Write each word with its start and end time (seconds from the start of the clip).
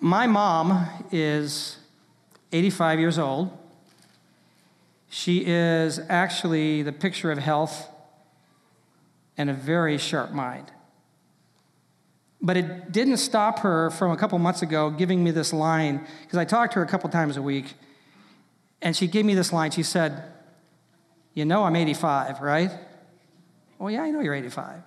My 0.00 0.26
mom 0.26 0.86
is 1.10 1.78
85 2.52 3.00
years 3.00 3.18
old. 3.18 3.56
She 5.08 5.44
is 5.46 6.00
actually 6.08 6.82
the 6.82 6.92
picture 6.92 7.32
of 7.32 7.38
health 7.38 7.88
and 9.38 9.48
a 9.48 9.54
very 9.54 9.96
sharp 9.98 10.32
mind. 10.32 10.70
But 12.42 12.56
it 12.56 12.92
didn't 12.92 13.16
stop 13.16 13.60
her 13.60 13.90
from 13.90 14.10
a 14.10 14.16
couple 14.16 14.38
months 14.38 14.62
ago 14.62 14.90
giving 14.90 15.24
me 15.24 15.30
this 15.30 15.52
line, 15.52 16.06
because 16.22 16.38
I 16.38 16.44
talked 16.44 16.74
to 16.74 16.80
her 16.80 16.84
a 16.84 16.88
couple 16.88 17.08
times 17.08 17.36
a 17.36 17.42
week, 17.42 17.74
and 18.82 18.94
she 18.94 19.06
gave 19.06 19.24
me 19.24 19.34
this 19.34 19.52
line. 19.52 19.70
She 19.70 19.82
said, 19.82 20.22
You 21.32 21.44
know, 21.46 21.64
I'm 21.64 21.74
85, 21.74 22.40
right? 22.40 22.70
Well, 23.78 23.90
yeah, 23.90 24.02
I 24.02 24.10
know 24.10 24.20
you're 24.20 24.34
85. 24.34 24.82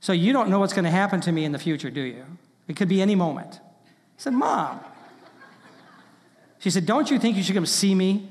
So 0.00 0.12
you 0.12 0.34
don't 0.34 0.50
know 0.50 0.58
what's 0.58 0.74
going 0.74 0.84
to 0.84 0.90
happen 0.90 1.22
to 1.22 1.32
me 1.32 1.44
in 1.44 1.52
the 1.52 1.58
future, 1.58 1.90
do 1.90 2.02
you? 2.02 2.24
It 2.68 2.76
could 2.76 2.88
be 2.88 3.02
any 3.02 3.14
moment. 3.14 3.60
I 3.62 3.68
said, 4.16 4.32
Mom. 4.32 4.80
She 6.58 6.70
said, 6.70 6.86
Don't 6.86 7.10
you 7.10 7.18
think 7.18 7.36
you 7.36 7.42
should 7.42 7.54
come 7.54 7.66
see 7.66 7.94
me? 7.94 8.30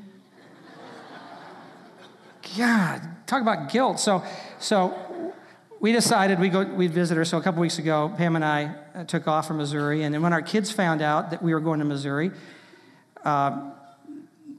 God, 2.57 3.01
talk 3.25 3.41
about 3.41 3.71
guilt. 3.71 3.99
So, 3.99 4.23
so 4.59 5.33
we 5.79 5.91
decided 5.91 6.39
we 6.39 6.49
go 6.49 6.63
we'd 6.63 6.91
visit 6.91 7.15
her. 7.17 7.25
So 7.25 7.37
a 7.37 7.41
couple 7.41 7.61
weeks 7.61 7.77
ago, 7.77 8.13
Pam 8.17 8.35
and 8.35 8.45
I 8.45 8.75
uh, 8.95 9.03
took 9.03 9.27
off 9.27 9.47
from 9.47 9.57
Missouri, 9.57 10.03
and 10.03 10.13
then 10.13 10.21
when 10.21 10.33
our 10.33 10.41
kids 10.41 10.71
found 10.71 11.01
out 11.01 11.31
that 11.31 11.41
we 11.43 11.53
were 11.53 11.59
going 11.59 11.79
to 11.79 11.85
Missouri, 11.85 12.31
uh, 13.23 13.71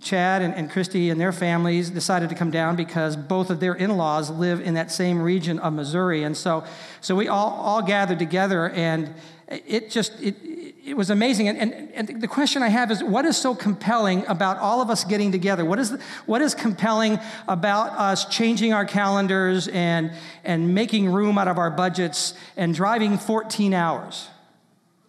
Chad 0.01 0.43
and, 0.43 0.55
and 0.55 0.71
Christy 0.71 1.09
and 1.09 1.19
their 1.19 1.33
families 1.33 1.89
decided 1.89 2.29
to 2.29 2.35
come 2.35 2.51
down 2.51 2.77
because 2.77 3.17
both 3.17 3.49
of 3.49 3.59
their 3.59 3.75
in-laws 3.75 4.29
live 4.29 4.61
in 4.61 4.75
that 4.75 4.91
same 4.91 5.21
region 5.23 5.59
of 5.59 5.73
Missouri, 5.73 6.25
and 6.25 6.37
so 6.37 6.65
so 7.01 7.15
we 7.15 7.29
all 7.29 7.53
all 7.53 7.83
gathered 7.83 8.19
together, 8.19 8.69
and 8.71 9.15
it 9.49 9.91
just 9.91 10.21
it 10.21 10.37
it 10.85 10.97
was 10.97 11.09
amazing. 11.09 11.49
And, 11.49 11.59
and, 11.59 11.91
and, 11.95 12.21
the 12.21 12.29
question 12.29 12.63
I 12.63 12.69
have 12.69 12.91
is 12.91 13.03
what 13.03 13.25
is 13.25 13.39
so 13.39 13.55
compelling 13.55 14.27
about 14.27 14.59
all 14.59 14.83
of 14.83 14.91
us 14.91 15.03
getting 15.03 15.33
together? 15.33 15.65
What 15.65 15.79
is, 15.79 15.97
what 16.27 16.43
is 16.43 16.55
compelling 16.55 17.19
about 17.49 17.99
us 17.99 18.27
changing 18.27 18.75
our 18.75 18.85
calendars 18.85 19.67
and, 19.69 20.13
and 20.45 20.75
making 20.75 21.11
room 21.11 21.39
out 21.39 21.49
of 21.49 21.57
our 21.57 21.71
budgets 21.71 22.35
and 22.57 22.75
driving 22.75 23.17
14 23.17 23.73
hours? 23.73 24.29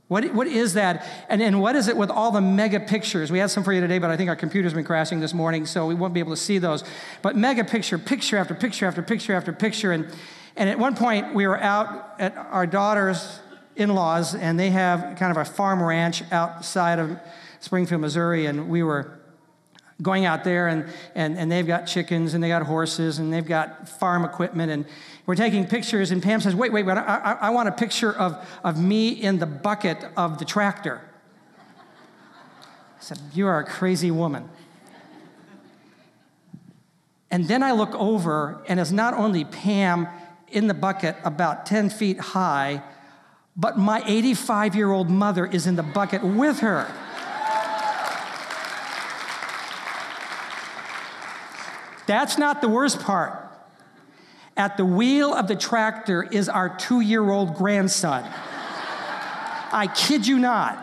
What, 0.08 0.34
what 0.34 0.48
is 0.48 0.76
that? 0.76 1.06
And, 1.28 1.42
and 1.42 1.60
what 1.60 1.76
is 1.76 1.88
it 1.88 1.98
with 1.98 2.10
all 2.10 2.32
the 2.32 2.42
mega 2.42 2.80
pictures? 2.80 3.32
We 3.32 3.40
had 3.40 3.50
some 3.50 3.64
for 3.64 3.74
you 3.74 3.82
today, 3.82 3.98
but 3.98 4.10
I 4.10 4.16
think 4.16 4.30
our 4.30 4.36
computer's 4.36 4.74
been 4.74 4.86
crashing 4.86 5.20
this 5.20 5.34
morning, 5.34 5.66
so 5.66 5.88
we 5.88 5.96
won't 5.96 6.14
be 6.14 6.20
able 6.22 6.32
to 6.32 6.42
see 6.42 6.58
those. 6.58 6.86
But 7.22 7.36
mega 7.36 7.66
picture, 7.66 7.98
picture 7.98 8.38
after 8.38 8.54
picture 8.54 8.86
after 8.86 9.02
picture 9.02 9.34
after 9.34 9.52
picture. 9.52 9.92
And, 9.92 10.08
and 10.56 10.70
at 10.70 10.80
one 10.80 10.96
point, 10.96 11.34
we 11.34 11.48
were 11.48 11.60
out 11.60 12.14
at 12.20 12.38
our 12.38 12.68
daughter's 12.68 13.40
in 13.76 13.94
laws, 13.94 14.36
and 14.36 14.60
they 14.60 14.70
have 14.70 15.18
kind 15.18 15.32
of 15.32 15.38
a 15.38 15.46
farm 15.46 15.84
ranch 15.84 16.24
outside 16.32 17.00
of 17.00 17.20
Springfield, 17.60 18.02
Missouri, 18.02 18.46
and 18.46 18.70
we 18.70 18.84
were 18.84 19.20
going 20.02 20.26
out 20.26 20.44
there 20.44 20.68
and, 20.68 20.86
and, 21.16 21.38
and 21.38 21.52
they've 21.52 21.68
got 21.68 21.86
chickens 21.86 22.34
and 22.34 22.44
they 22.44 22.50
got 22.50 22.64
horses 22.64 23.20
and 23.20 23.32
they've 23.32 23.46
got 23.46 23.88
farm 23.88 24.26
equipment 24.26 24.72
and 24.72 24.86
we're 25.26 25.36
taking 25.36 25.66
pictures 25.66 26.12
and 26.12 26.22
pam 26.22 26.42
says 26.42 26.54
wait 26.54 26.74
wait 26.74 26.86
wait 26.86 26.98
I, 26.98 27.02
I, 27.02 27.32
I 27.48 27.50
want 27.52 27.70
a 27.70 27.72
picture 27.72 28.12
of, 28.12 28.46
of 28.64 28.80
me 28.80 29.10
in 29.10 29.40
the 29.40 29.46
bucket 29.46 30.06
of 30.18 30.38
the 30.38 30.46
tractor. 30.46 31.02
I 31.78 33.02
said 33.02 33.20
you 33.34 33.48
are 33.48 33.60
a 33.60 33.64
crazy 33.64 34.12
woman. 34.12 34.50
And 37.32 37.48
then 37.48 37.64
i 37.64 37.72
look 37.72 37.96
over 37.96 38.64
and 38.68 38.80
it's 38.80 38.92
not 38.92 39.14
only 39.14 39.46
pam 39.46 40.08
in 40.50 40.68
the 40.68 40.74
bucket 40.74 41.16
about 41.24 41.66
10 41.66 41.90
feet 41.90 42.20
high 42.20 42.84
but 43.56 43.78
my 43.78 44.04
85 44.06 44.76
year 44.76 44.92
old 44.92 45.10
mother 45.10 45.46
is 45.46 45.68
in 45.68 45.76
the 45.76 45.84
bucket 45.84 46.24
with 46.24 46.60
her. 46.60 46.92
That's 52.08 52.38
not 52.38 52.62
the 52.62 52.70
worst 52.70 53.00
part. 53.02 53.42
At 54.58 54.78
the 54.78 54.86
wheel 54.86 55.34
of 55.34 55.48
the 55.48 55.56
tractor 55.56 56.24
is 56.24 56.48
our 56.48 56.70
two 56.78 57.02
year 57.02 57.30
old 57.30 57.56
grandson. 57.56 58.24
I 59.72 59.88
kid 59.94 60.26
you 60.26 60.40
not. 60.40 60.82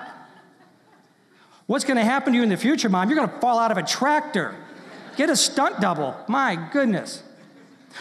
What's 1.67 1.85
to 1.97 2.05
happen 2.05 2.33
to 2.33 2.37
you 2.37 2.43
in 2.43 2.51
the 2.51 2.57
future, 2.57 2.89
mom? 2.89 3.09
You're 3.09 3.17
to 3.31 3.41
fall 3.41 3.59
out 3.59 3.71
of 3.71 3.79
a 3.79 3.83
tractor. 3.83 4.55
Get 5.17 5.31
a 5.31 5.37
stunt 5.37 5.81
double. 5.81 6.17
My 6.29 6.57
goodness. 6.71 7.23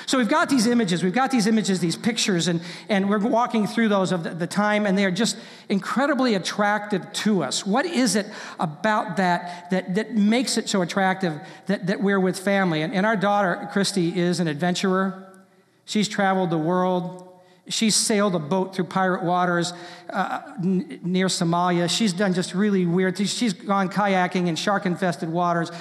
So 0.05 0.17
we've 0.17 0.29
got 0.29 0.49
these 0.49 0.67
images, 0.67 1.03
we've 1.03 1.13
got 1.13 1.31
these 1.31 1.47
images, 1.47 1.79
these 1.79 1.95
pictures, 1.95 2.47
and, 2.47 2.61
and 2.89 3.09
we're 3.09 3.19
walking 3.19 3.67
through 3.67 3.89
those 3.89 4.11
of 4.11 4.23
the, 4.23 4.31
the, 4.31 4.47
time, 4.47 4.85
and 4.85 4.97
they 4.97 5.05
are 5.05 5.11
just 5.11 5.37
incredibly 5.69 6.35
attractive 6.35 7.11
to 7.13 7.43
us. 7.43 7.65
What 7.65 7.85
is 7.85 8.15
it 8.15 8.27
about 8.59 9.17
that 9.17 9.69
that, 9.71 9.95
that 9.95 10.13
makes 10.13 10.57
it 10.57 10.69
so 10.69 10.81
attractive 10.81 11.39
that, 11.67 11.87
that 11.87 12.01
we're 12.01 12.19
with 12.19 12.39
family? 12.39 12.81
And, 12.81 12.93
and 12.93 13.05
our 13.05 13.15
daughter, 13.15 13.69
Christy, 13.71 14.19
is 14.19 14.39
an 14.39 14.47
adventurer. 14.47 15.31
She's 15.85 16.07
traveled 16.07 16.49
the 16.49 16.57
world. 16.57 17.30
She's 17.71 17.95
sailed 17.95 18.35
a 18.35 18.39
boat 18.39 18.75
through 18.75 18.85
pirate 18.85 19.23
waters 19.23 19.73
uh, 20.09 20.41
n- 20.61 20.99
near 21.03 21.27
Somalia. 21.27 21.89
She's 21.89 22.13
done 22.13 22.33
just 22.33 22.53
really 22.53 22.85
weird 22.85 23.17
things. 23.17 23.33
She's 23.33 23.53
gone 23.53 23.89
kayaking 23.89 24.47
in 24.47 24.55
shark 24.55 24.85
infested 24.85 25.29
waters 25.29 25.71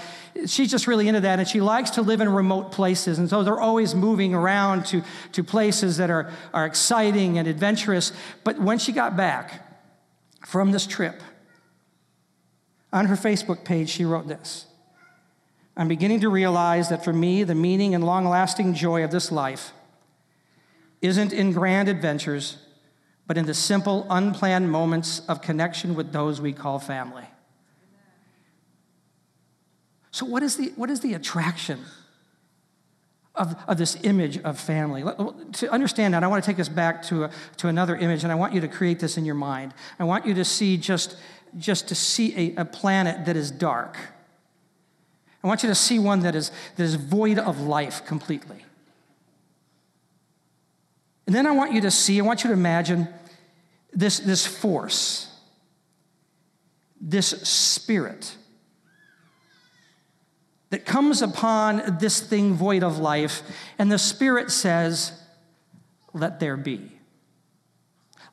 she's 0.46 0.70
just 0.70 0.86
really 0.86 1.08
into 1.08 1.20
that, 1.20 1.38
and 1.38 1.48
she 1.48 1.60
likes 1.60 1.90
to 1.90 2.02
live 2.02 2.20
in 2.20 2.28
remote 2.28 2.72
places. 2.72 3.18
And 3.18 3.28
so 3.28 3.42
they're 3.42 3.60
always 3.60 3.94
moving 3.94 4.34
around 4.34 4.86
to, 4.86 5.02
to 5.32 5.44
places 5.44 5.96
that 5.98 6.10
are, 6.10 6.32
are 6.52 6.66
exciting 6.66 7.38
and 7.38 7.48
adventurous. 7.48 8.12
But 8.44 8.58
when 8.60 8.78
she 8.78 8.92
got 8.92 9.16
back 9.16 9.66
from 10.46 10.72
this 10.72 10.86
trip, 10.86 11.22
on 12.92 13.06
her 13.06 13.16
Facebook 13.16 13.64
page, 13.64 13.88
she 13.88 14.04
wrote 14.04 14.26
this 14.26 14.66
I'm 15.76 15.88
beginning 15.88 16.20
to 16.20 16.28
realize 16.28 16.88
that 16.88 17.04
for 17.04 17.12
me, 17.12 17.44
the 17.44 17.54
meaning 17.54 17.94
and 17.94 18.04
long 18.04 18.24
lasting 18.24 18.74
joy 18.74 19.04
of 19.04 19.10
this 19.10 19.30
life 19.30 19.72
isn't 21.02 21.32
in 21.32 21.52
grand 21.52 21.88
adventures, 21.88 22.58
but 23.26 23.38
in 23.38 23.46
the 23.46 23.54
simple, 23.54 24.06
unplanned 24.10 24.70
moments 24.70 25.20
of 25.28 25.40
connection 25.40 25.94
with 25.94 26.12
those 26.12 26.40
we 26.40 26.52
call 26.52 26.78
family. 26.78 27.24
So, 30.10 30.26
what 30.26 30.42
is 30.42 30.56
the, 30.56 30.72
what 30.76 30.90
is 30.90 31.00
the 31.00 31.14
attraction 31.14 31.80
of, 33.34 33.56
of 33.68 33.78
this 33.78 33.96
image 34.02 34.38
of 34.38 34.58
family? 34.58 35.02
To 35.52 35.70
understand 35.70 36.14
that, 36.14 36.24
I 36.24 36.26
want 36.26 36.42
to 36.42 36.50
take 36.50 36.58
us 36.58 36.68
back 36.68 37.02
to, 37.04 37.24
a, 37.24 37.30
to 37.58 37.68
another 37.68 37.96
image, 37.96 38.24
and 38.24 38.32
I 38.32 38.34
want 38.34 38.52
you 38.52 38.60
to 38.60 38.68
create 38.68 38.98
this 38.98 39.16
in 39.16 39.24
your 39.24 39.36
mind. 39.36 39.72
I 39.98 40.04
want 40.04 40.26
you 40.26 40.34
to 40.34 40.44
see 40.44 40.76
just, 40.76 41.16
just 41.56 41.88
to 41.88 41.94
see 41.94 42.54
a, 42.56 42.62
a 42.62 42.64
planet 42.64 43.26
that 43.26 43.36
is 43.36 43.50
dark. 43.50 43.96
I 45.42 45.46
want 45.46 45.62
you 45.62 45.68
to 45.68 45.74
see 45.74 45.98
one 45.98 46.20
that 46.20 46.34
is, 46.34 46.50
that 46.76 46.82
is 46.82 46.96
void 46.96 47.38
of 47.38 47.60
life 47.60 48.04
completely. 48.04 48.64
And 51.30 51.34
then 51.36 51.46
I 51.46 51.52
want 51.52 51.72
you 51.72 51.80
to 51.82 51.92
see, 51.92 52.18
I 52.18 52.24
want 52.24 52.42
you 52.42 52.48
to 52.48 52.54
imagine 52.54 53.06
this, 53.92 54.18
this 54.18 54.44
force, 54.44 55.32
this 57.00 57.28
spirit 57.48 58.34
that 60.70 60.84
comes 60.84 61.22
upon 61.22 61.98
this 62.00 62.18
thing 62.18 62.54
void 62.54 62.82
of 62.82 62.98
life, 62.98 63.42
and 63.78 63.92
the 63.92 63.96
Spirit 63.96 64.50
says, 64.50 65.12
Let 66.12 66.40
there 66.40 66.56
be. 66.56 66.90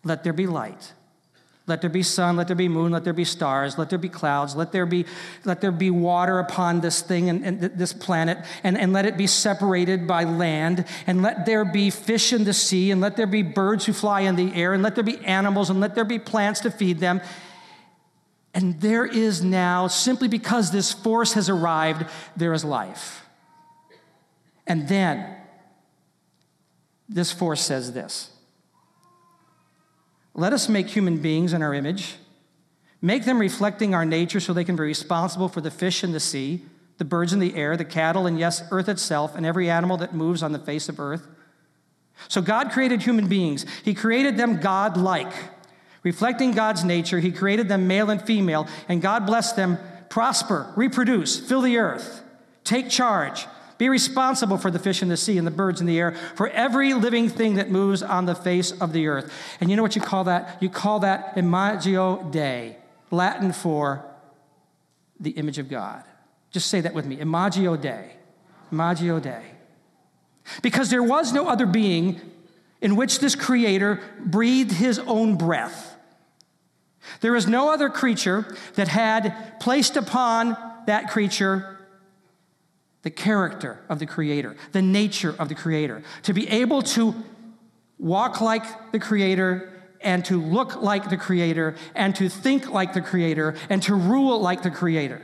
Let 0.03 0.23
there 0.23 0.33
be 0.33 0.47
light. 0.47 0.93
Let 1.67 1.81
there 1.81 1.89
be 1.89 2.01
sun, 2.01 2.37
let 2.37 2.47
there 2.47 2.55
be 2.55 2.69
moon, 2.69 2.93
let 2.93 3.03
there 3.03 3.11
be 3.11 3.25
stars, 3.25 3.77
let 3.77 3.89
there 3.89 3.99
be 3.99 4.07
clouds, 4.07 4.55
let 4.55 4.71
there 4.71 4.85
be, 4.85 5.05
let 5.43 5.59
there 5.59 5.73
be 5.73 5.89
water 5.89 6.39
upon 6.39 6.79
this 6.79 7.01
thing 7.01 7.29
and, 7.29 7.43
and 7.43 7.59
this 7.59 7.91
planet, 7.91 8.37
and, 8.63 8.77
and 8.77 8.93
let 8.93 9.05
it 9.05 9.17
be 9.17 9.27
separated 9.27 10.07
by 10.07 10.23
land, 10.23 10.85
and 11.05 11.21
let 11.21 11.45
there 11.45 11.65
be 11.65 11.89
fish 11.89 12.31
in 12.31 12.45
the 12.45 12.53
sea, 12.53 12.89
and 12.89 13.01
let 13.01 13.17
there 13.17 13.27
be 13.27 13.43
birds 13.43 13.85
who 13.85 13.91
fly 13.91 14.21
in 14.21 14.37
the 14.37 14.55
air, 14.55 14.73
and 14.73 14.81
let 14.81 14.95
there 14.95 15.03
be 15.03 15.17
animals, 15.25 15.69
and 15.69 15.81
let 15.81 15.93
there 15.93 16.05
be 16.05 16.19
plants 16.19 16.61
to 16.61 16.71
feed 16.71 16.99
them. 16.99 17.19
And 18.53 18.79
there 18.79 19.05
is 19.05 19.43
now, 19.43 19.87
simply 19.87 20.29
because 20.29 20.71
this 20.71 20.93
force 20.93 21.33
has 21.33 21.49
arrived, 21.49 22.05
there 22.37 22.53
is 22.53 22.63
life. 22.63 23.25
And 24.65 24.87
then 24.87 25.35
this 27.09 27.33
force 27.33 27.61
says 27.61 27.91
this 27.91 28.31
Let 30.37 30.53
us 30.53 30.69
make 30.69 30.87
human 30.87 31.17
beings 31.17 31.51
in 31.51 31.63
our 31.63 31.73
image, 31.73 32.15
make 33.01 33.25
them 33.25 33.39
reflecting 33.39 33.95
our 33.95 34.05
nature 34.05 34.39
so 34.39 34.53
they 34.53 34.63
can 34.63 34.75
be 34.75 34.83
responsible 34.83 35.49
for 35.49 35.61
the 35.61 35.71
fish 35.71 36.03
in 36.03 36.11
the 36.11 36.19
sea, 36.19 36.61
the 36.99 37.05
birds 37.05 37.33
in 37.33 37.39
the 37.39 37.55
air, 37.55 37.75
the 37.75 37.83
cattle, 37.83 38.27
and 38.27 38.39
yes, 38.39 38.63
earth 38.69 38.87
itself, 38.87 39.35
and 39.35 39.47
every 39.47 39.67
animal 39.67 39.97
that 39.97 40.13
moves 40.13 40.43
on 40.43 40.51
the 40.51 40.59
face 40.59 40.89
of 40.89 40.99
earth. 40.99 41.27
So 42.27 42.39
God 42.39 42.71
created 42.71 43.01
human 43.01 43.27
beings, 43.27 43.65
He 43.83 43.95
created 43.95 44.37
them 44.37 44.59
God 44.59 44.95
like. 44.95 45.33
Reflecting 46.03 46.51
God's 46.51 46.83
nature, 46.83 47.19
He 47.19 47.31
created 47.31 47.67
them 47.67 47.87
male 47.87 48.11
and 48.11 48.21
female, 48.21 48.67
and 48.87 49.01
God 49.01 49.25
blessed 49.25 49.55
them. 49.55 49.79
Prosper, 50.09 50.71
reproduce, 50.75 51.39
fill 51.39 51.61
the 51.61 51.77
earth, 51.77 52.21
take 52.63 52.89
charge, 52.89 53.47
Be 53.77 53.89
responsible 53.89 54.57
for 54.57 54.71
the 54.71 54.79
fish 54.79 55.01
in 55.01 55.07
the 55.07 55.17
sea 55.17 55.37
and 55.37 55.45
the 55.45 55.51
birds 55.51 55.81
in 55.81 55.87
the 55.87 55.99
air, 55.99 56.15
for 56.35 56.49
every 56.49 56.93
living 56.93 57.29
thing 57.29 57.55
that 57.55 57.69
moves 57.69 58.01
on 58.01 58.25
the 58.25 58.35
face 58.35 58.71
of 58.71 58.93
the 58.93 59.07
earth. 59.07 59.31
And 59.61 59.69
you 59.69 59.75
know 59.75 59.83
what 59.83 59.95
you 59.95 60.01
call 60.01 60.23
that? 60.25 60.57
You 60.61 60.69
call 60.69 60.99
that 61.01 61.37
Imago 61.37 62.23
Dei, 62.31 62.77
Latin 63.11 63.53
for 63.53 64.03
the 65.19 65.31
image 65.31 65.59
of 65.59 65.69
God. 65.69 66.03
Just 66.51 66.69
say 66.69 66.81
that 66.81 66.93
with 66.93 67.05
me 67.05 67.19
Imago 67.19 67.75
Dei. 67.75 68.13
Imago 68.71 69.19
Dei. 69.19 69.43
Because 70.61 70.89
there 70.89 71.03
was 71.03 71.33
no 71.33 71.47
other 71.47 71.65
being 71.65 72.19
in 72.81 72.95
which 72.95 73.19
this 73.19 73.35
creator 73.35 74.01
breathed 74.19 74.71
his 74.71 74.99
own 74.99 75.35
breath. 75.35 75.95
There 77.21 77.35
is 77.35 77.47
no 77.47 77.71
other 77.71 77.89
creature 77.89 78.55
that 78.75 78.87
had 78.87 79.59
placed 79.59 79.97
upon 79.97 80.57
that 80.85 81.09
creature 81.09 81.76
the 83.03 83.09
character 83.09 83.83
of 83.89 83.99
the 83.99 84.05
Creator, 84.05 84.55
the 84.71 84.81
nature 84.81 85.35
of 85.39 85.49
the 85.49 85.55
Creator, 85.55 86.03
to 86.23 86.33
be 86.33 86.47
able 86.49 86.81
to 86.81 87.15
walk 87.97 88.41
like 88.41 88.91
the 88.91 88.99
Creator 88.99 89.73
and 90.01 90.23
to 90.25 90.41
look 90.41 90.81
like 90.81 91.09
the 91.09 91.17
Creator 91.17 91.75
and 91.95 92.15
to 92.15 92.29
think 92.29 92.69
like 92.69 92.93
the 92.93 93.01
Creator 93.01 93.55
and 93.69 93.81
to 93.83 93.95
rule 93.95 94.39
like 94.39 94.63
the 94.63 94.71
Creator. 94.71 95.23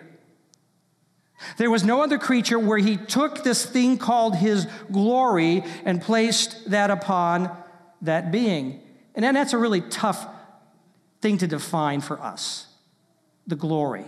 There 1.58 1.70
was 1.70 1.84
no 1.84 2.02
other 2.02 2.18
creature 2.18 2.58
where 2.58 2.78
he 2.78 2.98
took 2.98 3.44
this 3.44 3.66
thing 3.66 3.98
called 3.98 4.36
his 4.36 4.68
glory 4.92 5.64
and 5.84 6.02
placed 6.02 6.70
that 6.70 6.90
upon 6.90 7.56
that 8.02 8.32
being. 8.32 8.82
And 9.16 9.24
then 9.24 9.34
that's 9.34 9.54
a 9.54 9.58
really 9.58 9.82
tough 9.82 10.26
thing 11.22 11.38
to 11.40 11.48
define 11.48 12.02
for 12.02 12.22
us 12.22 12.68
the 13.46 13.56
glory. 13.56 14.06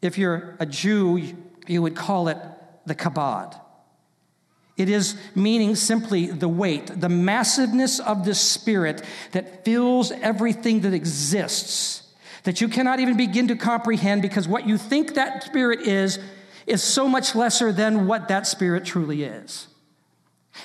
If 0.00 0.16
you're 0.16 0.56
a 0.58 0.66
Jew, 0.66 1.36
you 1.66 1.82
would 1.82 1.96
call 1.96 2.28
it 2.28 2.38
the 2.86 2.94
kabod. 2.94 3.58
It 4.76 4.88
is 4.88 5.14
meaning 5.34 5.74
simply 5.74 6.26
the 6.26 6.48
weight, 6.48 7.00
the 7.00 7.08
massiveness 7.08 8.00
of 8.00 8.24
the 8.24 8.34
spirit 8.34 9.02
that 9.32 9.64
fills 9.64 10.10
everything 10.10 10.80
that 10.80 10.94
exists, 10.94 12.08
that 12.44 12.62
you 12.62 12.68
cannot 12.68 12.98
even 12.98 13.16
begin 13.16 13.48
to 13.48 13.56
comprehend 13.56 14.22
because 14.22 14.48
what 14.48 14.66
you 14.66 14.78
think 14.78 15.14
that 15.14 15.44
spirit 15.44 15.80
is, 15.80 16.18
is 16.66 16.82
so 16.82 17.06
much 17.08 17.34
lesser 17.34 17.72
than 17.72 18.06
what 18.06 18.28
that 18.28 18.46
spirit 18.46 18.86
truly 18.86 19.22
is. 19.22 19.66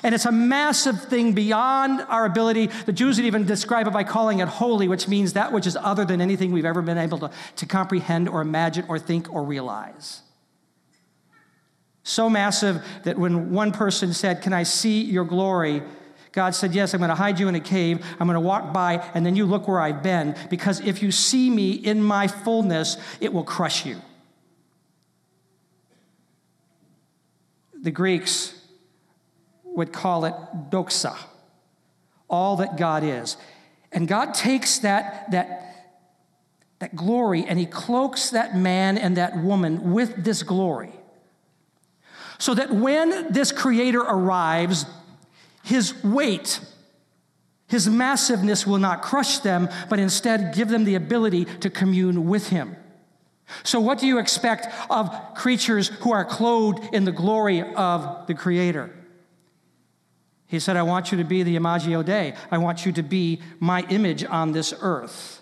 And 0.02 0.16
it's 0.16 0.26
a 0.26 0.32
massive 0.32 1.04
thing 1.06 1.34
beyond 1.34 2.02
our 2.08 2.26
ability. 2.26 2.68
The 2.86 2.94
Jews 2.94 3.18
would 3.18 3.26
even 3.26 3.46
describe 3.46 3.88
it 3.88 3.94
by 3.94 4.04
calling 4.04 4.40
it 4.40 4.48
holy, 4.48 4.88
which 4.88 5.08
means 5.08 5.34
that 5.34 5.52
which 5.52 5.68
is 5.68 5.78
other 5.78 6.06
than 6.06 6.22
anything 6.22 6.52
we've 6.52 6.66
ever 6.66 6.82
been 6.82 6.98
able 6.98 7.18
to, 7.20 7.32
to 7.58 7.66
comprehend 7.66 8.30
or 8.30 8.42
imagine 8.42 8.86
or 8.88 8.98
think 8.98 9.32
or 9.34 9.44
realize. 9.44 10.22
So 12.08 12.30
massive 12.30 12.86
that 13.04 13.18
when 13.18 13.50
one 13.52 13.72
person 13.72 14.14
said, 14.14 14.44
Can 14.44 14.54
I 14.54 14.62
see 14.62 15.02
your 15.02 15.26
glory? 15.26 15.82
God 16.34 16.54
said, 16.54 16.76
Yes, 16.76 16.94
I'm 16.94 17.00
going 17.00 17.10
to 17.10 17.16
hide 17.16 17.40
you 17.40 17.48
in 17.48 17.56
a 17.56 17.60
cave. 17.60 18.06
I'm 18.20 18.28
going 18.28 18.36
to 18.36 18.40
walk 18.40 18.72
by, 18.72 19.04
and 19.16 19.26
then 19.26 19.36
you 19.36 19.48
look 19.48 19.68
where 19.68 19.80
I've 19.80 20.04
been, 20.04 20.36
because 20.52 20.80
if 20.82 21.02
you 21.02 21.12
see 21.12 21.50
me 21.50 21.72
in 21.72 22.04
my 22.04 22.28
fullness, 22.28 22.98
it 23.20 23.34
will 23.34 23.44
crush 23.44 23.88
you. 23.88 24.00
The 27.82 27.92
Greeks 27.92 28.54
would 29.64 29.92
call 29.92 30.26
it 30.26 30.36
doxa, 30.70 31.18
all 32.30 32.58
that 32.58 32.78
God 32.78 33.04
is. 33.04 33.36
And 33.92 34.08
God 34.08 34.36
takes 34.36 34.78
that, 34.80 35.32
that, 35.32 35.90
that 36.78 36.96
glory 36.96 37.46
and 37.46 37.58
He 37.58 37.66
cloaks 37.66 38.30
that 38.30 38.56
man 38.56 39.00
and 39.00 39.18
that 39.18 39.36
woman 39.36 39.92
with 39.92 40.24
this 40.24 40.44
glory 40.44 40.94
so 42.38 42.54
that 42.54 42.72
when 42.72 43.32
this 43.32 43.52
creator 43.52 44.02
arrives, 44.02 44.86
his 45.64 46.04
weight, 46.04 46.60
his 47.68 47.90
massiveness 47.90 48.68
will 48.68 48.78
not 48.78 49.02
crush 49.02 49.40
them, 49.40 49.70
but 49.90 50.00
instead 50.00 50.54
give 50.54 50.70
them 50.70 50.84
the 50.84 50.96
ability 50.96 51.46
to 51.46 51.70
commune 51.70 52.28
with 52.28 52.50
him. 52.50 52.76
So, 53.64 53.80
what 53.80 54.00
do 54.00 54.08
you 54.08 54.18
expect 54.18 54.68
of 54.90 55.12
creatures 55.36 55.88
who 55.88 56.12
are 56.12 56.26
clothed 56.26 56.94
in 56.94 57.06
the 57.06 57.12
glory 57.12 57.62
of 57.62 58.28
the 58.28 58.34
Creator? 58.34 58.92
He 60.48 60.60
said, 60.60 60.78
I 60.78 60.84
want 60.84 61.12
you 61.12 61.18
to 61.18 61.24
be 61.24 61.44
the 61.44 61.56
Imago 61.56 62.04
Dei. 62.04 62.34
I 62.52 62.58
want 62.58 62.86
you 62.86 62.92
to 62.94 63.04
be 63.04 63.42
my 63.60 63.82
image 63.90 64.24
on 64.24 64.52
this 64.52 64.74
earth. 64.80 65.42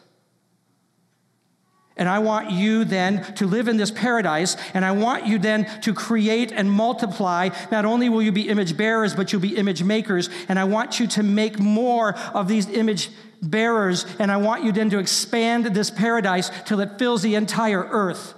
And 1.95 2.09
I 2.09 2.19
want 2.19 2.49
you 2.49 2.85
then 2.85 3.23
to 3.35 3.45
live 3.45 3.67
in 3.67 3.77
this 3.77 3.91
paradise, 3.91 4.57
and 4.73 4.83
I 4.83 4.91
want 4.91 5.27
you 5.27 5.37
then 5.37 5.65
to 5.81 5.93
create 5.93 6.51
and 6.51 6.69
multiply. 6.71 7.49
Not 7.71 7.85
only 7.85 8.09
will 8.09 8.21
you 8.23 8.31
be 8.31 8.49
image 8.49 8.75
bearers, 8.75 9.13
but 9.13 9.31
you'll 9.31 9.41
be 9.41 9.55
image 9.55 9.83
makers. 9.83 10.29
And 10.47 10.57
I 10.57 10.63
want 10.63 10.99
you 10.99 11.05
to 11.07 11.23
make 11.23 11.59
more 11.59 12.17
of 12.33 12.47
these 12.47 12.67
image 12.67 13.11
bearers, 13.43 14.07
and 14.17 14.31
I 14.31 14.37
want 14.37 14.63
you 14.63 14.71
then 14.71 14.89
to 14.89 14.97
expand 14.97 15.67
this 15.67 15.91
paradise 15.91 16.49
till 16.65 16.79
it 16.79 16.97
fills 16.97 17.21
the 17.21 17.35
entire 17.35 17.83
earth. 17.83 18.33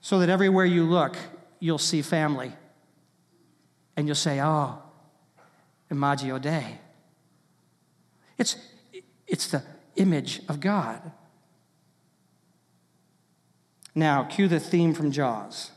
So 0.00 0.18
that 0.20 0.28
everywhere 0.28 0.64
you 0.64 0.84
look, 0.84 1.16
you'll 1.60 1.78
see 1.78 2.02
family. 2.02 2.52
And 3.96 4.06
you'll 4.06 4.14
say, 4.14 4.40
Oh, 4.40 4.82
Imago 5.90 6.38
Dei. 6.38 6.80
It's, 8.38 8.56
it's 9.26 9.48
the 9.48 9.62
image 9.96 10.42
of 10.48 10.60
God. 10.60 11.12
Now, 13.94 14.24
cue 14.24 14.46
the 14.46 14.60
theme 14.60 14.92
from 14.92 15.10
Jaws. 15.10 15.70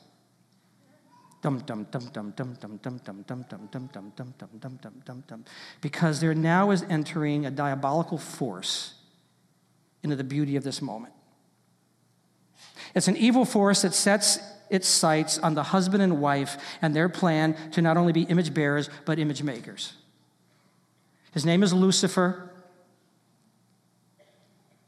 Dum 1.42 1.60
dum 1.66 1.88
dum 1.90 2.10
dum 2.12 2.34
dum 2.36 2.58
dum 2.60 2.78
dum 2.84 3.00
dum 3.04 3.24
dum 3.26 3.48
dum 3.48 3.82
dum 3.88 3.88
dum 3.90 4.14
dum 4.16 4.34
dum 4.38 4.54
dum 4.60 4.80
dum 4.82 5.02
dum 5.06 5.24
dum. 5.26 5.46
Because 5.80 6.20
there 6.20 6.36
now 6.36 6.72
is 6.72 6.84
entering 6.90 7.46
a 7.46 7.52
diabolical 7.52 8.18
force 8.18 8.96
into 10.04 10.18
the 10.18 10.24
beauty 10.24 10.58
of 10.58 10.64
this 10.64 10.82
moment. 10.82 11.14
It's 12.94 13.08
an 13.08 13.16
evil 13.16 13.46
force 13.46 13.84
that 13.84 13.94
sets 13.94 14.40
its 14.70 14.88
sights 14.88 15.40
on 15.40 15.56
the 15.56 15.64
husband 15.64 16.04
and 16.04 16.22
wife 16.22 16.58
and 16.82 16.94
their 16.94 17.08
plan 17.08 17.56
to 17.72 17.82
not 17.82 17.96
only 17.96 18.12
be 18.12 18.24
image 18.24 18.54
bearers, 18.54 18.90
but 19.06 19.18
image 19.18 19.42
makers. 19.42 19.94
His 21.32 21.46
name 21.46 21.64
is 21.64 21.74
Lucifer. 21.74 22.49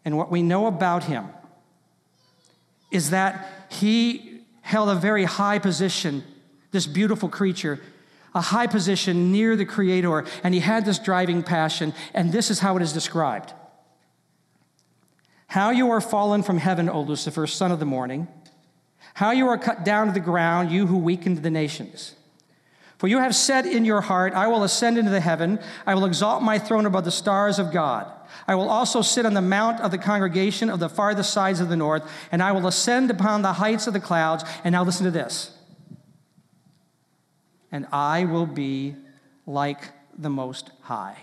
And 0.03 0.17
what 0.17 0.31
we 0.31 0.41
know 0.41 0.67
about 0.67 1.05
him 1.05 1.27
is 2.91 3.11
that 3.11 3.47
he 3.69 4.41
held 4.61 4.89
a 4.89 4.95
very 4.95 5.23
high 5.23 5.59
position, 5.59 6.23
this 6.71 6.87
beautiful 6.87 7.29
creature, 7.29 7.79
a 8.33 8.41
high 8.41 8.67
position 8.67 9.31
near 9.31 9.55
the 9.55 9.65
Creator, 9.65 10.25
and 10.43 10.53
he 10.53 10.59
had 10.59 10.85
this 10.85 10.99
driving 10.99 11.43
passion, 11.43 11.93
and 12.13 12.31
this 12.31 12.49
is 12.49 12.59
how 12.59 12.77
it 12.77 12.81
is 12.81 12.93
described. 12.93 13.53
How 15.47 15.71
you 15.71 15.91
are 15.91 15.99
fallen 15.99 16.43
from 16.43 16.57
heaven, 16.57 16.87
O 16.87 17.01
Lucifer, 17.01 17.45
son 17.45 17.71
of 17.71 17.79
the 17.79 17.85
morning. 17.85 18.27
How 19.15 19.31
you 19.31 19.47
are 19.47 19.57
cut 19.57 19.83
down 19.83 20.07
to 20.07 20.13
the 20.13 20.21
ground, 20.21 20.71
you 20.71 20.87
who 20.87 20.97
weakened 20.97 21.43
the 21.43 21.49
nations. 21.49 22.15
For 22.97 23.07
you 23.07 23.17
have 23.17 23.35
said 23.35 23.65
in 23.65 23.83
your 23.83 24.01
heart, 24.01 24.33
I 24.33 24.47
will 24.47 24.63
ascend 24.63 24.97
into 24.97 25.11
the 25.11 25.19
heaven, 25.19 25.59
I 25.85 25.95
will 25.95 26.05
exalt 26.05 26.43
my 26.43 26.57
throne 26.57 26.85
above 26.85 27.03
the 27.03 27.11
stars 27.11 27.59
of 27.59 27.73
God. 27.73 28.09
I 28.47 28.55
will 28.55 28.69
also 28.69 29.01
sit 29.01 29.25
on 29.25 29.33
the 29.33 29.41
mount 29.41 29.81
of 29.81 29.91
the 29.91 29.97
congregation 29.97 30.69
of 30.69 30.79
the 30.79 30.89
farthest 30.89 31.31
sides 31.31 31.59
of 31.59 31.69
the 31.69 31.75
north, 31.75 32.09
and 32.31 32.41
I 32.41 32.51
will 32.51 32.67
ascend 32.67 33.11
upon 33.11 33.41
the 33.41 33.53
heights 33.53 33.87
of 33.87 33.93
the 33.93 33.99
clouds. 33.99 34.43
And 34.63 34.73
now 34.73 34.83
listen 34.83 35.05
to 35.05 35.11
this. 35.11 35.57
And 37.71 37.87
I 37.91 38.25
will 38.25 38.45
be 38.45 38.95
like 39.45 39.89
the 40.17 40.29
Most 40.29 40.71
High. 40.81 41.17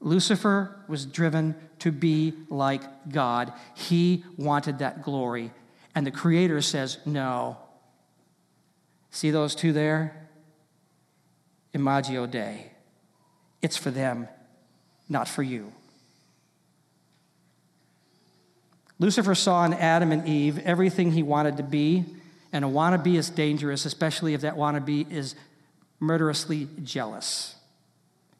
Lucifer 0.00 0.78
was 0.88 1.06
driven 1.06 1.54
to 1.78 1.90
be 1.90 2.34
like 2.48 2.82
God. 3.10 3.52
He 3.74 4.24
wanted 4.36 4.78
that 4.80 5.02
glory. 5.02 5.52
And 5.94 6.06
the 6.06 6.10
Creator 6.10 6.60
says, 6.62 6.98
No. 7.06 7.56
See 9.10 9.30
those 9.30 9.54
two 9.54 9.72
there? 9.72 10.28
Imago 11.72 12.26
Dei. 12.26 12.70
It's 13.62 13.76
for 13.76 13.90
them 13.90 14.28
not 15.08 15.28
for 15.28 15.42
you. 15.42 15.72
Lucifer 18.98 19.34
saw 19.34 19.64
in 19.64 19.74
Adam 19.74 20.10
and 20.10 20.26
Eve 20.26 20.58
everything 20.60 21.12
he 21.12 21.22
wanted 21.22 21.58
to 21.58 21.62
be, 21.62 22.04
and 22.52 22.64
a 22.64 22.68
wannabe 22.68 23.14
is 23.14 23.28
dangerous, 23.28 23.84
especially 23.84 24.34
if 24.34 24.40
that 24.40 24.56
wannabe 24.56 25.10
is 25.10 25.34
murderously 26.00 26.68
jealous. 26.82 27.54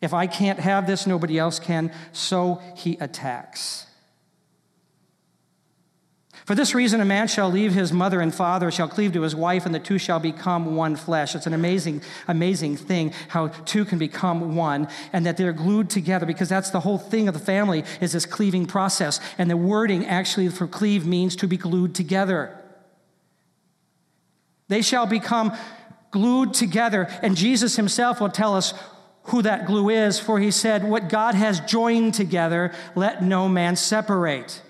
If 0.01 0.15
I 0.15 0.27
can't 0.27 0.59
have 0.59 0.87
this, 0.87 1.07
nobody 1.07 1.39
else 1.39 1.59
can, 1.59 1.93
so 2.13 2.61
he 2.77 2.97
attacks. 3.01 3.86
For 6.47 6.55
this 6.55 6.77
reason, 6.77 7.01
a 7.01 7.05
man 7.05 7.27
shall 7.27 7.51
leave 7.51 7.75
his 7.75 7.93
mother 7.93 8.21
and 8.21 8.33
father, 8.33 8.71
shall 8.71 8.87
cleave 8.87 9.13
to 9.15 9.23
his 9.23 9.35
wife, 9.35 9.67
and 9.67 9.75
the 9.75 9.81
two 9.81 9.99
shall 9.99 10.21
become 10.21 10.77
one 10.77 10.95
flesh. 10.95 11.35
It's 11.35 11.49
an 11.49 11.55
amazing, 11.55 12.03
amazing 12.29 12.77
thing 12.77 13.13
how 13.27 13.49
two 13.49 13.85
can 13.85 13.99
become 13.99 14.55
one 14.55 14.87
and 15.13 15.27
that 15.27 15.37
they're 15.37 15.53
glued 15.53 15.91
together 15.91 16.25
because 16.25 16.49
that's 16.49 16.71
the 16.71 16.79
whole 16.79 16.99
thing 16.99 17.27
of 17.27 17.35
the 17.35 17.41
family 17.41 17.83
is 18.01 18.13
this 18.13 18.27
cleaving 18.27 18.67
process. 18.67 19.19
And 19.39 19.51
the 19.51 19.57
wording 19.57 20.07
actually 20.07 20.49
for 20.51 20.69
cleave 20.69 21.05
means 21.05 21.35
to 21.37 21.49
be 21.49 21.57
glued 21.57 21.97
together. 21.97 22.57
They 24.69 24.83
shall 24.83 25.07
become 25.07 25.53
glued 26.13 26.55
together. 26.55 27.09
And 27.23 27.37
Jesus 27.37 27.75
himself 27.75 28.21
will 28.21 28.29
tell 28.29 28.55
us 28.55 28.73
who 29.25 29.43
that 29.43 29.67
glue 29.67 29.89
is, 29.89 30.21
for 30.21 30.39
he 30.39 30.53
said, 30.53 30.85
What 30.85 31.09
God 31.09 31.35
has 31.35 31.59
joined 31.59 32.15
together, 32.15 32.73
let 32.95 33.21
no 33.21 33.49
man 33.49 33.75
separate. 33.75 34.63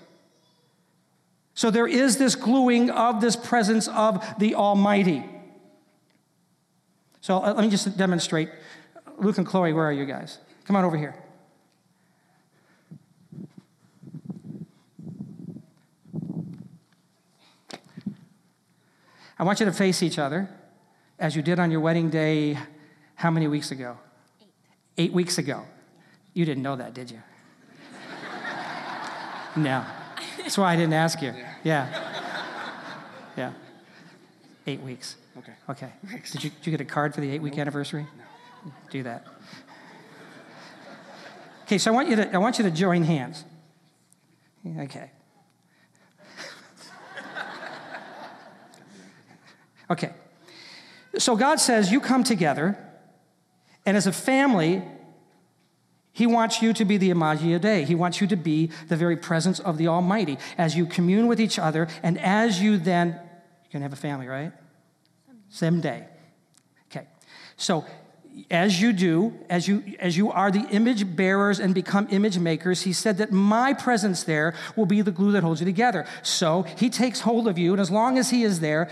So 1.57 1.71
there 1.71 1.87
is 1.87 2.17
this 2.17 2.35
gluing 2.35 2.91
of 2.91 3.19
this 3.19 3.35
presence 3.35 3.87
of 3.87 4.23
the 4.37 4.53
Almighty. 4.53 5.25
So 7.19 7.37
uh, 7.37 7.51
let 7.51 7.63
me 7.63 7.69
just 7.71 7.97
demonstrate. 7.97 8.49
Luke 9.17 9.39
and 9.39 9.47
Chloe, 9.47 9.73
where 9.73 9.85
are 9.85 9.91
you 9.91 10.05
guys? 10.05 10.37
Come 10.65 10.75
on 10.75 10.85
over 10.85 10.95
here. 10.95 11.15
I 19.39 19.43
want 19.43 19.59
you 19.59 19.65
to 19.65 19.73
face 19.73 20.03
each 20.03 20.19
other 20.19 20.47
as 21.17 21.35
you 21.35 21.41
did 21.41 21.57
on 21.57 21.71
your 21.71 21.79
wedding 21.79 22.11
day 22.11 22.59
how 23.15 23.31
many 23.31 23.47
weeks 23.47 23.71
ago? 23.71 23.97
Eight. 24.39 25.05
Eight 25.05 25.11
weeks 25.11 25.39
ago. 25.39 25.63
You 26.35 26.45
didn't 26.45 26.61
know 26.61 26.75
that, 26.75 26.93
did 26.93 27.09
you? 27.09 27.21
no. 29.55 29.83
That's 30.37 30.57
why 30.57 30.71
I 30.71 30.75
didn't 30.75 30.93
ask 30.93 31.21
you. 31.21 31.33
Yeah. 31.63 31.87
Yeah. 33.35 33.53
Eight 34.65 34.81
weeks. 34.81 35.15
Okay. 35.37 35.53
Okay. 35.69 35.91
Did 36.31 36.43
you, 36.43 36.49
did 36.49 36.65
you 36.65 36.71
get 36.71 36.81
a 36.81 36.85
card 36.85 37.13
for 37.13 37.21
the 37.21 37.29
eight 37.29 37.41
week 37.41 37.57
anniversary? 37.57 38.07
No. 38.65 38.71
Do 38.89 39.03
that. 39.03 39.25
Okay, 41.63 41.77
so 41.77 41.91
I 41.91 41.93
want 41.93 42.09
you 42.09 42.15
to, 42.15 42.33
I 42.33 42.37
want 42.37 42.57
you 42.57 42.63
to 42.63 42.71
join 42.71 43.03
hands. 43.03 43.43
Okay. 44.79 45.11
Okay. 49.89 50.11
So 51.17 51.35
God 51.35 51.59
says, 51.59 51.91
You 51.91 51.99
come 51.99 52.23
together, 52.23 52.77
and 53.85 53.95
as 53.95 54.07
a 54.07 54.11
family, 54.11 54.83
He 56.17 56.25
wants 56.25 56.63
you 56.63 56.73
to 56.73 56.83
be 56.83 56.97
the 56.97 57.11
Imago 57.11 57.59
Dei. 57.59 57.83
He 57.83 57.93
wants 57.93 58.19
you 58.21 58.25
to 58.25 58.35
be 58.35 58.71
the 58.87 58.95
very 58.95 59.15
presence 59.15 59.59
of 59.59 59.77
the 59.77 59.87
Almighty 59.87 60.39
as 60.57 60.75
you 60.75 60.87
commune 60.87 61.27
with 61.27 61.39
each 61.39 61.59
other, 61.59 61.87
and 62.01 62.17
as 62.17 62.59
you 62.59 62.79
then, 62.79 63.09
you're 63.09 63.71
going 63.71 63.81
to 63.81 63.83
have 63.83 63.93
a 63.93 63.97
family, 63.97 64.25
right? 64.25 64.51
Someday. 65.49 66.07
Okay. 66.89 67.05
So 67.55 67.85
as 68.49 68.81
you 68.81 68.93
do, 68.93 69.37
as 69.47 69.67
you, 69.67 69.83
as 69.99 70.17
you 70.17 70.31
are 70.31 70.49
the 70.49 70.67
image 70.71 71.15
bearers 71.15 71.59
and 71.59 71.75
become 71.75 72.07
image 72.09 72.39
makers, 72.39 72.81
he 72.81 72.93
said 72.93 73.19
that 73.19 73.31
my 73.31 73.75
presence 73.75 74.23
there 74.23 74.55
will 74.75 74.87
be 74.87 75.03
the 75.03 75.11
glue 75.11 75.33
that 75.33 75.43
holds 75.43 75.61
you 75.61 75.65
together. 75.65 76.07
So 76.23 76.63
he 76.63 76.89
takes 76.89 77.19
hold 77.19 77.47
of 77.47 77.59
you, 77.59 77.73
and 77.73 77.79
as 77.79 77.91
long 77.91 78.17
as 78.17 78.31
he 78.31 78.41
is 78.41 78.59
there, 78.59 78.89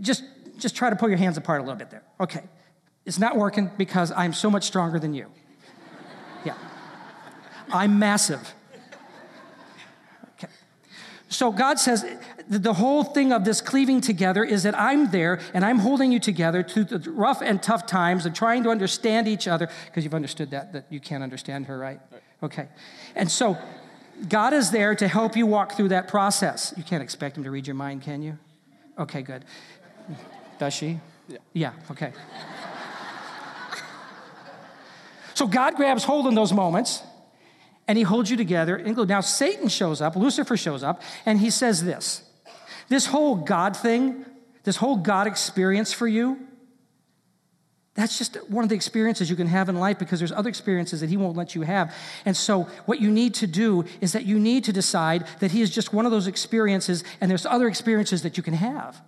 just 0.00 0.22
just 0.58 0.76
try 0.76 0.90
to 0.90 0.96
pull 0.96 1.08
your 1.08 1.18
hands 1.18 1.36
apart 1.36 1.60
a 1.60 1.64
little 1.64 1.78
bit 1.78 1.90
there. 1.90 2.04
Okay. 2.20 2.44
It's 3.04 3.18
not 3.18 3.36
working 3.36 3.68
because 3.76 4.12
I'm 4.12 4.32
so 4.32 4.48
much 4.48 4.62
stronger 4.62 5.00
than 5.00 5.12
you. 5.12 5.26
I'm 7.72 7.98
massive. 7.98 8.54
Okay. 10.34 10.52
So 11.28 11.52
God 11.52 11.78
says 11.78 12.04
the 12.48 12.74
whole 12.74 13.04
thing 13.04 13.32
of 13.32 13.44
this 13.44 13.60
cleaving 13.60 14.00
together 14.00 14.44
is 14.44 14.62
that 14.62 14.78
I'm 14.78 15.10
there 15.10 15.40
and 15.52 15.64
I'm 15.64 15.78
holding 15.78 16.12
you 16.12 16.18
together 16.18 16.62
through 16.62 16.84
the 16.84 17.10
rough 17.10 17.42
and 17.42 17.62
tough 17.62 17.86
times 17.86 18.24
of 18.26 18.34
trying 18.34 18.62
to 18.64 18.70
understand 18.70 19.28
each 19.28 19.46
other 19.46 19.68
because 19.86 20.04
you've 20.04 20.14
understood 20.14 20.50
that 20.52 20.72
that 20.72 20.86
you 20.90 21.00
can't 21.00 21.22
understand 21.22 21.66
her, 21.66 21.78
right? 21.78 22.00
Okay. 22.42 22.68
And 23.14 23.30
so 23.30 23.58
God 24.28 24.52
is 24.52 24.70
there 24.70 24.94
to 24.94 25.06
help 25.06 25.36
you 25.36 25.46
walk 25.46 25.72
through 25.72 25.88
that 25.88 26.08
process. 26.08 26.72
You 26.76 26.82
can't 26.82 27.02
expect 27.02 27.36
him 27.36 27.44
to 27.44 27.50
read 27.50 27.66
your 27.66 27.76
mind, 27.76 28.02
can 28.02 28.22
you? 28.22 28.38
Okay, 28.98 29.22
good. 29.22 29.44
Does 30.58 30.74
she? 30.74 30.98
Yeah. 31.28 31.38
Yeah, 31.52 31.72
okay. 31.90 32.12
so 35.34 35.46
God 35.46 35.76
grabs 35.76 36.04
hold 36.04 36.26
in 36.26 36.34
those 36.34 36.52
moments 36.52 37.02
and 37.88 37.98
he 37.98 38.04
holds 38.04 38.30
you 38.30 38.36
together. 38.36 38.78
Now, 38.78 39.22
Satan 39.22 39.68
shows 39.68 40.00
up, 40.00 40.14
Lucifer 40.14 40.56
shows 40.56 40.82
up, 40.82 41.02
and 41.26 41.40
he 41.40 41.50
says 41.50 41.82
this 41.84 42.22
this 42.88 43.06
whole 43.06 43.34
God 43.36 43.76
thing, 43.76 44.24
this 44.64 44.76
whole 44.76 44.96
God 44.96 45.26
experience 45.26 45.92
for 45.92 46.06
you, 46.06 46.38
that's 47.94 48.16
just 48.16 48.36
one 48.48 48.62
of 48.62 48.70
the 48.70 48.76
experiences 48.76 49.28
you 49.28 49.34
can 49.34 49.48
have 49.48 49.68
in 49.68 49.74
life 49.74 49.98
because 49.98 50.20
there's 50.20 50.30
other 50.30 50.48
experiences 50.48 51.00
that 51.00 51.10
he 51.10 51.16
won't 51.16 51.36
let 51.36 51.56
you 51.56 51.62
have. 51.62 51.92
And 52.24 52.36
so, 52.36 52.68
what 52.86 53.00
you 53.00 53.10
need 53.10 53.34
to 53.34 53.48
do 53.48 53.84
is 54.00 54.12
that 54.12 54.24
you 54.24 54.38
need 54.38 54.62
to 54.64 54.72
decide 54.72 55.26
that 55.40 55.50
he 55.50 55.62
is 55.62 55.70
just 55.70 55.92
one 55.92 56.06
of 56.06 56.12
those 56.12 56.28
experiences, 56.28 57.02
and 57.20 57.28
there's 57.28 57.44
other 57.44 57.66
experiences 57.66 58.22
that 58.22 58.36
you 58.36 58.42
can 58.42 58.54
have. 58.54 59.02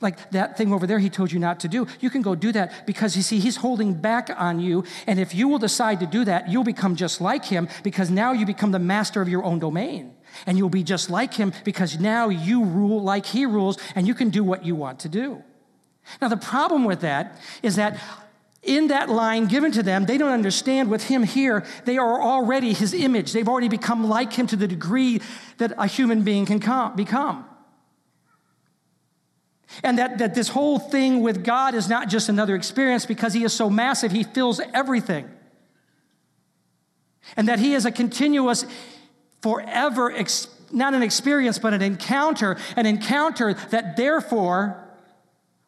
Like 0.00 0.30
that 0.30 0.56
thing 0.56 0.72
over 0.72 0.86
there 0.86 0.98
he 0.98 1.10
told 1.10 1.32
you 1.32 1.38
not 1.38 1.60
to 1.60 1.68
do. 1.68 1.86
You 2.00 2.10
can 2.10 2.22
go 2.22 2.34
do 2.34 2.52
that 2.52 2.86
because 2.86 3.16
you 3.16 3.22
see, 3.22 3.38
he's 3.40 3.56
holding 3.56 3.94
back 3.94 4.30
on 4.36 4.60
you. 4.60 4.84
And 5.06 5.18
if 5.18 5.34
you 5.34 5.48
will 5.48 5.58
decide 5.58 6.00
to 6.00 6.06
do 6.06 6.24
that, 6.24 6.48
you'll 6.48 6.64
become 6.64 6.96
just 6.96 7.20
like 7.20 7.44
him 7.44 7.68
because 7.82 8.10
now 8.10 8.32
you 8.32 8.46
become 8.46 8.70
the 8.70 8.78
master 8.78 9.20
of 9.20 9.28
your 9.28 9.44
own 9.44 9.58
domain. 9.58 10.14
And 10.46 10.56
you'll 10.56 10.68
be 10.68 10.82
just 10.82 11.10
like 11.10 11.34
him 11.34 11.52
because 11.64 11.98
now 11.98 12.28
you 12.28 12.64
rule 12.64 13.02
like 13.02 13.26
he 13.26 13.46
rules 13.46 13.78
and 13.94 14.06
you 14.06 14.14
can 14.14 14.30
do 14.30 14.44
what 14.44 14.64
you 14.64 14.74
want 14.74 15.00
to 15.00 15.08
do. 15.08 15.42
Now, 16.20 16.28
the 16.28 16.36
problem 16.36 16.84
with 16.84 17.00
that 17.00 17.38
is 17.62 17.76
that 17.76 18.00
in 18.62 18.88
that 18.88 19.08
line 19.08 19.46
given 19.46 19.72
to 19.72 19.82
them, 19.82 20.04
they 20.06 20.18
don't 20.18 20.32
understand 20.32 20.90
with 20.90 21.04
him 21.04 21.22
here, 21.22 21.64
they 21.84 21.96
are 21.96 22.20
already 22.20 22.72
his 22.72 22.92
image. 22.92 23.32
They've 23.32 23.48
already 23.48 23.68
become 23.68 24.08
like 24.08 24.32
him 24.32 24.46
to 24.48 24.56
the 24.56 24.68
degree 24.68 25.20
that 25.58 25.72
a 25.78 25.86
human 25.86 26.22
being 26.22 26.46
can 26.46 26.60
come, 26.60 26.94
become. 26.94 27.46
And 29.82 29.98
that, 29.98 30.18
that 30.18 30.34
this 30.34 30.48
whole 30.48 30.78
thing 30.78 31.22
with 31.22 31.44
God 31.44 31.74
is 31.74 31.88
not 31.88 32.08
just 32.08 32.28
another 32.28 32.54
experience 32.54 33.06
because 33.06 33.32
He 33.32 33.44
is 33.44 33.52
so 33.52 33.70
massive, 33.70 34.12
He 34.12 34.24
fills 34.24 34.60
everything. 34.74 35.30
And 37.36 37.48
that 37.48 37.58
He 37.58 37.74
is 37.74 37.86
a 37.86 37.92
continuous, 37.92 38.64
forever, 39.42 40.10
ex- 40.10 40.48
not 40.72 40.94
an 40.94 41.02
experience, 41.02 41.58
but 41.58 41.72
an 41.72 41.82
encounter, 41.82 42.56
an 42.76 42.86
encounter 42.86 43.54
that 43.70 43.96
therefore 43.96 44.88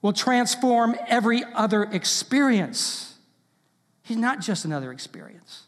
will 0.00 0.12
transform 0.12 0.96
every 1.06 1.44
other 1.54 1.84
experience. 1.84 3.14
He's 4.02 4.16
not 4.16 4.40
just 4.40 4.64
another 4.64 4.90
experience. 4.92 5.61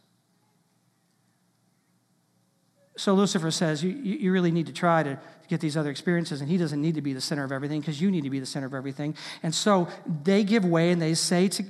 So 3.04 3.12
Lucifer 3.12 3.50
says, 3.50 3.84
you, 3.84 3.90
you 3.90 4.32
really 4.32 4.50
need 4.50 4.64
to 4.64 4.72
try 4.72 5.02
to 5.02 5.20
get 5.48 5.60
these 5.60 5.76
other 5.76 5.90
experiences, 5.90 6.40
and 6.40 6.48
he 6.48 6.56
doesn't 6.56 6.80
need 6.80 6.94
to 6.94 7.02
be 7.02 7.12
the 7.12 7.20
center 7.20 7.44
of 7.44 7.52
everything 7.52 7.80
because 7.80 8.00
you 8.00 8.10
need 8.10 8.24
to 8.24 8.30
be 8.30 8.40
the 8.40 8.46
center 8.46 8.66
of 8.66 8.72
everything. 8.72 9.14
And 9.42 9.54
so 9.54 9.88
they 10.22 10.42
give 10.42 10.64
way 10.64 10.90
and 10.90 11.02
they 11.02 11.12
say 11.12 11.48
to, 11.48 11.64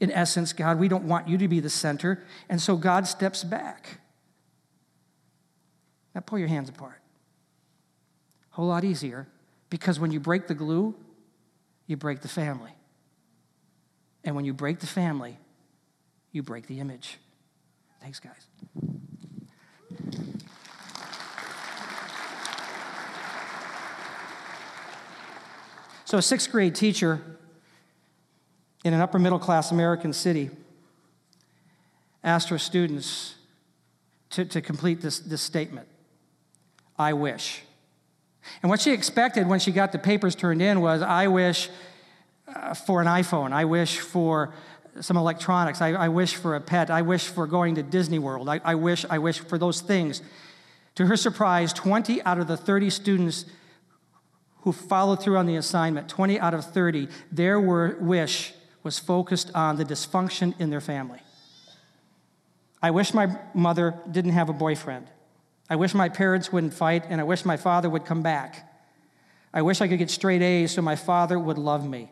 in 0.00 0.10
essence, 0.10 0.54
God, 0.54 0.78
we 0.78 0.88
don't 0.88 1.04
want 1.04 1.28
you 1.28 1.36
to 1.36 1.46
be 1.46 1.60
the 1.60 1.68
center. 1.68 2.24
And 2.48 2.58
so 2.58 2.74
God 2.74 3.06
steps 3.06 3.44
back. 3.44 3.98
Now 6.14 6.22
pull 6.22 6.38
your 6.38 6.48
hands 6.48 6.70
apart. 6.70 7.02
A 8.52 8.54
whole 8.54 8.68
lot 8.68 8.82
easier 8.82 9.28
because 9.68 10.00
when 10.00 10.10
you 10.10 10.20
break 10.20 10.46
the 10.46 10.54
glue, 10.54 10.94
you 11.86 11.98
break 11.98 12.22
the 12.22 12.28
family. 12.28 12.72
And 14.24 14.34
when 14.34 14.46
you 14.46 14.54
break 14.54 14.78
the 14.78 14.86
family, 14.86 15.36
you 16.32 16.42
break 16.42 16.66
the 16.66 16.80
image. 16.80 17.18
Thanks, 18.00 18.20
guys. 18.20 18.46
So, 26.08 26.16
a 26.16 26.22
sixth 26.22 26.50
grade 26.50 26.74
teacher 26.74 27.20
in 28.82 28.94
an 28.94 29.00
upper 29.02 29.18
middle 29.18 29.38
class 29.38 29.72
American 29.72 30.14
city 30.14 30.48
asked 32.24 32.48
her 32.48 32.56
students 32.56 33.34
to, 34.30 34.46
to 34.46 34.62
complete 34.62 35.02
this, 35.02 35.18
this 35.18 35.42
statement 35.42 35.86
I 36.98 37.12
wish. 37.12 37.60
And 38.62 38.70
what 38.70 38.80
she 38.80 38.92
expected 38.92 39.48
when 39.48 39.60
she 39.60 39.70
got 39.70 39.92
the 39.92 39.98
papers 39.98 40.34
turned 40.34 40.62
in 40.62 40.80
was 40.80 41.02
I 41.02 41.26
wish 41.26 41.68
uh, 42.56 42.72
for 42.72 43.02
an 43.02 43.06
iPhone, 43.06 43.52
I 43.52 43.66
wish 43.66 43.98
for 43.98 44.54
some 45.02 45.18
electronics, 45.18 45.82
I, 45.82 45.88
I, 45.88 46.08
wish 46.08 46.36
for 46.36 46.56
a 46.56 46.60
pet, 46.62 46.88
I 46.88 47.02
wish 47.02 47.26
for 47.26 47.46
going 47.46 47.74
to 47.74 47.82
Disney 47.82 48.18
World, 48.18 48.48
I, 48.48 48.62
I 48.64 48.76
wish, 48.76 49.04
I 49.10 49.18
wish 49.18 49.40
for 49.40 49.58
those 49.58 49.82
things. 49.82 50.22
To 50.94 51.04
her 51.04 51.18
surprise, 51.18 51.74
20 51.74 52.22
out 52.22 52.38
of 52.38 52.48
the 52.48 52.56
30 52.56 52.88
students 52.88 53.44
who 54.62 54.72
followed 54.72 55.22
through 55.22 55.36
on 55.36 55.46
the 55.46 55.56
assignment, 55.56 56.08
20 56.08 56.38
out 56.40 56.54
of 56.54 56.64
30, 56.64 57.08
their 57.30 57.60
wish 57.60 58.52
was 58.82 58.98
focused 58.98 59.50
on 59.54 59.76
the 59.76 59.84
dysfunction 59.84 60.58
in 60.60 60.70
their 60.70 60.80
family. 60.80 61.20
I 62.82 62.90
wish 62.90 63.12
my 63.12 63.38
mother 63.54 63.98
didn't 64.10 64.32
have 64.32 64.48
a 64.48 64.52
boyfriend. 64.52 65.08
I 65.68 65.76
wish 65.76 65.94
my 65.94 66.08
parents 66.08 66.52
wouldn't 66.52 66.74
fight, 66.74 67.04
and 67.08 67.20
I 67.20 67.24
wish 67.24 67.44
my 67.44 67.56
father 67.56 67.90
would 67.90 68.04
come 68.04 68.22
back. 68.22 68.72
I 69.52 69.62
wish 69.62 69.80
I 69.80 69.88
could 69.88 69.98
get 69.98 70.10
straight 70.10 70.42
A's 70.42 70.72
so 70.72 70.82
my 70.82 70.96
father 70.96 71.38
would 71.38 71.58
love 71.58 71.88
me. 71.88 72.10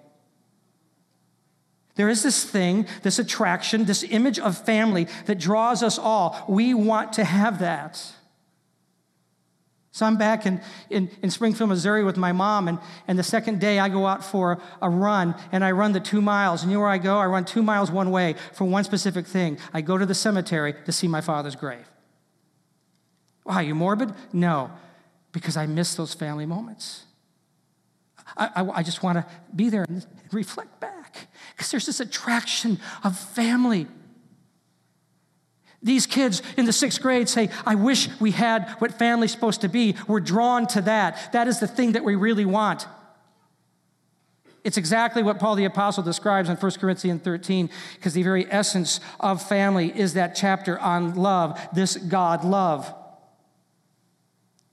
There 1.95 2.09
is 2.11 2.23
this 2.23 2.45
thing, 2.45 2.87
this 3.03 3.19
attraction, 3.19 3.87
this 3.87 4.03
image 4.03 4.39
of 4.39 4.59
family 4.59 5.09
that 5.25 5.39
draws 5.39 5.83
us 5.83 5.99
all. 5.99 6.45
We 6.47 6.75
want 6.75 7.15
to 7.15 7.25
have 7.25 7.61
that. 7.61 8.03
So 9.97 10.05
I'm 10.05 10.19
back 10.19 10.45
in, 10.45 10.61
in, 10.91 11.09
in, 11.23 11.31
Springfield, 11.31 11.71
Missouri 11.71 12.05
with 12.05 12.19
my 12.19 12.31
mom, 12.31 12.69
and, 12.69 12.79
and 13.09 13.19
the 13.19 13.23
second 13.23 13.61
day 13.61 13.79
I 13.79 13.89
go 13.89 14.07
out 14.07 14.23
for 14.23 14.61
a 14.83 14.91
run, 14.91 15.35
and 15.53 15.65
I 15.65 15.71
run 15.71 15.93
the 15.93 16.01
two 16.01 16.21
miles. 16.21 16.63
And 16.63 16.71
you 16.71 16.77
know 16.77 16.83
where 16.83 16.91
I 16.91 16.99
go? 16.99 17.17
I 17.17 17.25
run 17.25 17.47
two 17.47 17.63
miles 17.63 17.91
one 17.91 18.11
way 18.11 18.35
for 18.53 18.67
one 18.67 18.85
specific 18.85 19.27
thing. 19.27 19.57
I 19.73 19.81
go 19.81 19.97
to 19.97 20.05
the 20.05 20.15
cemetery 20.15 20.75
to 20.85 20.93
see 20.93 21.09
my 21.09 21.23
father's 21.23 21.57
grave. 21.57 21.89
Why, 23.45 23.63
you 23.63 23.75
morbid? 23.75 24.13
No, 24.35 24.71
because 25.33 25.57
I 25.57 25.65
miss 25.65 25.95
those 25.95 26.13
family 26.13 26.45
moments. 26.45 27.05
I, 28.37 28.51
I, 28.55 28.69
I 28.69 28.83
just 28.83 29.03
want 29.03 29.17
to 29.17 29.27
be 29.55 29.71
there 29.71 29.87
and 29.89 30.05
reflect 30.31 30.79
back, 30.79 31.27
because 31.55 31.71
there's 31.71 31.87
this 31.87 32.01
attraction 32.01 32.81
of 33.03 33.19
family 33.19 33.87
these 35.83 36.07
kids 36.07 36.43
in 36.57 36.65
the 36.65 36.73
sixth 36.73 37.01
grade 37.01 37.29
say, 37.29 37.51
I 37.65 37.75
wish 37.75 38.09
we 38.21 38.31
had 38.31 38.71
what 38.79 38.99
family's 38.99 39.33
supposed 39.33 39.61
to 39.61 39.69
be. 39.69 39.95
We're 40.09 40.21
drawn 40.21 40.67
to 40.69 40.81
that. 40.83 41.33
That 41.33 41.49
is 41.49 41.61
the 41.61 41.67
thing 41.67 41.93
that 41.93 42.05
we 42.05 42.15
really 42.15 42.47
want. 42.47 42.87
It's 44.65 44.77
exactly 44.77 45.23
what 45.23 45.39
Paul 45.39 45.55
the 45.55 45.65
Apostle 45.65 46.03
describes 46.03 46.49
in 46.49 46.57
1 46.57 46.73
Corinthians 46.73 47.23
13, 47.23 47.71
because 47.95 48.15
the 48.15 48.25
very 48.25 48.51
essence 48.51 48.99
of 49.21 49.41
family 49.41 49.97
is 49.97 50.15
that 50.15 50.35
chapter 50.35 50.79
on 50.81 51.15
love, 51.15 51.61
this 51.73 51.97
God 51.97 52.45
love. 52.45 52.93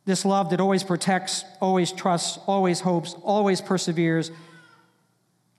This 0.06 0.26
love 0.26 0.50
that 0.50 0.60
always 0.60 0.84
protects, 0.84 1.46
always 1.62 1.92
trusts, 1.92 2.40
always 2.48 2.80
hopes, 2.80 3.16
always 3.22 3.62
perseveres. 3.62 4.32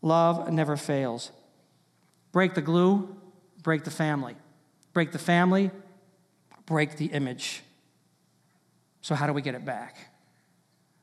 Love 0.03 0.51
never 0.53 0.77
fails. 0.77 1.31
Break 2.33 2.55
the 2.55 2.61
glue, 2.61 3.17
break 3.63 3.85
the 3.85 3.91
family 3.91 4.35
break 4.95 5.13
the 5.13 5.19
family, 5.19 5.71
break 6.65 6.97
the 6.97 7.07
image. 7.07 7.63
So, 9.03 9.15
how 9.15 9.27
do 9.27 9.35
we 9.35 9.43
get 9.43 9.55
it 9.55 9.65
back? 9.65 9.97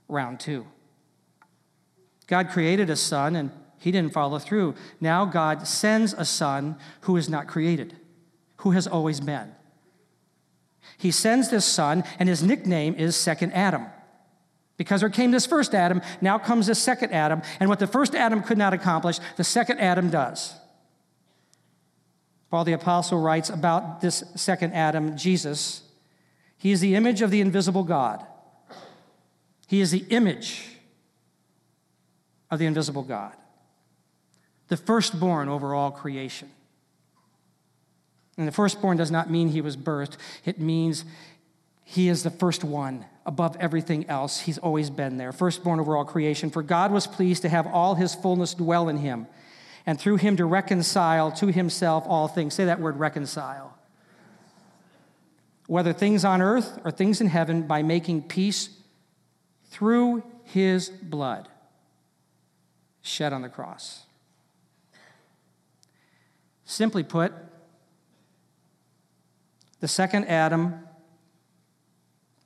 Round 0.07 0.39
two. 0.39 0.65
God 2.25 2.49
created 2.49 2.89
a 2.89 2.95
son 2.95 3.35
and 3.35 3.51
he 3.77 3.91
didn't 3.91 4.13
follow 4.13 4.39
through. 4.39 4.75
Now, 4.99 5.25
God 5.25 5.67
sends 5.67 6.13
a 6.13 6.25
son 6.25 6.77
who 7.01 7.17
is 7.17 7.29
not 7.29 7.47
created, 7.47 7.95
who 8.57 8.71
has 8.71 8.87
always 8.87 9.19
been. 9.19 9.53
He 10.97 11.11
sends 11.11 11.49
this 11.49 11.65
son, 11.65 12.03
and 12.19 12.29
his 12.29 12.43
nickname 12.43 12.95
is 12.95 13.15
Second 13.15 13.53
Adam. 13.53 13.87
Because 14.77 15.01
there 15.01 15.09
came 15.09 15.31
this 15.31 15.45
first 15.45 15.73
Adam, 15.73 16.01
now 16.21 16.37
comes 16.37 16.67
this 16.67 16.81
second 16.81 17.11
Adam, 17.11 17.41
and 17.59 17.69
what 17.69 17.79
the 17.79 17.87
first 17.87 18.15
Adam 18.15 18.41
could 18.43 18.57
not 18.57 18.73
accomplish, 18.73 19.19
the 19.35 19.43
second 19.43 19.79
Adam 19.79 20.09
does. 20.09 20.55
Paul 22.51 22.65
the 22.65 22.73
Apostle 22.73 23.19
writes 23.19 23.49
about 23.49 24.01
this 24.01 24.25
second 24.35 24.73
Adam, 24.73 25.15
Jesus. 25.17 25.83
He 26.57 26.71
is 26.71 26.81
the 26.81 26.95
image 26.95 27.21
of 27.21 27.31
the 27.31 27.39
invisible 27.39 27.85
God. 27.85 28.25
He 29.67 29.79
is 29.79 29.91
the 29.91 30.05
image 30.09 30.67
of 32.51 32.59
the 32.59 32.65
invisible 32.65 33.03
God, 33.03 33.33
the 34.67 34.75
firstborn 34.75 35.47
over 35.47 35.73
all 35.73 35.91
creation. 35.91 36.51
And 38.37 38.45
the 38.45 38.51
firstborn 38.51 38.97
does 38.97 39.11
not 39.11 39.31
mean 39.31 39.47
he 39.47 39.61
was 39.61 39.77
birthed, 39.77 40.17
it 40.43 40.59
means 40.59 41.05
he 41.85 42.09
is 42.09 42.23
the 42.23 42.29
first 42.29 42.65
one 42.65 43.05
above 43.25 43.55
everything 43.61 44.09
else. 44.09 44.41
He's 44.41 44.57
always 44.57 44.89
been 44.89 45.15
there, 45.15 45.31
firstborn 45.31 45.79
over 45.79 45.95
all 45.95 46.05
creation. 46.05 46.49
For 46.49 46.63
God 46.63 46.91
was 46.91 47.07
pleased 47.07 47.43
to 47.43 47.49
have 47.49 47.65
all 47.65 47.95
his 47.95 48.13
fullness 48.13 48.53
dwell 48.53 48.89
in 48.89 48.97
him 48.97 49.27
and 49.85 49.99
through 49.99 50.17
him 50.17 50.37
to 50.37 50.45
reconcile 50.45 51.31
to 51.33 51.47
himself 51.47 52.03
all 52.07 52.27
things. 52.27 52.53
Say 52.53 52.65
that 52.65 52.79
word 52.79 52.97
reconcile. 52.97 53.77
Whether 55.67 55.93
things 55.93 56.25
on 56.25 56.41
earth 56.41 56.79
or 56.83 56.91
things 56.91 57.21
in 57.21 57.27
heaven, 57.27 57.63
by 57.63 57.81
making 57.81 58.23
peace 58.23 58.69
through 59.69 60.23
his 60.43 60.89
blood 60.89 61.47
shed 63.01 63.33
on 63.33 63.41
the 63.41 63.49
cross. 63.49 64.03
Simply 66.65 67.03
put, 67.03 67.33
the 69.79 69.87
second 69.87 70.25
Adam 70.25 70.87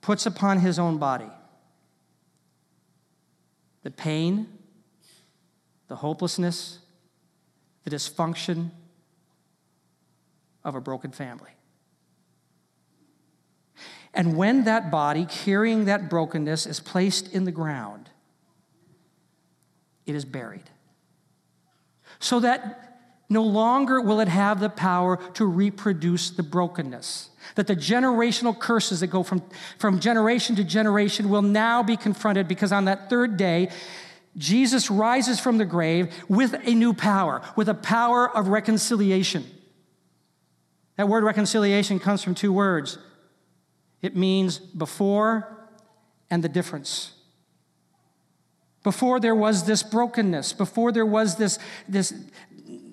puts 0.00 0.24
upon 0.24 0.60
his 0.60 0.78
own 0.78 0.98
body 0.98 1.30
the 3.82 3.90
pain, 3.92 4.48
the 5.86 5.94
hopelessness, 5.94 6.80
the 7.86 7.94
dysfunction 7.94 8.70
of 10.64 10.74
a 10.74 10.80
broken 10.80 11.12
family. 11.12 11.50
And 14.12 14.36
when 14.36 14.64
that 14.64 14.90
body 14.90 15.24
carrying 15.24 15.84
that 15.84 16.10
brokenness 16.10 16.66
is 16.66 16.80
placed 16.80 17.32
in 17.32 17.44
the 17.44 17.52
ground, 17.52 18.10
it 20.04 20.16
is 20.16 20.24
buried. 20.24 20.68
So 22.18 22.40
that 22.40 22.98
no 23.28 23.42
longer 23.42 24.00
will 24.00 24.18
it 24.18 24.28
have 24.28 24.58
the 24.58 24.68
power 24.68 25.18
to 25.34 25.44
reproduce 25.44 26.30
the 26.30 26.42
brokenness. 26.42 27.30
That 27.54 27.68
the 27.68 27.76
generational 27.76 28.58
curses 28.58 28.98
that 29.00 29.08
go 29.08 29.22
from, 29.22 29.42
from 29.78 30.00
generation 30.00 30.56
to 30.56 30.64
generation 30.64 31.28
will 31.28 31.42
now 31.42 31.84
be 31.84 31.96
confronted 31.96 32.48
because 32.48 32.72
on 32.72 32.86
that 32.86 33.08
third 33.08 33.36
day, 33.36 33.70
Jesus 34.36 34.90
rises 34.90 35.40
from 35.40 35.58
the 35.58 35.64
grave 35.64 36.12
with 36.28 36.54
a 36.64 36.74
new 36.74 36.92
power, 36.92 37.42
with 37.56 37.68
a 37.68 37.74
power 37.74 38.28
of 38.34 38.48
reconciliation. 38.48 39.44
That 40.96 41.08
word 41.08 41.24
reconciliation 41.24 41.98
comes 41.98 42.22
from 42.22 42.34
two 42.34 42.52
words 42.52 42.98
it 44.02 44.14
means 44.14 44.58
before 44.58 45.68
and 46.30 46.44
the 46.44 46.48
difference. 46.48 47.12
Before 48.82 49.18
there 49.18 49.34
was 49.34 49.64
this 49.64 49.82
brokenness, 49.82 50.52
before 50.52 50.92
there 50.92 51.06
was 51.06 51.36
this, 51.36 51.58
this, 51.88 52.14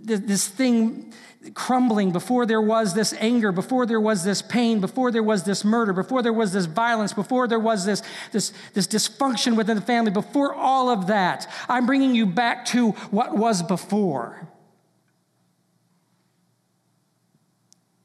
this, 0.04 0.48
thing 0.48 1.14
crumbling, 1.54 2.12
before 2.12 2.46
there 2.46 2.62
was 2.62 2.94
this 2.94 3.14
anger, 3.20 3.52
before 3.52 3.86
there 3.86 4.00
was 4.00 4.24
this 4.24 4.42
pain, 4.42 4.80
before 4.80 5.12
there 5.12 5.24
was 5.24 5.44
this 5.44 5.66
murder, 5.66 5.94
before 5.94 6.22
there 6.22 6.34
was 6.34 6.54
this 6.54 6.66
violence, 6.66 7.14
before 7.14 7.48
there 7.48 7.60
was 7.60 7.86
this, 7.86 8.02
this, 8.32 8.54
this 8.74 8.88
dysfunction 8.88 9.58
within 9.58 9.76
the 9.76 9.82
family, 9.82 10.12
before 10.12 10.54
all 10.54 10.90
of 10.90 11.08
that, 11.08 11.50
I'm 11.68 11.86
bringing 11.86 12.16
you 12.16 12.26
back 12.26 12.66
to 12.68 12.92
what 13.12 13.36
was 13.36 13.64
before. 13.64 14.48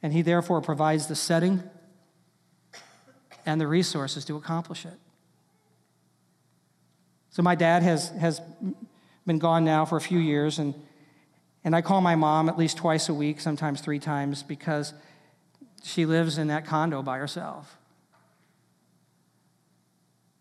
And 0.02 0.12
he 0.12 0.22
therefore 0.22 0.60
provides 0.60 1.06
the 1.06 1.16
setting 1.16 1.62
and 3.44 3.60
the 3.60 3.66
resources 3.66 4.24
to 4.26 4.36
accomplish 4.36 4.84
it. 4.84 4.98
So 7.30 7.42
my 7.42 7.54
dad 7.54 7.82
has, 7.82 8.08
has 8.10 8.40
been 9.26 9.38
gone 9.38 9.64
now 9.64 9.84
for 9.84 9.96
a 9.96 10.00
few 10.00 10.18
years, 10.18 10.58
and 10.58 10.74
and 11.64 11.74
I 11.74 11.82
call 11.82 12.00
my 12.00 12.14
mom 12.14 12.48
at 12.48 12.58
least 12.58 12.76
twice 12.76 13.08
a 13.08 13.14
week, 13.14 13.40
sometimes 13.40 13.80
three 13.80 13.98
times, 13.98 14.42
because 14.42 14.94
she 15.82 16.06
lives 16.06 16.38
in 16.38 16.48
that 16.48 16.64
condo 16.64 17.02
by 17.02 17.18
herself. 17.18 17.76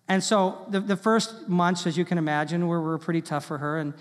And 0.08 0.24
so 0.24 0.66
the, 0.70 0.80
the 0.80 0.96
first 0.96 1.50
months, 1.50 1.86
as 1.86 1.98
you 1.98 2.06
can 2.06 2.18
imagine, 2.18 2.68
were, 2.68 2.82
were 2.82 2.98
pretty 2.98 3.22
tough 3.22 3.46
for 3.46 3.58
her. 3.58 3.78
And, 3.78 3.94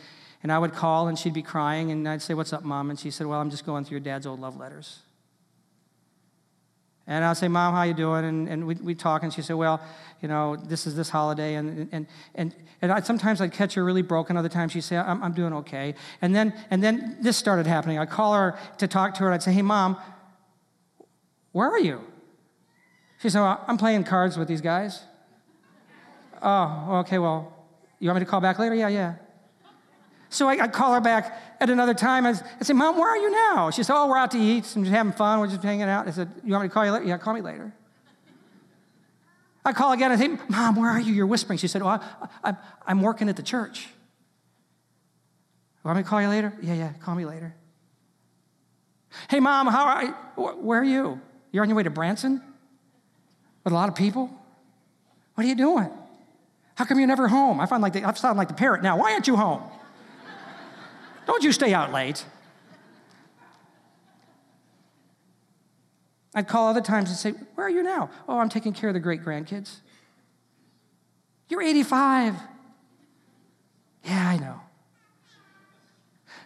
and 0.42 0.52
I 0.52 0.58
would 0.58 0.72
call 0.72 1.08
and 1.08 1.18
she'd 1.18 1.34
be 1.34 1.42
crying, 1.42 1.90
and 1.90 2.08
I'd 2.08 2.22
say, 2.22 2.34
What's 2.34 2.52
up, 2.52 2.64
mom? 2.64 2.90
And 2.90 2.98
she 2.98 3.10
said, 3.10 3.26
Well, 3.26 3.40
I'm 3.40 3.50
just 3.50 3.66
going 3.66 3.84
through 3.84 3.96
your 3.96 4.04
dad's 4.04 4.26
old 4.26 4.40
love 4.40 4.56
letters. 4.56 5.00
And 7.08 7.24
I'll 7.24 7.34
say, 7.36 7.46
Mom, 7.46 7.72
how 7.72 7.82
you 7.82 7.94
doing? 7.94 8.24
And, 8.24 8.48
and 8.48 8.66
we'd, 8.66 8.80
we'd 8.80 8.98
talk, 8.98 9.22
and 9.22 9.32
she'd 9.32 9.44
say, 9.44 9.54
Well, 9.54 9.80
you 10.20 10.28
know, 10.28 10.56
this 10.56 10.86
is 10.86 10.96
this 10.96 11.08
holiday. 11.08 11.54
And, 11.54 11.88
and, 11.92 12.06
and, 12.34 12.54
and 12.82 12.92
I, 12.92 13.00
sometimes 13.00 13.40
I'd 13.40 13.52
catch 13.52 13.74
her 13.74 13.84
really 13.84 14.02
broken. 14.02 14.36
Other 14.36 14.48
times 14.48 14.72
she'd 14.72 14.82
say, 14.82 14.96
I'm, 14.96 15.22
I'm 15.22 15.32
doing 15.32 15.52
okay. 15.52 15.94
And 16.20 16.34
then, 16.34 16.52
and 16.70 16.82
then 16.82 17.18
this 17.20 17.36
started 17.36 17.66
happening. 17.66 17.98
I'd 17.98 18.10
call 18.10 18.34
her 18.34 18.58
to 18.78 18.88
talk 18.88 19.14
to 19.14 19.20
her, 19.20 19.26
and 19.26 19.34
I'd 19.34 19.42
say, 19.42 19.52
Hey, 19.52 19.62
Mom, 19.62 19.96
where 21.52 21.68
are 21.70 21.78
you? 21.78 22.00
She 23.22 23.30
said, 23.30 23.40
well, 23.40 23.64
I'm 23.66 23.78
playing 23.78 24.04
cards 24.04 24.36
with 24.36 24.48
these 24.48 24.60
guys. 24.60 25.02
oh, 26.42 26.98
okay, 27.00 27.18
well, 27.18 27.52
you 27.98 28.08
want 28.08 28.20
me 28.20 28.24
to 28.24 28.30
call 28.30 28.40
back 28.40 28.58
later? 28.58 28.74
Yeah, 28.74 28.88
yeah. 28.88 29.14
So 30.28 30.48
I, 30.48 30.56
would 30.56 30.72
call 30.72 30.92
her 30.94 31.00
back 31.00 31.40
at 31.60 31.70
another 31.70 31.94
time. 31.94 32.26
I'd, 32.26 32.36
I'd 32.60 32.66
say, 32.66 32.72
Mom, 32.72 32.96
where 32.96 33.08
are 33.08 33.16
you 33.16 33.30
now? 33.30 33.70
She 33.70 33.82
said, 33.82 33.94
Oh, 33.96 34.08
we're 34.08 34.18
out 34.18 34.32
to 34.32 34.38
eat 34.38 34.74
and 34.76 34.86
having 34.86 35.12
fun. 35.12 35.40
We're 35.40 35.46
just 35.46 35.62
hanging 35.62 35.88
out. 35.88 36.08
I 36.08 36.10
said, 36.10 36.28
You 36.44 36.52
want 36.52 36.64
me 36.64 36.68
to 36.68 36.74
call 36.74 36.84
you 36.84 36.92
later? 36.92 37.04
Yeah, 37.04 37.18
call 37.18 37.34
me 37.34 37.40
later. 37.40 37.72
I 39.64 39.72
call 39.72 39.92
again. 39.92 40.12
I 40.12 40.16
say, 40.16 40.36
Mom, 40.48 40.76
where 40.76 40.90
are 40.90 41.00
you? 41.00 41.12
You're 41.12 41.26
whispering. 41.26 41.58
She 41.58 41.68
said, 41.68 41.82
Oh, 41.82 42.00
I, 42.44 42.56
am 42.86 43.02
working 43.02 43.28
at 43.28 43.36
the 43.36 43.42
church. 43.42 43.88
Want 45.84 45.98
me 45.98 46.02
to 46.02 46.08
call 46.08 46.20
you 46.20 46.28
later? 46.28 46.52
Yeah, 46.60 46.74
yeah, 46.74 46.92
call 47.00 47.14
me 47.14 47.24
later. 47.24 47.54
Hey, 49.30 49.38
Mom, 49.38 49.68
how 49.68 49.84
are 49.84 50.04
you? 50.04 50.14
Where 50.36 50.80
are 50.80 50.84
you? 50.84 51.20
You're 51.52 51.62
on 51.62 51.68
your 51.68 51.76
way 51.76 51.84
to 51.84 51.90
Branson? 51.90 52.42
With 53.62 53.72
a 53.72 53.76
lot 53.76 53.88
of 53.88 53.94
people? 53.94 54.30
What 55.34 55.44
are 55.44 55.48
you 55.48 55.54
doing? 55.54 55.90
How 56.74 56.84
come 56.84 56.98
you're 56.98 57.06
never 57.06 57.28
home? 57.28 57.60
I 57.60 57.66
find 57.66 57.82
like 57.82 57.92
the, 57.92 58.04
I 58.04 58.12
sound 58.14 58.36
like 58.36 58.48
the 58.48 58.54
parrot 58.54 58.82
now. 58.82 58.98
Why 58.98 59.12
aren't 59.12 59.26
you 59.26 59.36
home? 59.36 59.62
Don't 61.26 61.42
you 61.42 61.52
stay 61.52 61.74
out 61.74 61.92
late. 61.92 62.24
I'd 66.34 66.48
call 66.48 66.68
other 66.68 66.82
times 66.82 67.08
and 67.08 67.18
say, 67.18 67.30
Where 67.54 67.66
are 67.66 67.70
you 67.70 67.82
now? 67.82 68.10
Oh, 68.28 68.38
I'm 68.38 68.48
taking 68.48 68.72
care 68.72 68.90
of 68.90 68.94
the 68.94 69.00
great 69.00 69.24
grandkids. 69.24 69.80
You're 71.48 71.62
85. 71.62 72.34
Yeah, 74.04 74.28
I 74.28 74.36
know. 74.36 74.60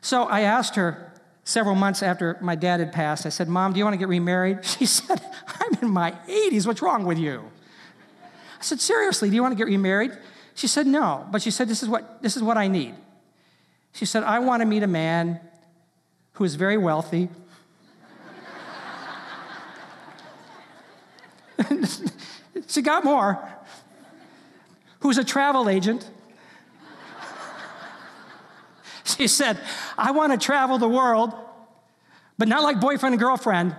So 0.01 0.25
I 0.25 0.43
asked 0.43 0.77
her 0.77 1.13
several 1.45 1.75
months 1.75 2.03
after 2.03 2.39
my 2.41 2.55
dad 2.55 2.81
had 2.81 2.93
passed, 2.93 3.27
I 3.27 3.31
said, 3.31 3.49
Mom, 3.49 3.73
do 3.73 3.79
you 3.79 3.85
want 3.85 3.95
to 3.95 3.99
get 3.99 4.09
remarried? 4.09 4.65
She 4.65 4.87
said, 4.87 5.21
I'm 5.47 5.75
in 5.83 5.91
my 5.91 6.13
80s. 6.29 6.67
What's 6.67 6.81
wrong 6.81 7.05
with 7.05 7.19
you? 7.19 7.51
I 8.59 8.63
said, 8.63 8.81
Seriously, 8.81 9.29
do 9.29 9.35
you 9.35 9.43
want 9.43 9.53
to 9.53 9.59
get 9.59 9.67
remarried? 9.67 10.13
She 10.55 10.69
said, 10.69 10.87
No. 10.87 11.27
But 11.31 11.43
she 11.43 11.51
said, 11.51 11.69
This 11.69 11.83
is 11.83 11.89
what, 11.89 12.23
this 12.23 12.37
is 12.37 12.43
what 12.43 12.57
I 12.57 12.69
need. 12.69 12.95
She 13.93 14.05
said, 14.05 14.23
I 14.23 14.39
want 14.39 14.61
to 14.61 14.67
meet 14.67 14.83
a 14.83 14.87
man 14.87 15.41
who 16.33 16.45
is 16.45 16.55
very 16.55 16.79
wealthy. 16.79 17.29
she 22.69 22.83
got 22.83 23.05
more. 23.05 23.47
Who's 25.01 25.19
a 25.19 25.25
travel 25.25 25.69
agent. 25.69 26.09
She 29.05 29.27
said, 29.27 29.59
I 29.99 30.13
want 30.13 30.33
to 30.33 30.39
travel 30.39 30.79
the 30.79 30.89
world, 30.89 31.35
but 32.39 32.49
not 32.49 32.63
like 32.63 32.81
boyfriend 32.81 33.15
and 33.15 33.21
girlfriend, 33.21 33.75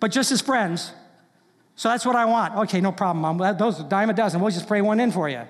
but 0.00 0.12
just 0.12 0.30
as 0.30 0.40
friends. 0.40 0.92
So 1.76 1.88
that's 1.88 2.04
what 2.04 2.14
I 2.14 2.26
want. 2.26 2.54
Okay, 2.56 2.80
no 2.80 2.92
problem, 2.92 3.22
Mom. 3.22 3.56
Those 3.58 3.80
are 3.80 3.88
dime 3.88 4.10
a 4.10 4.12
dozen. 4.12 4.40
We'll 4.40 4.52
just 4.52 4.68
pray 4.68 4.80
one 4.80 5.00
in 5.00 5.10
for 5.10 5.28
you. 5.28 5.42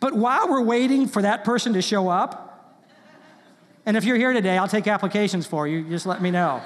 But 0.00 0.14
while 0.14 0.48
we're 0.48 0.62
waiting 0.62 1.06
for 1.06 1.22
that 1.22 1.44
person 1.44 1.72
to 1.74 1.82
show 1.82 2.08
up, 2.08 2.52
and 3.84 3.96
if 3.96 4.04
you're 4.04 4.16
here 4.16 4.32
today, 4.32 4.56
I'll 4.58 4.68
take 4.68 4.86
applications 4.86 5.46
for 5.46 5.66
you. 5.66 5.82
Just 5.88 6.06
let 6.06 6.22
me 6.22 6.30
know. 6.30 6.62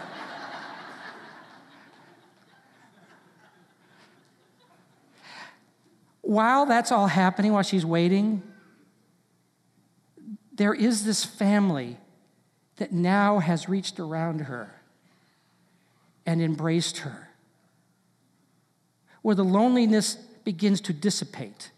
while 6.22 6.66
that's 6.66 6.92
all 6.92 7.06
happening, 7.06 7.52
while 7.52 7.62
she's 7.62 7.86
waiting, 7.86 8.42
there 10.52 10.74
is 10.74 11.04
this 11.04 11.24
family 11.24 11.96
that 12.76 12.92
now 12.92 13.38
has 13.38 13.68
reached 13.68 13.98
around 13.98 14.40
her 14.42 14.74
and 16.26 16.42
embraced 16.42 16.98
her, 16.98 17.30
where 19.22 19.34
the 19.34 19.44
loneliness 19.44 20.16
begins 20.44 20.80
to 20.82 20.92
dissipate. 20.92 21.70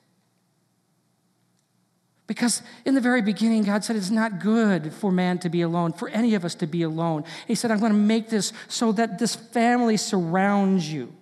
Because 2.29 2.63
in 2.85 2.95
the 2.95 3.01
very 3.01 3.23
beginning, 3.23 3.65
God 3.65 3.83
said 3.83 3.97
it's 3.97 4.11
not 4.11 4.39
good 4.39 4.93
for 4.93 5.11
man 5.11 5.39
to 5.39 5.49
be 5.49 5.63
alone, 5.63 5.95
for 5.95 6.11
any 6.11 6.35
of 6.35 6.45
us 6.45 6.55
to 6.57 6.67
be 6.67 6.83
alone. 6.83 7.25
He 7.47 7.55
said, 7.55 7.71
I'm 7.71 7.81
going 7.81 7.91
to 7.91 7.99
make 7.99 8.29
this 8.29 8.53
so 8.69 8.93
that 8.93 9.19
this 9.19 9.35
family 9.35 9.97
surrounds 9.97 10.93
you. 10.93 11.13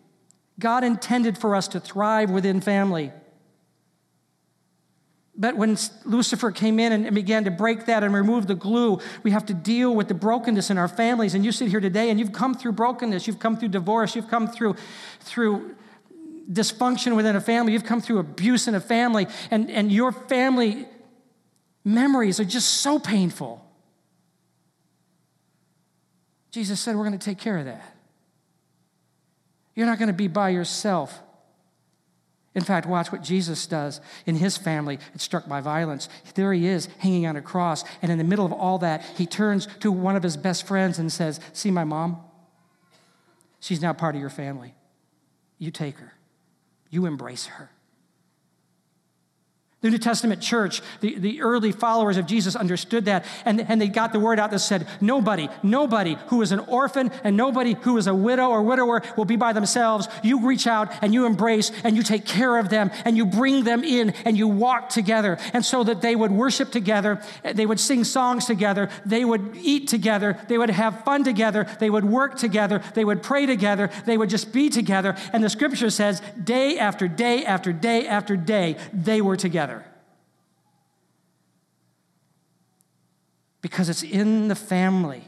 God 0.58 0.82
intended 0.82 1.38
for 1.38 1.54
us 1.54 1.68
to 1.68 1.80
thrive 1.80 2.30
within 2.30 2.60
family. 2.60 3.12
But 5.36 5.56
when 5.56 5.76
Lucifer 6.04 6.50
came 6.50 6.80
in 6.80 6.92
and 6.92 7.14
began 7.14 7.44
to 7.44 7.52
break 7.52 7.86
that 7.86 8.02
and 8.02 8.12
remove 8.12 8.48
the 8.48 8.54
glue, 8.56 8.98
we 9.22 9.30
have 9.30 9.46
to 9.46 9.54
deal 9.54 9.94
with 9.94 10.08
the 10.08 10.14
brokenness 10.14 10.70
in 10.70 10.78
our 10.78 10.88
families. 10.88 11.34
And 11.34 11.44
you 11.44 11.52
sit 11.52 11.68
here 11.68 11.78
today 11.78 12.10
and 12.10 12.18
you've 12.18 12.32
come 12.32 12.54
through 12.54 12.72
brokenness, 12.72 13.28
you've 13.28 13.38
come 13.38 13.56
through 13.56 13.68
divorce, 13.68 14.16
you've 14.16 14.28
come 14.28 14.48
through, 14.48 14.74
through 15.20 15.76
dysfunction 16.50 17.14
within 17.14 17.36
a 17.36 17.40
family, 17.40 17.74
you've 17.74 17.84
come 17.84 18.00
through 18.00 18.18
abuse 18.18 18.66
in 18.66 18.74
a 18.74 18.80
family, 18.80 19.28
and, 19.52 19.70
and 19.70 19.92
your 19.92 20.10
family 20.10 20.86
memories 21.86 22.40
are 22.40 22.44
just 22.44 22.68
so 22.68 22.98
painful. 22.98 23.64
Jesus 26.50 26.80
said, 26.80 26.96
We're 26.96 27.06
going 27.06 27.18
to 27.18 27.24
take 27.24 27.38
care 27.38 27.56
of 27.56 27.64
that. 27.66 27.96
You're 29.74 29.86
not 29.86 29.98
going 29.98 30.08
to 30.08 30.14
be 30.14 30.26
by 30.28 30.50
yourself. 30.50 31.22
In 32.54 32.64
fact, 32.64 32.86
watch 32.86 33.12
what 33.12 33.22
Jesus 33.22 33.66
does 33.66 34.00
in 34.24 34.36
his 34.36 34.56
family. 34.56 34.98
It's 35.14 35.22
struck 35.22 35.46
by 35.46 35.60
violence. 35.60 36.08
There 36.34 36.54
he 36.54 36.66
is, 36.66 36.88
hanging 36.98 37.26
on 37.26 37.36
a 37.36 37.42
cross. 37.42 37.84
And 38.00 38.10
in 38.10 38.16
the 38.16 38.24
middle 38.24 38.46
of 38.46 38.52
all 38.52 38.78
that, 38.78 39.04
he 39.16 39.26
turns 39.26 39.68
to 39.80 39.92
one 39.92 40.16
of 40.16 40.22
his 40.22 40.38
best 40.38 40.66
friends 40.66 40.98
and 40.98 41.12
says, 41.12 41.38
See 41.52 41.70
my 41.70 41.84
mom? 41.84 42.18
She's 43.60 43.82
now 43.82 43.92
part 43.92 44.14
of 44.14 44.20
your 44.20 44.30
family. 44.30 44.74
You 45.58 45.70
take 45.70 45.98
her, 45.98 46.14
you 46.90 47.06
embrace 47.06 47.46
her. 47.46 47.70
The 49.86 49.92
New 49.92 49.98
Testament 49.98 50.42
church, 50.42 50.82
the, 50.98 51.16
the 51.16 51.42
early 51.42 51.70
followers 51.70 52.16
of 52.16 52.26
Jesus 52.26 52.56
understood 52.56 53.04
that, 53.04 53.24
and, 53.44 53.60
and 53.60 53.80
they 53.80 53.86
got 53.86 54.12
the 54.12 54.18
word 54.18 54.40
out 54.40 54.50
that 54.50 54.58
said, 54.58 54.84
Nobody, 55.00 55.48
nobody 55.62 56.16
who 56.26 56.42
is 56.42 56.50
an 56.50 56.58
orphan 56.58 57.12
and 57.22 57.36
nobody 57.36 57.74
who 57.74 57.96
is 57.96 58.08
a 58.08 58.14
widow 58.14 58.48
or 58.48 58.62
widower 58.62 59.00
will 59.16 59.26
be 59.26 59.36
by 59.36 59.52
themselves. 59.52 60.08
You 60.24 60.44
reach 60.44 60.66
out 60.66 60.92
and 61.02 61.14
you 61.14 61.24
embrace 61.24 61.70
and 61.84 61.96
you 61.96 62.02
take 62.02 62.26
care 62.26 62.58
of 62.58 62.68
them 62.68 62.90
and 63.04 63.16
you 63.16 63.26
bring 63.26 63.62
them 63.62 63.84
in 63.84 64.10
and 64.24 64.36
you 64.36 64.48
walk 64.48 64.88
together. 64.88 65.38
And 65.52 65.64
so 65.64 65.84
that 65.84 66.02
they 66.02 66.16
would 66.16 66.32
worship 66.32 66.72
together, 66.72 67.22
they 67.44 67.64
would 67.64 67.78
sing 67.78 68.02
songs 68.02 68.44
together, 68.44 68.88
they 69.04 69.24
would 69.24 69.56
eat 69.62 69.86
together, 69.86 70.36
they 70.48 70.58
would 70.58 70.70
have 70.70 71.04
fun 71.04 71.22
together, 71.22 71.64
they 71.78 71.90
would 71.90 72.04
work 72.04 72.38
together, 72.38 72.82
they 72.94 73.04
would 73.04 73.22
pray 73.22 73.46
together, 73.46 73.88
they 74.04 74.18
would 74.18 74.30
just 74.30 74.52
be 74.52 74.68
together. 74.68 75.14
And 75.32 75.44
the 75.44 75.48
scripture 75.48 75.90
says, 75.90 76.20
day 76.42 76.76
after 76.76 77.06
day 77.06 77.44
after 77.44 77.72
day 77.72 78.08
after 78.08 78.36
day, 78.36 78.76
they 78.92 79.20
were 79.20 79.36
together. 79.36 79.75
Because 83.66 83.88
it's 83.88 84.04
in 84.04 84.46
the 84.46 84.54
family 84.54 85.24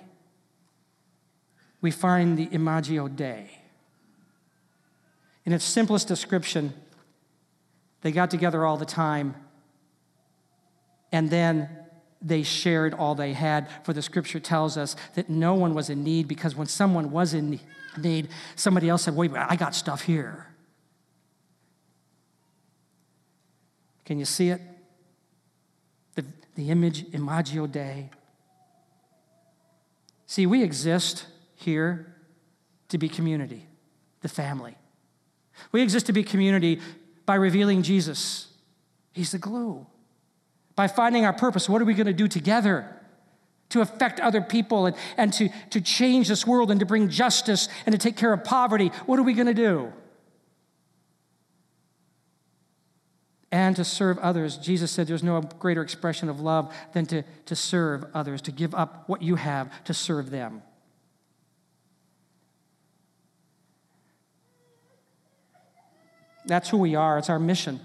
we 1.81 1.91
find 1.91 2.39
the 2.39 2.49
Imago 2.53 3.09
Dei. 3.09 3.51
In 5.45 5.53
its 5.53 5.65
simplest 5.65 6.07
description, 6.07 6.73
they 8.03 8.13
got 8.13 8.31
together 8.31 8.65
all 8.65 8.77
the 8.77 8.85
time 8.85 9.35
and 11.11 11.29
then 11.31 11.69
they 12.23 12.45
shared 12.45 12.95
all 12.95 13.17
they 13.17 13.33
had. 13.33 13.67
For 13.83 13.93
the 13.93 14.03
scripture 14.03 14.39
tells 14.39 14.77
us 14.77 14.95
that 15.17 15.29
no 15.29 15.55
one 15.55 15.75
was 15.75 15.91
in 15.91 16.05
need 16.05 16.29
because 16.29 16.55
when 16.55 16.69
someone 16.69 17.11
was 17.11 17.35
in 17.35 17.59
need, 17.97 18.29
somebody 18.55 18.89
else 18.89 19.03
said, 19.03 19.17
Wait, 19.17 19.33
I 19.35 19.57
got 19.57 19.75
stuff 19.75 20.03
here. 20.03 20.47
Can 24.05 24.21
you 24.21 24.25
see 24.25 24.51
it? 24.51 24.61
The, 26.15 26.25
the 26.55 26.71
image, 26.71 27.05
Imago 27.13 27.67
Dei. 27.67 28.11
See, 30.29 30.45
we 30.45 30.63
exist 30.63 31.25
here 31.57 32.15
to 32.91 32.99
be 32.99 33.09
community, 33.09 33.67
the 34.21 34.29
family. 34.29 34.77
We 35.73 35.81
exist 35.81 36.05
to 36.07 36.13
be 36.13 36.23
community 36.23 36.81
by 37.25 37.37
revealing 37.37 37.83
Jesus. 37.83 38.49
He's 39.15 39.33
the 39.33 39.39
glue. 39.39 39.87
By 40.77 40.87
finding 40.87 41.25
our 41.25 41.33
purpose, 41.33 41.67
what 41.67 41.81
are 41.81 41.87
we 41.87 41.95
going 41.95 42.07
to 42.09 42.13
do 42.13 42.29
together? 42.29 42.95
To 43.71 43.81
affect 43.81 44.21
other 44.21 44.43
people 44.43 44.85
and, 44.85 44.97
and 45.17 45.33
to, 45.33 45.49
to 45.71 45.81
change 45.81 46.29
this 46.29 46.47
world 46.47 46.71
and 46.71 46.79
to 46.81 46.87
bring 46.87 47.09
justice 47.09 47.71
and 47.87 47.95
to 47.95 47.99
take 47.99 48.19
care 48.19 48.35
of 48.35 48.45
poverty. 48.45 48.93
What 49.07 49.19
are 49.19 49.23
we 49.25 49.33
going 49.33 49.47
to 49.47 49.55
do? 49.55 49.95
And 53.51 53.77
to 53.77 53.85
serve 53.85 54.19
others. 54.19 54.57
Jesus 54.59 54.91
said 54.91 55.07
there's 55.07 55.23
no 55.23 55.41
greater 55.41 55.83
expression 55.83 56.29
of 56.29 56.41
love 56.41 56.75
than 56.93 57.07
to, 57.07 57.23
to 57.47 57.57
serve 57.57 58.05
others, 58.15 58.43
to 58.43 58.53
give 58.53 58.75
up 58.75 59.09
what 59.09 59.23
you 59.23 59.37
have 59.37 59.73
to 59.85 59.95
serve 59.95 60.31
them. 60.31 60.63
That's 66.47 66.69
who 66.71 66.79
we 66.79 66.95
are, 66.95 67.19
it's 67.19 67.31
our 67.31 67.39
mission. 67.39 67.81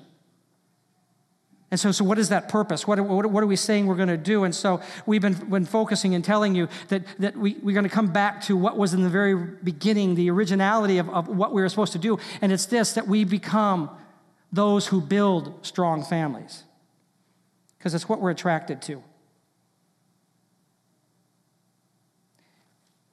And 1.70 1.80
so, 1.80 1.92
so 1.92 2.06
what 2.06 2.20
is 2.20 2.30
that 2.30 2.50
purpose? 2.50 2.86
What, 2.86 3.00
what, 3.00 3.26
what 3.26 3.44
are 3.44 3.48
we 3.48 3.56
saying 3.56 3.88
we're 3.88 3.96
going 3.96 4.08
to 4.08 4.16
do? 4.16 4.44
And 4.44 4.54
so 4.54 4.80
we've 5.08 5.24
been, 5.24 5.34
been 5.34 5.66
focusing 5.66 6.14
and 6.14 6.24
telling 6.24 6.54
you 6.54 6.68
that, 6.90 7.04
that 7.18 7.36
we, 7.36 7.56
we're 7.64 7.74
going 7.74 7.84
to 7.84 7.90
come 7.90 8.14
back 8.14 8.42
to 8.44 8.56
what 8.56 8.78
was 8.78 8.94
in 8.94 9.02
the 9.02 9.10
very 9.10 9.34
beginning, 9.36 10.14
the 10.14 10.30
originality 10.30 11.00
of, 11.00 11.10
of 11.10 11.28
what 11.28 11.52
we 11.52 11.64
were 11.64 11.70
supposed 11.70 11.94
to 11.94 11.98
do. 11.98 12.20
And 12.42 12.52
it's 12.52 12.68
this 12.68 12.94
that 12.94 13.08
we 13.08 13.24
become 13.24 13.90
those 14.54 14.88
who 14.88 15.02
build 15.02 15.66
strong 15.66 16.04
families, 16.04 16.64
because 17.78 17.96
it's 17.96 18.08
what 18.08 18.22
we're 18.22 18.30
attracted 18.30 18.82
to. 18.84 19.04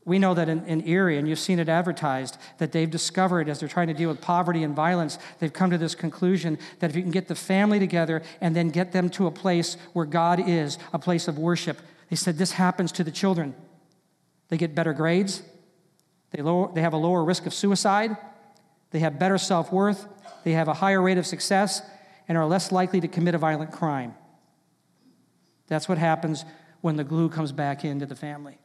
We 0.05 0.19
know 0.19 0.35
that 0.35 0.49
in, 0.49 0.65
in, 0.67 0.87
Erie, 0.87 1.19
and 1.19 1.27
you've 1.27 1.39
seen 1.39 1.59
it 1.59 1.69
advertised, 1.69 2.37
that 2.59 2.73
they've 2.73 2.91
discovered 2.91 3.49
as 3.49 3.61
they're 3.61 3.69
trying 3.69 3.87
to 3.89 3.95
deal 3.95 4.09
with 4.09 4.21
poverty 4.21 4.63
and 4.63 4.75
violence, 4.75 5.19
they've 5.39 5.53
come 5.53 5.71
to 5.71 5.79
this 5.79 5.95
conclusion 5.95 6.59
that 6.81 6.91
if 6.91 6.97
you 6.97 7.03
can 7.03 7.11
get 7.11 7.29
the 7.29 7.35
family 7.35 7.79
together 7.79 8.23
and 8.41 8.55
then 8.55 8.69
get 8.69 8.93
them 8.93 9.09
to 9.11 9.27
a 9.27 9.31
place 9.31 9.77
where 9.93 10.07
God 10.07 10.47
is, 10.47 10.79
a 10.93 10.99
place 10.99 11.27
of 11.29 11.39
worship, 11.39 11.79
they 12.11 12.17
said 12.17 12.39
this 12.39 12.53
happens 12.53 12.93
to 12.93 13.05
the 13.05 13.11
children. 13.11 13.55
They 14.49 14.57
get 14.57 14.75
better 14.75 14.93
grades, 14.93 15.43
they, 16.33 16.43
lower, 16.43 16.71
they 16.75 16.83
have 16.83 16.93
a 16.93 16.99
lower 16.99 17.25
risk 17.25 17.47
of 17.47 17.55
suicide, 17.55 18.17
they 18.91 18.99
have 18.99 19.19
better 19.19 19.39
self 19.39 19.73
worth, 19.73 20.07
they 20.45 20.53
have 20.53 20.69
a 20.69 20.75
higher 20.75 21.01
rate 21.01 21.19
of 21.19 21.27
success, 21.27 21.83
and 22.29 22.39
are 22.39 22.47
less 22.47 22.71
likely 22.71 23.01
to 23.01 23.09
commit 23.09 23.35
a 23.35 23.39
violent 23.39 23.73
crime. 23.73 24.15
That's 25.67 25.89
what 25.89 25.99
happens 25.99 26.45
when 26.81 26.97
the 26.97 27.05
glue 27.05 27.29
comes 27.29 27.53
back 27.53 27.85
into 27.85 28.07
the 28.07 28.17
family. 28.17 28.59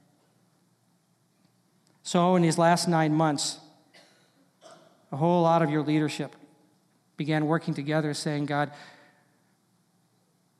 So, 2.04 2.36
in 2.36 2.44
these 2.44 2.58
last 2.58 2.88
nine 2.88 3.14
months, 3.14 3.60
a 5.12 5.18
whole 5.18 5.44
lot 5.44 5.62
of 5.62 5.70
your 5.70 5.82
leadership, 5.82 6.36
began 7.18 7.48
working 7.48 7.74
together, 7.74 8.14
saying, 8.14 8.46
God, 8.46 8.72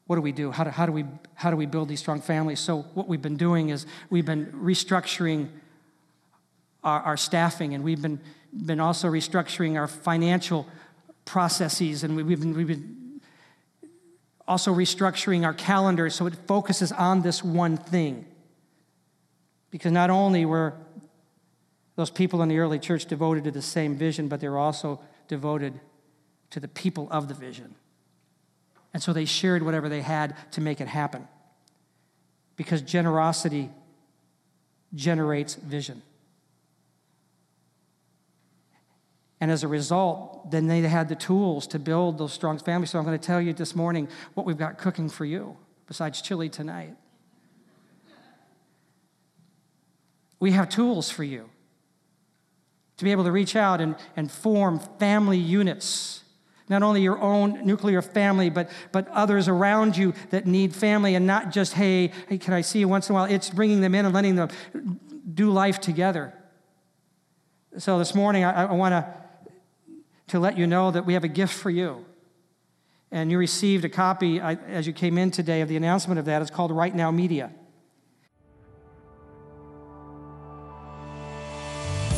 what 0.08 0.16
do 0.16 0.22
we 0.22 0.32
do? 0.32 0.52
How 0.52 0.64
do, 0.64 0.70
how, 0.70 0.86
do 0.86 0.92
we, 0.92 1.06
how 1.34 1.52
do 1.52 1.58
we 1.58 1.66
build 1.66 1.90
these 1.90 2.00
strong 2.00 2.22
families? 2.22 2.60
So, 2.60 2.84
what 2.94 3.08
we've 3.08 3.22
been 3.22 3.38
doing 3.38 3.70
is 3.70 3.86
we've 4.10 4.26
been 4.26 4.48
restructuring 4.54 5.50
our, 6.84 7.02
our 7.02 7.18
staffing, 7.18 7.74
and 7.74 7.84
we've 7.84 8.02
been, 8.02 8.20
been 8.66 8.80
also 8.80 9.08
restructuring 9.08 9.78
our 9.78 9.88
financial 9.88 10.68
processes, 11.26 12.04
and 12.04 12.16
we've 12.16 12.40
been, 12.40 12.56
we've 12.56 12.68
been 12.68 13.22
also 14.48 14.74
restructuring 14.74 15.44
our 15.44 15.54
calendar 15.54 16.10
so 16.10 16.28
it 16.28 16.36
focuses 16.48 16.92
on 16.92 17.22
this 17.22 17.44
one 17.44 17.78
thing. 17.78 18.26
Because 19.72 19.92
not 19.92 20.10
only 20.10 20.46
were 20.46 20.74
those 21.96 22.10
people 22.10 22.42
in 22.42 22.50
the 22.50 22.60
early 22.60 22.80
church 22.80 23.06
devoted 23.06 23.44
to 23.46 23.52
the 23.52 23.62
same 23.62 23.98
vision, 23.98 24.28
but 24.28 24.40
they 24.40 24.50
were 24.50 24.58
also 24.58 25.00
devoted 25.28 25.80
to 26.52 26.60
the 26.60 26.68
people 26.68 27.08
of 27.10 27.28
the 27.28 27.34
vision. 27.34 27.76
And 28.94 29.02
so 29.02 29.12
they 29.12 29.26
shared 29.26 29.64
whatever 29.64 29.90
they 29.90 30.02
had 30.02 30.36
to 30.52 30.62
make 30.62 30.80
it 30.80 30.88
happen. 30.88 31.28
Because 32.56 32.82
generosity 32.82 33.70
generates 34.94 35.56
vision. 35.56 36.02
And 39.46 39.52
as 39.52 39.62
a 39.62 39.68
result, 39.68 40.50
then 40.50 40.66
they 40.66 40.82
had 40.82 41.08
the 41.08 41.14
tools 41.14 41.68
to 41.68 41.78
build 41.78 42.18
those 42.18 42.34
strong 42.34 42.58
families. 42.58 42.90
So 42.90 42.98
I'm 42.98 43.06
going 43.06 43.16
to 43.16 43.24
tell 43.24 43.40
you 43.40 43.54
this 43.54 43.76
morning 43.76 44.08
what 44.34 44.44
we've 44.44 44.58
got 44.58 44.80
cooking 44.80 45.08
for 45.08 45.24
you, 45.24 45.56
besides 45.86 46.20
chili 46.20 46.50
tonight. 46.50 46.96
We 50.40 50.54
have 50.54 50.68
tools 50.68 51.12
for 51.12 51.24
you 51.24 51.48
to 52.98 53.04
be 53.04 53.12
able 53.12 53.24
to 53.26 53.32
reach 53.32 53.56
out 53.56 53.82
and, 53.82 53.96
and 54.16 54.32
form 54.32 54.80
family 54.98 55.38
units 55.38 56.24
not 56.68 56.82
only 56.82 57.04
your 57.04 57.22
own 57.22 57.64
nuclear 57.68 58.02
family, 58.02 58.50
but, 58.50 58.72
but 58.92 59.08
others 59.10 59.48
around 59.48 59.96
you 59.96 60.16
that 60.32 60.48
need 60.48 60.74
family, 60.74 61.14
and 61.14 61.28
not 61.28 61.52
just, 61.52 61.74
hey, 61.74 62.12
hey, 62.28 62.40
can 62.40 62.56
I 62.56 62.62
see 62.62 62.80
you 62.80 62.88
once 62.88 63.10
in 63.10 63.14
a 63.14 63.20
while? 63.20 63.32
It's 63.32 63.52
bringing 63.52 63.82
them 63.82 63.94
in 63.94 64.06
and 64.06 64.16
letting 64.16 64.38
them 64.38 64.50
do 65.32 65.52
life 65.52 65.80
together. 65.80 66.34
So 67.78 68.00
this 68.00 68.16
morning, 68.16 68.44
I, 68.44 68.64
I 68.64 68.74
want 68.74 68.94
to 68.94 69.25
to 70.28 70.40
let 70.40 70.58
you 70.58 70.68
know 70.68 70.92
that 70.92 71.06
we 71.06 71.14
have 71.14 71.24
a 71.24 71.30
gift 71.30 71.54
for 71.54 71.70
you. 71.70 72.06
And 73.12 73.32
you 73.32 73.38
received 73.38 73.86
a 73.86 73.90
copy 73.90 74.40
as 74.40 74.88
you 74.88 74.94
came 74.94 75.18
in 75.18 75.32
today 75.32 75.62
of 75.62 75.70
the 75.70 75.78
announcement 75.78 76.20
of 76.20 76.26
that. 76.26 76.42
It's 76.42 76.52
called 76.52 76.72
Right 76.72 76.94
Now 76.94 77.12
Media. 77.12 77.52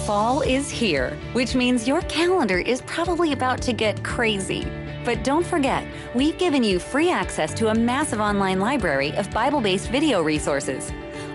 Fall 0.06 0.40
is 0.42 0.70
here, 0.70 1.18
which 1.34 1.54
means 1.54 1.86
your 1.86 2.00
calendar 2.04 2.60
is 2.60 2.82
probably 2.84 3.34
about 3.34 3.62
to 3.64 3.74
get 3.74 4.02
crazy. 4.06 4.66
But 5.04 5.24
don't 5.26 5.46
forget, 5.46 5.86
we've 6.16 6.38
given 6.38 6.64
you 6.64 6.80
free 6.80 7.12
access 7.12 7.54
to 7.56 7.70
a 7.70 7.76
massive 7.76 8.22
online 8.22 8.60
library 8.62 9.12
of 9.18 9.30
Bible 9.32 9.60
based 9.60 9.90
video 9.90 10.22
resources. 10.22 10.92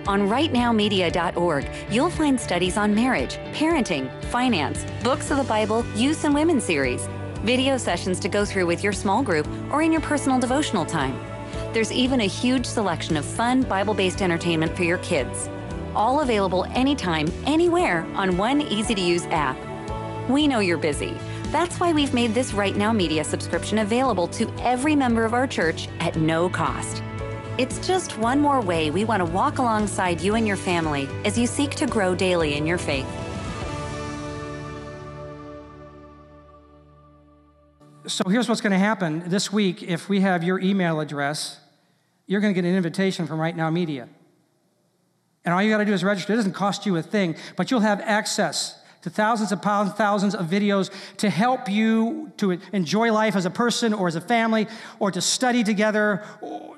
On 0.07 0.29
rightnowmedia.org, 0.29 1.69
you'll 1.91 2.11
find 2.11 2.41
studies 2.41 2.77
on 2.77 2.95
marriage, 2.95 3.37
parenting, 3.53 4.11
finance, 4.27 4.85
books 5.03 5.31
of 5.31 5.37
the 5.37 5.45
Bible, 5.45 5.85
youth 5.95 6.25
and 6.25 6.35
women's 6.35 6.65
series, 6.65 7.07
video 7.43 7.77
sessions 7.77 8.19
to 8.21 8.29
go 8.29 8.45
through 8.45 8.67
with 8.67 8.83
your 8.83 8.93
small 8.93 9.23
group 9.23 9.49
or 9.71 9.83
in 9.83 9.93
your 9.93 10.01
personal 10.01 10.39
devotional 10.39 10.85
time. 10.85 11.19
There's 11.73 11.93
even 11.93 12.21
a 12.21 12.27
huge 12.27 12.67
selection 12.67 13.17
of 13.17 13.25
fun 13.25 13.63
Bible 13.63 13.95
based 13.95 14.23
entertainment 14.23 14.77
for 14.77 14.83
your 14.83 14.99
kids 14.99 15.49
all 15.95 16.21
available 16.21 16.65
anytime, 16.71 17.29
anywhere 17.47 18.07
on 18.15 18.37
one 18.37 18.61
easy 18.61 18.95
to 18.95 19.01
use 19.01 19.25
app. 19.27 19.57
We 20.29 20.47
know 20.47 20.61
you're 20.61 20.79
busy. 20.79 21.17
That's 21.47 21.79
why 21.79 21.93
we've 21.93 22.15
made 22.15 22.33
this 22.35 22.55
Right 22.55 22.77
Now 22.77 22.93
Media 22.93 23.25
subscription 23.25 23.79
available 23.79 24.29
to 24.29 24.51
every 24.61 24.97
member 24.97 25.25
of 25.25 25.35
our 25.35 25.47
church 25.47 25.89
at 26.01 26.17
no 26.17 26.49
cost. 26.49 27.03
It's 27.59 27.87
just 27.87 28.17
one 28.17 28.41
more 28.41 28.63
way 28.63 28.91
we 28.91 29.05
want 29.05 29.21
to 29.21 29.31
walk 29.31 29.59
alongside 29.59 30.23
you 30.23 30.37
and 30.37 30.47
your 30.47 30.57
family 30.57 31.07
as 31.27 31.37
you 31.37 31.47
seek 31.47 31.73
to 31.73 31.87
grow 31.87 32.15
daily 32.15 32.55
in 32.55 32.67
your 32.67 32.79
faith. 32.79 33.07
So 38.07 38.25
here's 38.27 38.49
what's 38.49 38.63
going 38.63 38.73
to 38.73 38.79
happen 38.79 39.29
this 39.29 39.53
week 39.53 39.83
if 39.83 40.09
we 40.09 40.21
have 40.21 40.43
your 40.43 40.59
email 40.61 40.99
address, 40.99 41.61
you're 42.27 42.41
going 42.41 42.55
to 42.55 42.61
get 42.61 42.67
an 42.67 42.75
invitation 42.75 43.27
from 43.27 43.39
Right 43.39 43.55
Now 43.55 43.69
Media. 43.69 44.09
And 45.45 45.53
all 45.53 45.63
you 45.63 45.71
got 45.71 45.79
to 45.79 45.85
do 45.85 45.93
is 45.93 46.03
register. 46.03 46.33
It 46.33 46.37
doesn't 46.37 46.53
cost 46.53 46.87
you 46.87 46.97
a 46.97 47.03
thing, 47.03 47.37
but 47.57 47.71
you'll 47.71 47.81
have 47.81 48.01
access 48.01 48.82
to 49.03 49.11
thousands 49.11 49.53
of 49.53 49.61
pounds, 49.61 49.93
thousands 49.93 50.35
of 50.35 50.47
videos 50.47 50.91
to 51.19 51.29
help 51.29 51.69
you 51.69 52.33
to 52.37 52.59
enjoy 52.73 53.13
life 53.13 53.37
as 53.37 53.45
a 53.45 53.51
person 53.51 53.93
or 53.93 54.09
as 54.09 54.15
a 54.15 54.21
family 54.21 54.67
or 54.99 55.11
to 55.11 55.21
study 55.21 55.63
together. 55.65 56.25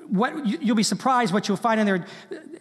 What 0.07 0.45
you'll 0.45 0.75
be 0.75 0.83
surprised 0.83 1.33
what 1.33 1.47
you'll 1.47 1.57
find 1.57 1.79
in 1.79 1.85
there 1.85 2.05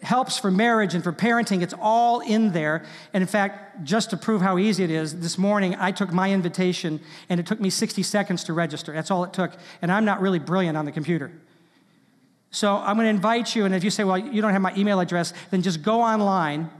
helps 0.02 0.38
for 0.38 0.50
marriage 0.50 0.94
and 0.94 1.02
for 1.02 1.12
parenting. 1.12 1.62
It's 1.62 1.74
all 1.80 2.20
in 2.20 2.52
there. 2.52 2.84
And 3.12 3.22
in 3.22 3.28
fact, 3.28 3.84
just 3.84 4.10
to 4.10 4.16
prove 4.16 4.42
how 4.42 4.58
easy 4.58 4.84
it 4.84 4.90
is, 4.90 5.18
this 5.20 5.38
morning 5.38 5.76
I 5.78 5.92
took 5.92 6.12
my 6.12 6.30
invitation 6.30 7.00
and 7.28 7.40
it 7.40 7.46
took 7.46 7.60
me 7.60 7.70
60 7.70 8.02
seconds 8.02 8.44
to 8.44 8.52
register. 8.52 8.92
That's 8.92 9.10
all 9.10 9.24
it 9.24 9.32
took. 9.32 9.52
And 9.80 9.90
I'm 9.90 10.04
not 10.04 10.20
really 10.20 10.38
brilliant 10.38 10.76
on 10.76 10.84
the 10.84 10.92
computer. 10.92 11.32
So 12.50 12.76
I'm 12.76 12.94
going 12.96 13.06
to 13.06 13.10
invite 13.10 13.56
you, 13.56 13.64
and 13.64 13.74
if 13.74 13.82
you 13.82 13.90
say, 13.90 14.04
well, 14.04 14.16
you 14.16 14.40
don't 14.40 14.52
have 14.52 14.62
my 14.62 14.72
email 14.76 15.00
address, 15.00 15.32
then 15.50 15.60
just 15.60 15.82
go 15.82 16.00
online 16.00 16.70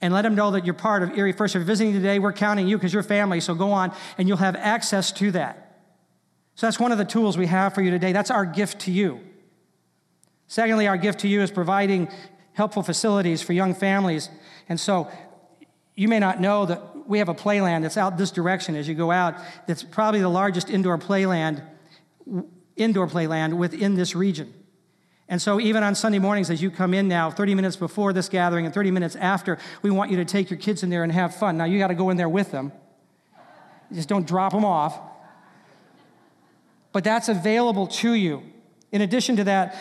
and 0.00 0.12
let 0.12 0.22
them 0.22 0.34
know 0.34 0.50
that 0.50 0.64
you're 0.64 0.74
part 0.74 1.02
of 1.02 1.16
Erie 1.16 1.32
First. 1.32 1.54
If 1.54 1.60
you're 1.60 1.66
visiting 1.66 1.92
today, 1.92 2.18
we're 2.18 2.32
counting 2.32 2.68
you 2.68 2.76
because 2.76 2.92
you're 2.92 3.02
family, 3.02 3.40
so 3.40 3.54
go 3.54 3.72
on 3.72 3.92
and 4.18 4.28
you'll 4.28 4.36
have 4.36 4.56
access 4.56 5.10
to 5.12 5.30
that. 5.32 5.82
So 6.54 6.66
that's 6.66 6.80
one 6.80 6.92
of 6.92 6.98
the 6.98 7.04
tools 7.04 7.36
we 7.36 7.46
have 7.46 7.74
for 7.74 7.82
you 7.82 7.90
today. 7.90 8.12
That's 8.12 8.30
our 8.30 8.46
gift 8.46 8.80
to 8.80 8.90
you. 8.90 9.20
Secondly, 10.48 10.86
our 10.86 10.96
gift 10.96 11.20
to 11.20 11.28
you 11.28 11.42
is 11.42 11.50
providing 11.50 12.08
helpful 12.52 12.82
facilities 12.82 13.42
for 13.42 13.52
young 13.52 13.74
families. 13.74 14.30
And 14.68 14.80
so 14.80 15.10
you 15.94 16.08
may 16.08 16.18
not 16.18 16.40
know 16.40 16.66
that 16.66 17.08
we 17.08 17.18
have 17.18 17.28
a 17.28 17.34
playland 17.34 17.82
that's 17.82 17.96
out 17.96 18.16
this 18.16 18.30
direction 18.30 18.74
as 18.74 18.88
you 18.88 18.94
go 18.94 19.10
out, 19.10 19.36
that's 19.66 19.82
probably 19.82 20.20
the 20.20 20.28
largest 20.28 20.70
indoor 20.70 20.98
playland, 20.98 21.62
indoor 22.76 23.06
playland 23.06 23.54
within 23.54 23.94
this 23.94 24.14
region. 24.14 24.52
And 25.28 25.42
so, 25.42 25.60
even 25.60 25.82
on 25.82 25.94
Sunday 25.96 26.20
mornings, 26.20 26.50
as 26.50 26.62
you 26.62 26.70
come 26.70 26.94
in 26.94 27.08
now, 27.08 27.30
30 27.30 27.54
minutes 27.56 27.74
before 27.74 28.12
this 28.12 28.28
gathering 28.28 28.64
and 28.64 28.72
30 28.72 28.92
minutes 28.92 29.16
after, 29.16 29.58
we 29.82 29.90
want 29.90 30.10
you 30.10 30.16
to 30.18 30.24
take 30.24 30.50
your 30.50 30.58
kids 30.58 30.84
in 30.84 30.90
there 30.90 31.02
and 31.02 31.10
have 31.10 31.34
fun. 31.34 31.56
Now, 31.56 31.64
you 31.64 31.78
got 31.78 31.88
to 31.88 31.94
go 31.94 32.10
in 32.10 32.16
there 32.16 32.28
with 32.28 32.52
them, 32.52 32.70
just 33.92 34.08
don't 34.08 34.26
drop 34.26 34.52
them 34.52 34.64
off. 34.64 34.98
But 36.92 37.04
that's 37.04 37.28
available 37.28 37.88
to 37.88 38.14
you. 38.14 38.42
In 38.92 39.02
addition 39.02 39.36
to 39.36 39.44
that, 39.44 39.76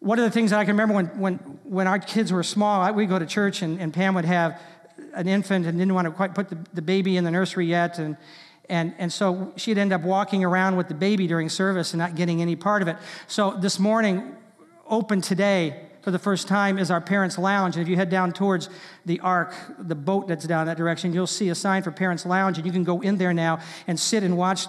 one 0.00 0.18
of 0.18 0.24
the 0.24 0.30
things 0.30 0.50
that 0.50 0.58
I 0.60 0.64
can 0.64 0.74
remember 0.74 0.94
when, 0.94 1.06
when, 1.18 1.34
when 1.64 1.86
our 1.86 1.98
kids 1.98 2.32
were 2.32 2.42
small, 2.42 2.92
we'd 2.92 3.08
go 3.08 3.18
to 3.18 3.24
church 3.24 3.62
and, 3.62 3.80
and 3.80 3.94
Pam 3.94 4.14
would 4.14 4.26
have 4.26 4.60
an 5.14 5.28
infant 5.28 5.64
and 5.66 5.78
didn't 5.78 5.94
want 5.94 6.06
to 6.06 6.10
quite 6.10 6.34
put 6.34 6.48
the, 6.48 6.58
the 6.74 6.82
baby 6.82 7.16
in 7.16 7.24
the 7.24 7.30
nursery 7.30 7.66
yet. 7.66 7.98
And, 7.98 8.16
and, 8.68 8.94
and 8.98 9.12
so 9.12 9.54
she'd 9.56 9.78
end 9.78 9.92
up 9.92 10.02
walking 10.02 10.44
around 10.44 10.76
with 10.76 10.88
the 10.88 10.94
baby 10.94 11.26
during 11.26 11.48
service 11.48 11.92
and 11.92 11.98
not 11.98 12.14
getting 12.14 12.42
any 12.42 12.56
part 12.56 12.82
of 12.82 12.88
it. 12.88 12.96
So 13.26 13.52
this 13.52 13.78
morning, 13.78 14.36
open 14.88 15.20
today 15.20 15.86
for 16.06 16.12
the 16.12 16.18
first 16.20 16.46
time 16.46 16.78
is 16.78 16.88
our 16.90 17.00
parents' 17.00 17.36
lounge. 17.36 17.74
And 17.74 17.82
if 17.82 17.88
you 17.88 17.96
head 17.96 18.10
down 18.10 18.30
towards 18.30 18.70
the 19.04 19.18
ark, 19.18 19.52
the 19.76 19.96
boat 19.96 20.28
that's 20.28 20.46
down 20.46 20.66
that 20.66 20.76
direction, 20.76 21.12
you'll 21.12 21.26
see 21.26 21.48
a 21.48 21.54
sign 21.54 21.82
for 21.82 21.90
parents' 21.90 22.24
lounge. 22.24 22.58
And 22.58 22.64
you 22.66 22.72
can 22.72 22.84
go 22.84 23.00
in 23.00 23.18
there 23.18 23.34
now 23.34 23.58
and 23.88 23.98
sit 23.98 24.22
and 24.22 24.36
watch 24.36 24.66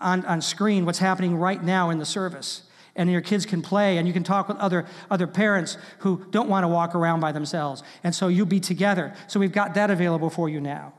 on, 0.00 0.24
on 0.24 0.42
screen 0.42 0.84
what's 0.84 0.98
happening 0.98 1.36
right 1.36 1.62
now 1.62 1.90
in 1.90 1.98
the 1.98 2.04
service. 2.04 2.64
And 2.96 3.08
your 3.08 3.20
kids 3.20 3.46
can 3.46 3.62
play, 3.62 3.98
and 3.98 4.08
you 4.08 4.12
can 4.12 4.24
talk 4.24 4.48
with 4.48 4.56
other, 4.56 4.84
other 5.08 5.28
parents 5.28 5.78
who 6.00 6.26
don't 6.30 6.48
want 6.48 6.64
to 6.64 6.68
walk 6.68 6.96
around 6.96 7.20
by 7.20 7.30
themselves. 7.30 7.84
And 8.02 8.12
so 8.12 8.26
you'll 8.26 8.46
be 8.46 8.58
together. 8.58 9.14
So 9.28 9.38
we've 9.38 9.52
got 9.52 9.74
that 9.74 9.92
available 9.92 10.28
for 10.28 10.48
you 10.48 10.60
now. 10.60 10.92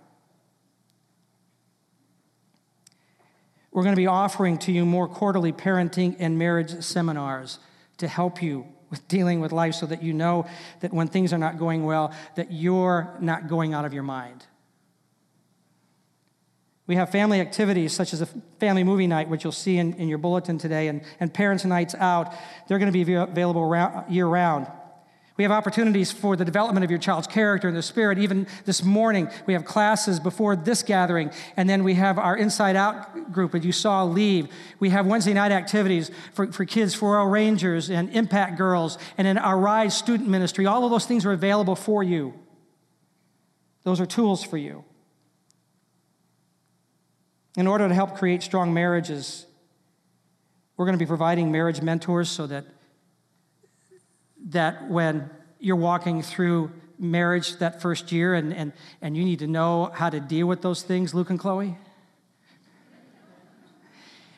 We're 3.72 3.84
going 3.84 3.96
to 3.96 4.02
be 4.02 4.08
offering 4.08 4.58
to 4.60 4.72
you 4.72 4.86
more 4.86 5.10
quarterly 5.10 5.52
parenting 5.52 6.16
and 6.18 6.38
marriage 6.38 6.82
seminars 6.82 7.60
to 8.02 8.08
help 8.08 8.44
you 8.44 8.66
with 8.90 9.08
dealing 9.08 9.40
with 9.40 9.52
life 9.52 9.74
so 9.74 9.86
that 9.86 10.04
you 10.04 10.14
know 10.14 10.46
that 10.82 10.94
when 10.94 11.08
things 11.08 11.34
are 11.34 11.38
not 11.38 11.58
going 11.58 11.86
well, 11.86 12.14
that 12.36 12.52
you're 12.52 13.16
not 13.20 13.48
going 13.48 13.74
out 13.74 13.86
of 13.86 13.94
your 13.94 14.04
mind. 14.04 14.46
We 16.88 16.96
have 16.96 17.10
family 17.10 17.40
activities 17.40 17.94
such 17.94 18.14
as 18.14 18.22
a 18.22 18.26
family 18.60 18.84
movie 18.84 19.08
night, 19.08 19.30
which 19.30 19.46
you'll 19.46 19.54
see 19.54 19.78
in, 19.78 19.94
in 19.94 20.10
your 20.10 20.18
bulletin 20.18 20.58
today, 20.58 20.90
and, 20.90 21.02
and 21.22 21.34
parents' 21.34 21.64
nights 21.64 21.96
out. 21.96 22.34
They're 22.68 22.80
going 22.80 22.92
to 22.92 23.06
be 23.06 23.14
available 23.14 24.06
year 24.10 24.28
round. 24.28 24.68
We 25.42 25.44
have 25.44 25.52
opportunities 25.52 26.12
for 26.12 26.36
the 26.36 26.46
development 26.46 26.84
of 26.84 26.92
your 26.92 27.00
child's 27.00 27.26
character 27.26 27.68
and 27.68 27.76
the 27.76 27.82
spirit. 27.82 28.20
Even 28.20 28.46
this 28.66 28.84
morning, 28.84 29.28
we 29.48 29.54
have 29.54 29.66
classes 29.66 30.20
before 30.20 30.56
this 30.56 30.84
gathering, 30.84 31.32
and 31.58 31.68
then 31.68 31.84
we 31.84 31.96
have 31.96 32.20
our 32.20 32.38
Inside 32.38 32.76
Out 32.76 33.32
group 33.32 33.54
that 33.54 33.64
you 33.64 33.72
saw 33.72 34.04
leave. 34.04 34.50
We 34.80 34.90
have 34.92 35.08
Wednesday 35.08 35.34
night 35.34 35.52
activities 35.52 36.12
for, 36.34 36.52
for 36.52 36.64
kids, 36.64 36.94
for 36.94 37.18
our 37.18 37.28
Rangers 37.28 37.90
and 37.90 38.14
Mpact 38.14 38.56
Girls, 38.56 39.00
and 39.18 39.28
in 39.28 39.40
our 39.40 39.58
Rise 39.58 39.98
student 39.98 40.30
ministry. 40.30 40.68
All 40.68 40.86
of 40.86 40.92
those 40.92 41.08
things 41.08 41.26
are 41.26 41.32
available 41.32 41.76
for 41.76 42.04
you. 42.04 42.36
Those 43.82 44.00
are 44.00 44.06
tools 44.06 44.44
for 44.44 44.58
you. 44.58 44.84
In 47.58 47.66
order 47.66 47.88
to 47.88 47.96
help 47.96 48.16
create 48.16 48.44
strong 48.44 48.76
marriages, 48.76 49.48
we're 50.78 50.86
going 50.86 51.00
to 51.00 51.04
be 51.04 51.08
providing 51.08 51.52
marriage 51.52 51.82
mentors 51.82 52.30
so 52.30 52.46
that, 52.46 52.64
that 54.50 54.90
when 54.90 55.30
you're 55.60 55.76
walking 55.76 56.22
through 56.22 56.72
marriage 56.98 57.58
that 57.58 57.82
first 57.82 58.12
year 58.12 58.36
and, 58.36 58.54
and, 58.54 58.74
and 59.02 59.18
you 59.18 59.24
need 59.24 59.40
to 59.40 59.48
know 59.48 59.92
how 59.94 60.10
to 60.10 60.20
deal 60.20 60.48
with 60.48 60.62
those 60.62 60.84
things, 60.84 61.14
Luke 61.14 61.30
and 61.30 61.40
Chloe, 61.40 61.78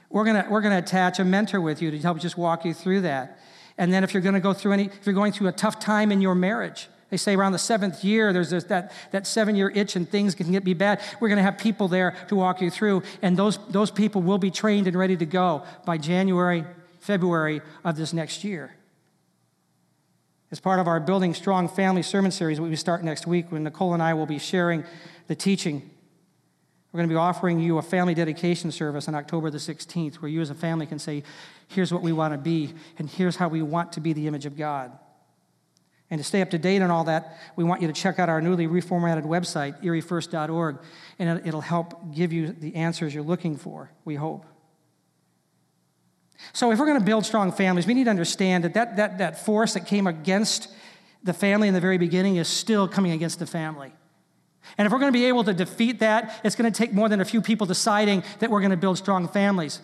we're 0.10 0.26
to 0.26 0.46
we're 0.50 0.62
gonna 0.62 0.78
attach 0.78 1.20
a 1.20 1.26
mentor 1.26 1.60
with 1.60 1.82
you 1.82 1.90
to 1.90 1.98
help 1.98 2.20
just 2.20 2.38
walk 2.38 2.66
you 2.66 2.74
through 2.74 3.02
that. 3.02 3.40
And 3.78 3.92
then 3.92 4.04
if 4.04 4.14
you're 4.14 4.22
to 4.22 4.40
go 4.40 4.54
through 4.54 4.74
any, 4.74 4.86
if 4.86 5.06
you're 5.06 5.16
going 5.16 5.32
through 5.32 5.48
a 5.48 5.54
tough 5.54 5.80
time 5.80 6.12
in 6.12 6.22
your 6.22 6.36
marriage, 6.36 6.88
they 7.10 7.18
say 7.18 7.36
around 7.36 7.52
the 7.52 7.60
seventh 7.60 8.04
year, 8.04 8.34
there's 8.34 8.50
this, 8.50 8.64
that, 8.66 8.92
that 9.12 9.28
seven 9.28 9.56
year 9.56 9.72
itch 9.74 9.96
and 9.96 10.10
things 10.10 10.34
can 10.34 10.52
get 10.52 10.64
be 10.64 10.74
bad. 10.74 11.02
We're 11.20 11.28
going 11.28 11.38
to 11.38 11.44
have 11.44 11.58
people 11.58 11.88
there 11.88 12.16
to 12.28 12.36
walk 12.36 12.62
you 12.62 12.72
through, 12.72 13.04
and 13.22 13.38
those, 13.38 13.60
those 13.70 13.92
people 13.92 14.22
will 14.22 14.40
be 14.40 14.50
trained 14.50 14.88
and 14.88 14.98
ready 14.98 15.16
to 15.18 15.26
go 15.26 15.64
by 15.86 16.00
January, 16.00 16.66
February 17.00 17.62
of 17.84 17.98
this 17.98 18.14
next 18.14 18.44
year. 18.44 18.76
As 20.54 20.60
part 20.60 20.80
of 20.80 20.88
our 20.88 21.00
Building 21.00 21.34
Strong 21.34 21.70
Family 21.70 22.04
Sermon 22.04 22.30
Series, 22.30 22.62
we 22.62 22.76
start 22.76 23.04
next 23.04 23.26
week, 23.26 23.52
when 23.52 23.64
Nicole 23.64 23.96
and 23.96 24.04
I 24.04 24.14
will 24.14 24.28
be 24.28 24.38
sharing 24.38 24.84
the 25.26 25.34
teaching. 25.34 25.90
We're 26.92 27.00
going 27.00 27.10
to 27.10 27.12
be 27.12 27.18
offering 27.18 27.60
you 27.60 27.80
a 27.80 27.82
family 27.82 28.14
dedication 28.14 28.72
service 28.72 29.08
on 29.08 29.16
October 29.16 29.50
the 29.50 29.58
16th, 29.58 30.18
where 30.18 30.30
you 30.30 30.42
as 30.42 30.52
a 30.52 30.54
family 30.54 30.86
can 30.86 31.00
say, 31.00 31.24
Here's 31.70 31.92
what 31.92 32.04
we 32.04 32.12
want 32.12 32.36
to 32.36 32.38
be, 32.38 32.72
and 33.00 33.10
here's 33.10 33.36
how 33.36 33.48
we 33.48 33.64
want 33.64 33.94
to 33.94 34.00
be 34.00 34.14
the 34.14 34.28
image 34.28 34.46
of 34.46 34.56
God. 34.56 34.92
And 36.12 36.20
to 36.20 36.24
stay 36.24 36.44
up 36.44 36.52
to 36.52 36.60
date 36.60 36.84
on 36.84 36.92
all 36.92 37.06
that, 37.06 37.36
we 37.56 37.64
want 37.64 37.82
you 37.82 37.88
to 37.88 37.94
check 37.94 38.20
out 38.20 38.30
our 38.30 38.40
newly 38.40 38.68
reformatted 38.68 39.26
website, 39.26 39.84
eriefirst.org, 39.84 40.78
and 41.18 41.48
it'll 41.48 41.62
help 41.62 42.14
give 42.14 42.32
you 42.32 42.52
the 42.52 42.76
answers 42.76 43.12
you're 43.12 43.24
looking 43.24 43.58
for, 43.58 43.90
we 44.06 44.14
hope. 44.14 44.46
So, 46.52 46.72
if 46.72 46.80
we're 46.80 46.86
going 46.86 47.00
to 47.00 47.06
build 47.06 47.26
strong 47.26 47.52
families, 47.52 47.88
we 47.88 47.94
need 47.94 48.06
to 48.06 48.10
understand 48.10 48.64
that 48.66 48.74
that, 48.74 48.98
that, 48.98 49.18
that 49.20 49.46
force 49.46 49.74
that 49.74 49.88
came 49.88 50.08
against 50.08 50.68
the 51.24 51.34
family 51.34 51.68
in 51.68 51.74
the 51.74 51.80
very 51.80 51.98
beginning 51.98 52.36
is 52.36 52.48
still 52.48 52.88
coming 52.88 53.12
against 53.14 53.40
the 53.40 53.46
family. 53.46 53.94
And 54.78 54.86
if 54.86 54.92
we're 54.92 55.00
going 55.00 55.12
to 55.12 55.18
be 55.18 55.26
able 55.26 55.44
to 55.46 55.54
defeat 55.54 56.00
that, 56.00 56.40
it's 56.44 56.56
going 56.56 56.72
to 56.72 56.78
take 56.78 56.94
more 56.94 57.10
than 57.10 57.22
a 57.22 57.26
few 57.26 57.42
people 57.42 57.68
deciding 57.68 58.24
that 58.40 58.50
we're 58.50 58.62
going 58.62 58.72
to 58.72 58.78
build 58.78 58.98
strong 58.98 59.28
families. 59.28 59.82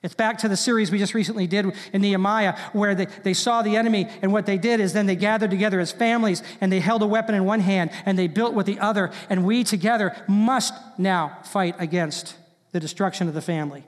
It's 0.00 0.14
back 0.14 0.38
to 0.38 0.48
the 0.48 0.56
series 0.56 0.92
we 0.92 0.98
just 0.98 1.12
recently 1.12 1.48
did 1.48 1.74
in 1.92 2.02
Nehemiah, 2.02 2.56
where 2.72 2.94
they, 2.94 3.06
they 3.24 3.34
saw 3.34 3.62
the 3.62 3.76
enemy, 3.76 4.08
and 4.22 4.32
what 4.32 4.46
they 4.46 4.56
did 4.56 4.78
is 4.78 4.92
then 4.92 5.06
they 5.06 5.16
gathered 5.16 5.50
together 5.50 5.80
as 5.80 5.90
families 5.90 6.42
and 6.60 6.70
they 6.70 6.78
held 6.78 7.02
a 7.02 7.06
weapon 7.06 7.34
in 7.34 7.44
one 7.44 7.60
hand 7.60 7.90
and 8.06 8.16
they 8.16 8.28
built 8.28 8.54
with 8.54 8.66
the 8.66 8.78
other. 8.78 9.10
And 9.28 9.44
we 9.44 9.64
together 9.64 10.14
must 10.28 10.72
now 10.98 11.38
fight 11.42 11.74
against 11.78 12.36
the 12.70 12.78
destruction 12.78 13.26
of 13.26 13.34
the 13.34 13.42
family. 13.42 13.84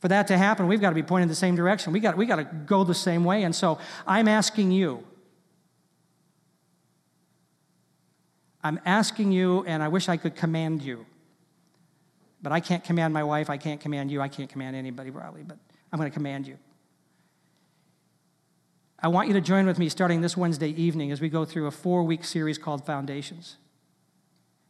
For 0.00 0.08
that 0.08 0.26
to 0.28 0.38
happen, 0.38 0.66
we've 0.66 0.80
got 0.80 0.88
to 0.88 0.94
be 0.94 1.02
pointing 1.02 1.24
in 1.24 1.28
the 1.28 1.34
same 1.34 1.54
direction. 1.54 1.92
We 1.92 2.00
got, 2.00 2.16
we 2.16 2.26
got 2.26 2.36
to 2.36 2.44
go 2.44 2.84
the 2.84 2.94
same 2.94 3.22
way. 3.24 3.42
And 3.44 3.54
so 3.54 3.78
I'm 4.06 4.28
asking 4.28 4.72
you, 4.72 5.04
I'm 8.62 8.80
asking 8.84 9.32
you, 9.32 9.64
and 9.66 9.82
I 9.82 9.88
wish 9.88 10.08
I 10.08 10.16
could 10.16 10.34
command 10.34 10.82
you. 10.82 11.06
But 12.42 12.52
I 12.52 12.60
can't 12.60 12.82
command 12.82 13.12
my 13.12 13.22
wife, 13.22 13.50
I 13.50 13.58
can't 13.58 13.80
command 13.80 14.10
you, 14.10 14.22
I 14.22 14.28
can't 14.28 14.48
command 14.48 14.74
anybody 14.74 15.10
probably, 15.10 15.42
but 15.42 15.58
I'm 15.92 15.98
going 15.98 16.10
to 16.10 16.14
command 16.14 16.46
you. 16.46 16.56
I 19.02 19.08
want 19.08 19.28
you 19.28 19.34
to 19.34 19.40
join 19.40 19.66
with 19.66 19.78
me 19.78 19.88
starting 19.88 20.20
this 20.20 20.36
Wednesday 20.36 20.70
evening 20.70 21.10
as 21.10 21.20
we 21.20 21.28
go 21.28 21.44
through 21.44 21.66
a 21.66 21.70
four 21.70 22.02
week 22.02 22.24
series 22.24 22.58
called 22.58 22.84
Foundations. 22.84 23.56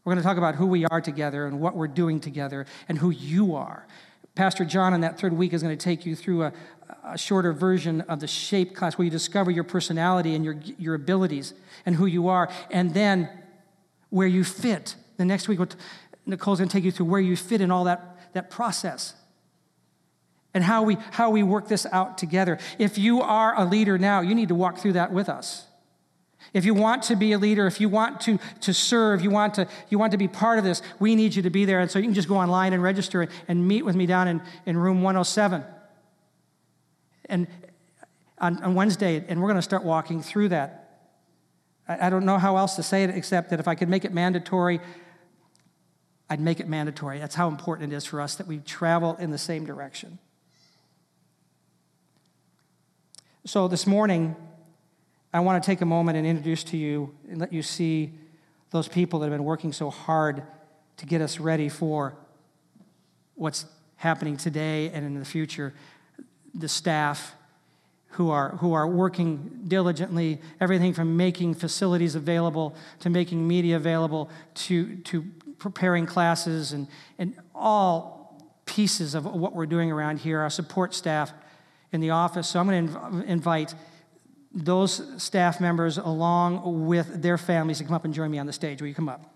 We're 0.04 0.14
going 0.14 0.22
to 0.22 0.28
talk 0.28 0.38
about 0.38 0.54
who 0.54 0.66
we 0.66 0.86
are 0.86 1.00
together 1.00 1.46
and 1.46 1.60
what 1.60 1.76
we're 1.76 1.88
doing 1.88 2.20
together 2.20 2.66
and 2.88 2.98
who 2.98 3.10
you 3.10 3.54
are. 3.54 3.86
Pastor 4.34 4.64
John, 4.64 4.94
in 4.94 5.00
that 5.00 5.18
third 5.18 5.32
week, 5.32 5.52
is 5.52 5.62
going 5.62 5.76
to 5.76 5.84
take 5.84 6.06
you 6.06 6.16
through 6.16 6.44
a, 6.44 6.52
a 7.04 7.18
shorter 7.18 7.52
version 7.52 8.00
of 8.02 8.20
the 8.20 8.26
shape 8.26 8.74
class 8.74 8.96
where 8.96 9.04
you 9.04 9.10
discover 9.10 9.50
your 9.50 9.64
personality 9.64 10.34
and 10.34 10.44
your, 10.44 10.56
your 10.78 10.94
abilities 10.94 11.54
and 11.84 11.96
who 11.96 12.06
you 12.06 12.28
are, 12.28 12.50
and 12.70 12.94
then 12.94 13.28
where 14.10 14.28
you 14.28 14.44
fit. 14.44 14.94
The 15.16 15.24
next 15.24 15.48
week, 15.48 15.60
Nicole's 16.26 16.58
going 16.58 16.68
to 16.68 16.72
take 16.72 16.84
you 16.84 16.92
through 16.92 17.06
where 17.06 17.20
you 17.20 17.36
fit 17.36 17.60
in 17.60 17.70
all 17.70 17.84
that, 17.84 18.32
that 18.34 18.50
process 18.50 19.14
and 20.54 20.64
how 20.64 20.82
we, 20.82 20.96
how 21.12 21.30
we 21.30 21.42
work 21.42 21.68
this 21.68 21.86
out 21.92 22.18
together. 22.18 22.58
If 22.78 22.98
you 22.98 23.20
are 23.22 23.58
a 23.58 23.64
leader 23.64 23.98
now, 23.98 24.20
you 24.20 24.34
need 24.34 24.48
to 24.48 24.54
walk 24.54 24.78
through 24.78 24.94
that 24.94 25.12
with 25.12 25.28
us. 25.28 25.66
If 26.52 26.64
you 26.64 26.74
want 26.74 27.04
to 27.04 27.16
be 27.16 27.32
a 27.32 27.38
leader, 27.38 27.66
if 27.66 27.80
you 27.80 27.88
want 27.88 28.20
to, 28.22 28.38
to 28.62 28.74
serve, 28.74 29.22
you 29.22 29.30
want 29.30 29.54
to, 29.54 29.68
you 29.88 29.98
want 29.98 30.12
to 30.12 30.18
be 30.18 30.26
part 30.26 30.58
of 30.58 30.64
this, 30.64 30.82
we 30.98 31.14
need 31.14 31.34
you 31.34 31.42
to 31.42 31.50
be 31.50 31.64
there. 31.64 31.80
And 31.80 31.90
so 31.90 31.98
you 31.98 32.06
can 32.06 32.14
just 32.14 32.28
go 32.28 32.36
online 32.36 32.72
and 32.72 32.82
register 32.82 33.28
and 33.46 33.66
meet 33.68 33.84
with 33.84 33.94
me 33.94 34.06
down 34.06 34.26
in, 34.26 34.42
in 34.66 34.76
room 34.76 35.02
107. 35.02 35.64
And 37.26 37.46
on, 38.38 38.62
on 38.62 38.74
Wednesday, 38.74 39.24
and 39.28 39.40
we're 39.40 39.48
going 39.48 39.56
to 39.56 39.62
start 39.62 39.84
walking 39.84 40.22
through 40.22 40.48
that. 40.48 40.80
I, 41.86 42.06
I 42.06 42.10
don't 42.10 42.24
know 42.24 42.38
how 42.38 42.56
else 42.56 42.76
to 42.76 42.82
say 42.82 43.04
it 43.04 43.10
except 43.10 43.50
that 43.50 43.60
if 43.60 43.68
I 43.68 43.74
could 43.74 43.88
make 43.88 44.04
it 44.04 44.12
mandatory, 44.12 44.80
I'd 46.28 46.40
make 46.40 46.58
it 46.58 46.68
mandatory. 46.68 47.18
That's 47.18 47.34
how 47.34 47.48
important 47.48 47.92
it 47.92 47.96
is 47.96 48.04
for 48.04 48.20
us 48.20 48.36
that 48.36 48.46
we 48.46 48.58
travel 48.58 49.16
in 49.16 49.30
the 49.30 49.38
same 49.38 49.64
direction. 49.64 50.18
So 53.44 53.68
this 53.68 53.86
morning, 53.86 54.36
I 55.32 55.40
want 55.40 55.62
to 55.62 55.66
take 55.66 55.80
a 55.80 55.86
moment 55.86 56.18
and 56.18 56.26
introduce 56.26 56.64
to 56.64 56.76
you 56.76 57.14
and 57.28 57.38
let 57.38 57.52
you 57.52 57.62
see 57.62 58.12
those 58.70 58.88
people 58.88 59.20
that 59.20 59.26
have 59.26 59.32
been 59.32 59.44
working 59.44 59.72
so 59.72 59.90
hard 59.90 60.42
to 60.96 61.06
get 61.06 61.20
us 61.20 61.38
ready 61.38 61.68
for 61.68 62.16
what's 63.36 63.64
happening 63.96 64.36
today 64.36 64.90
and 64.90 65.06
in 65.06 65.18
the 65.18 65.24
future. 65.24 65.72
The 66.54 66.68
staff 66.68 67.34
who 68.10 68.30
are, 68.30 68.50
who 68.56 68.72
are 68.72 68.88
working 68.88 69.62
diligently, 69.68 70.40
everything 70.60 70.92
from 70.92 71.16
making 71.16 71.54
facilities 71.54 72.16
available 72.16 72.74
to 73.00 73.10
making 73.10 73.46
media 73.46 73.76
available 73.76 74.30
to, 74.54 74.96
to 74.96 75.22
preparing 75.58 76.06
classes 76.06 76.72
and, 76.72 76.88
and 77.18 77.34
all 77.54 78.36
pieces 78.66 79.14
of 79.14 79.26
what 79.26 79.54
we're 79.54 79.66
doing 79.66 79.92
around 79.92 80.18
here, 80.18 80.40
our 80.40 80.50
support 80.50 80.92
staff 80.92 81.32
in 81.92 82.00
the 82.00 82.10
office. 82.10 82.48
So 82.48 82.58
I'm 82.58 82.66
going 82.66 82.88
to 82.88 82.94
inv- 82.94 83.26
invite 83.26 83.74
those 84.52 85.22
staff 85.22 85.60
members 85.60 85.96
along 85.98 86.86
with 86.86 87.22
their 87.22 87.38
families 87.38 87.78
to 87.78 87.84
come 87.84 87.94
up 87.94 88.04
and 88.04 88.12
join 88.12 88.30
me 88.30 88.38
on 88.38 88.46
the 88.46 88.52
stage. 88.52 88.80
Will 88.80 88.88
you 88.88 88.94
come 88.94 89.08
up? 89.08 89.34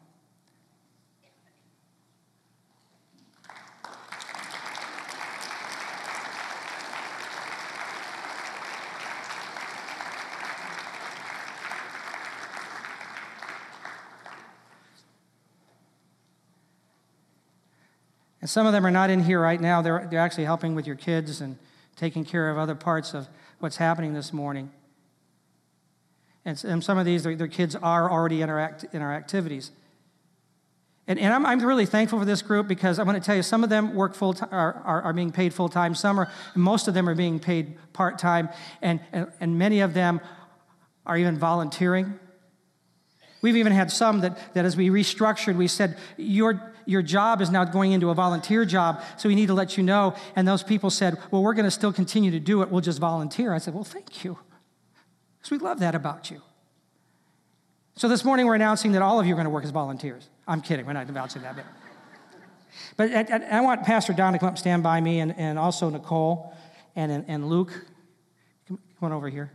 And 18.45 18.51
some 18.51 18.67
of 18.67 18.75
them 18.75 18.85
are 18.85 18.91
not 18.91 19.09
in 19.09 19.21
here 19.21 19.41
right 19.41 19.59
now. 19.59 19.81
They're, 19.81 20.07
they're 20.11 20.21
actually 20.21 20.45
helping 20.45 20.75
with 20.75 20.87
your 20.87 20.97
kids 20.97 21.41
and 21.41 21.57
taking 21.97 22.27
care 22.27 22.51
of 22.51 22.59
other 22.59 22.75
parts 22.75 23.15
of 23.15 23.27
what's 23.59 23.79
happening 23.79 24.13
this 24.13 24.35
morning. 24.35 24.71
And, 26.45 26.85
some 26.85 26.99
of 26.99 27.07
these, 27.07 27.23
their, 27.23 27.49
kids 27.49 27.75
are 27.75 28.11
already 28.11 28.43
in 28.43 28.51
our, 28.51 28.77
in 28.93 29.01
our 29.01 29.15
activities. 29.15 29.71
And, 31.07 31.19
and 31.19 31.33
I'm, 31.33 31.45
I'm, 31.47 31.61
really 31.61 31.87
thankful 31.87 32.19
for 32.19 32.25
this 32.25 32.43
group 32.43 32.69
because 32.69 32.99
I'm 32.99 33.07
going 33.07 33.19
to 33.19 33.25
tell 33.25 33.37
you, 33.37 33.43
some 33.43 33.65
of 33.65 33.71
them 33.71 33.95
work 33.95 34.15
full 34.15 34.35
time, 34.35 34.49
are, 34.53 34.75
are, 34.85 35.03
are, 35.03 35.13
being 35.13 35.33
paid 35.33 35.55
full 35.55 35.69
time. 35.69 35.95
Some 35.95 36.19
are, 36.19 36.31
most 36.55 36.89
of 36.89 36.95
them 36.95 37.09
are 37.09 37.15
being 37.15 37.39
paid 37.39 37.77
part 37.93 38.19
time. 38.19 38.49
And, 38.83 39.01
and, 39.13 39.31
and 39.41 39.59
many 39.59 39.81
of 39.81 39.95
them 39.95 40.21
are 41.07 41.17
even 41.17 41.39
volunteering. 41.39 42.19
We've 43.43 43.57
even 43.57 43.73
had 43.73 43.91
some 43.91 44.21
that, 44.21 44.55
that 44.55 44.65
as 44.65 44.77
we 44.77 44.89
restructured, 44.89 45.57
we 45.57 45.69
said, 45.69 45.99
your, 46.17 46.75
your 46.87 47.03
job 47.03 47.43
is 47.43 47.51
now 47.51 47.65
going 47.65 47.93
into 47.93 48.09
a 48.09 48.15
volunteer 48.15 48.65
job, 48.65 49.03
so 49.19 49.29
we 49.29 49.35
need 49.35 49.47
to 49.47 49.55
let 49.55 49.77
you 49.77 49.83
know. 49.83 50.15
And 50.37 50.49
those 50.49 50.63
people 50.63 50.89
said, 50.89 51.19
Well, 51.31 51.43
we're 51.43 51.53
going 51.53 51.67
to 51.67 51.71
still 51.71 51.93
continue 51.93 52.31
to 52.31 52.41
do 52.41 52.63
it. 52.63 52.71
We'll 52.71 52.81
just 52.81 52.99
volunteer. 52.99 53.53
I 53.53 53.59
said, 53.59 53.75
Well, 53.75 53.85
thank 53.85 54.25
you. 54.25 54.39
Because 55.45 55.61
we 55.61 55.63
love 55.63 55.81
that 55.81 55.95
about 55.95 56.31
you. 56.31 56.41
So 57.97 58.09
this 58.09 58.25
morning 58.25 58.47
we're 58.47 58.55
announcing 58.55 58.93
that 58.93 59.03
all 59.03 59.21
of 59.21 59.27
you 59.27 59.35
are 59.35 59.37
going 59.37 59.45
to 59.45 59.51
work 59.51 59.65
as 59.65 59.71
volunteers. 59.71 60.31
I'm 60.49 60.63
kidding. 60.63 60.87
We're 60.87 60.95
not 60.95 61.07
announcing 61.07 61.43
that 61.43 61.55
bit. 61.55 61.67
But 62.97 63.13
I, 63.13 63.59
I, 63.59 63.61
want 63.61 63.85
Pastor 63.85 64.15
Don 64.15 64.33
to 64.33 64.39
come 64.39 64.47
up 64.47 64.53
and 64.53 64.59
stand 64.59 64.83
by 64.83 65.03
me, 65.03 65.21
and, 65.21 65.37
and 65.39 65.59
also 65.59 65.91
Nicole 65.91 66.57
and, 66.97 67.27
and 67.29 67.49
Luke. 67.51 67.73
Come 68.67 68.79
on 69.03 69.13
over 69.13 69.29
here. 69.29 69.53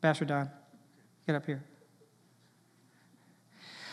Pastor 0.00 0.24
Don, 0.24 0.50
get 1.26 1.36
up 1.36 1.44
here. 1.44 1.62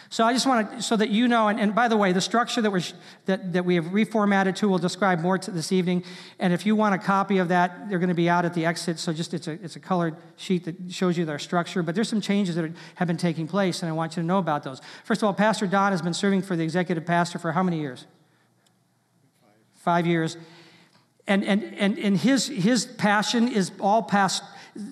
So 0.09 0.23
I 0.23 0.31
just 0.31 0.47
want 0.47 0.71
to, 0.71 0.81
so 0.81 0.95
that 0.95 1.09
you 1.09 1.27
know, 1.27 1.49
and, 1.49 1.59
and 1.59 1.75
by 1.75 1.89
the 1.89 1.97
way, 1.97 2.13
the 2.13 2.21
structure 2.21 2.61
that, 2.61 2.71
we're, 2.71 2.81
that, 3.25 3.51
that 3.53 3.65
we 3.65 3.75
have 3.75 3.85
reformatted 3.85 4.55
to 4.57 4.69
will 4.69 4.77
describe 4.77 5.19
more 5.19 5.37
to 5.37 5.51
this 5.51 5.71
evening. 5.71 6.03
And 6.39 6.53
if 6.53 6.65
you 6.65 6.75
want 6.75 6.95
a 6.95 6.97
copy 6.97 7.39
of 7.39 7.49
that, 7.49 7.89
they're 7.89 7.99
going 7.99 8.09
to 8.09 8.15
be 8.15 8.29
out 8.29 8.45
at 8.45 8.53
the 8.53 8.65
exit. 8.65 8.99
So 8.99 9.11
just 9.11 9.33
it's 9.33 9.47
a, 9.47 9.51
it's 9.51 9.75
a 9.75 9.81
colored 9.81 10.15
sheet 10.37 10.63
that 10.65 10.75
shows 10.89 11.17
you 11.17 11.25
their 11.25 11.39
structure. 11.39 11.83
But 11.83 11.93
there's 11.93 12.07
some 12.07 12.21
changes 12.21 12.55
that 12.55 12.71
have 12.95 13.07
been 13.07 13.17
taking 13.17 13.47
place, 13.47 13.81
and 13.81 13.89
I 13.89 13.93
want 13.93 14.15
you 14.15 14.23
to 14.23 14.27
know 14.27 14.37
about 14.37 14.63
those. 14.63 14.81
First 15.03 15.21
of 15.21 15.25
all, 15.25 15.33
Pastor 15.33 15.67
Don 15.67 15.91
has 15.91 16.01
been 16.01 16.13
serving 16.13 16.41
for 16.41 16.55
the 16.55 16.63
executive 16.63 17.05
pastor 17.05 17.37
for 17.37 17.51
how 17.51 17.63
many 17.63 17.79
years? 17.79 18.05
Five, 19.41 19.53
Five 19.81 20.07
years. 20.07 20.37
And, 21.27 21.43
and, 21.43 21.63
and, 21.77 21.99
and 21.99 22.17
his, 22.17 22.47
his 22.47 22.85
passion 22.85 23.49
is 23.49 23.71
all 23.81 24.03
past 24.03 24.41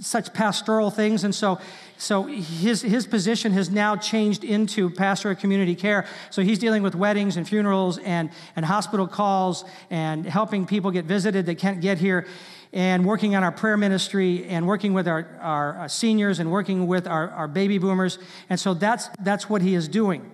such 0.01 0.33
pastoral 0.33 0.89
things. 0.89 1.23
And 1.23 1.33
so 1.33 1.59
so 1.97 2.23
his, 2.23 2.81
his 2.81 3.07
position 3.07 3.51
has 3.53 3.69
now 3.69 3.95
changed 3.95 4.43
into 4.43 4.89
pastor 4.89 5.31
of 5.31 5.39
community 5.39 5.75
care. 5.75 6.05
So 6.29 6.41
he's 6.41 6.59
dealing 6.59 6.83
with 6.83 6.95
weddings 6.95 7.37
and 7.37 7.47
funerals 7.47 7.97
and, 7.99 8.29
and 8.55 8.65
hospital 8.65 9.07
calls 9.07 9.63
and 9.89 10.25
helping 10.25 10.65
people 10.65 10.91
get 10.91 11.05
visited 11.05 11.45
that 11.45 11.55
can't 11.55 11.81
get 11.81 11.97
here 11.97 12.27
and 12.73 13.05
working 13.05 13.35
on 13.35 13.43
our 13.43 13.53
prayer 13.53 13.77
ministry 13.77 14.45
and 14.45 14.67
working 14.67 14.93
with 14.93 15.07
our, 15.07 15.37
our, 15.41 15.73
our 15.77 15.89
seniors 15.89 16.39
and 16.39 16.51
working 16.51 16.87
with 16.87 17.07
our, 17.07 17.29
our 17.31 17.47
baby 17.47 17.77
boomers. 17.77 18.19
And 18.49 18.59
so 18.59 18.73
that's, 18.73 19.07
that's 19.21 19.49
what 19.49 19.61
he 19.61 19.75
is 19.75 19.87
doing. 19.87 20.29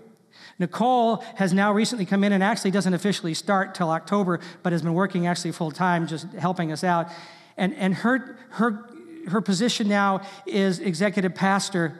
Nicole 0.57 1.17
has 1.35 1.53
now 1.53 1.71
recently 1.71 2.05
come 2.05 2.23
in 2.23 2.33
and 2.33 2.43
actually 2.43 2.71
doesn't 2.71 2.93
officially 2.93 3.33
start 3.33 3.75
till 3.75 3.89
October, 3.89 4.39
but 4.63 4.71
has 4.71 4.81
been 4.81 4.93
working 4.93 5.27
actually 5.27 5.51
full 5.51 5.71
time, 5.71 6.07
just 6.07 6.31
helping 6.33 6.71
us 6.71 6.83
out. 6.83 7.09
And, 7.57 7.75
and 7.75 7.93
her, 7.95 8.37
her 8.49 8.89
her 9.27 9.41
position 9.41 9.87
now 9.87 10.21
is 10.45 10.79
executive 10.79 11.35
pastor 11.35 11.99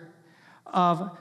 of 0.65 1.17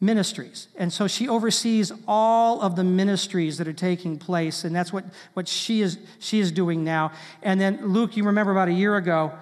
ministries. 0.00 0.68
And 0.76 0.92
so 0.92 1.08
she 1.08 1.28
oversees 1.28 1.92
all 2.06 2.60
of 2.60 2.76
the 2.76 2.84
ministries 2.84 3.58
that 3.58 3.66
are 3.66 3.72
taking 3.72 4.18
place, 4.18 4.64
and 4.64 4.74
that's 4.74 4.92
what, 4.92 5.04
what 5.34 5.48
she, 5.48 5.80
is, 5.80 5.98
she 6.18 6.38
is 6.38 6.52
doing 6.52 6.84
now. 6.84 7.12
And 7.42 7.60
then, 7.60 7.92
Luke, 7.92 8.16
you 8.16 8.24
remember 8.24 8.52
about 8.52 8.68
a 8.68 8.72
year 8.72 8.96
ago, 8.96 9.32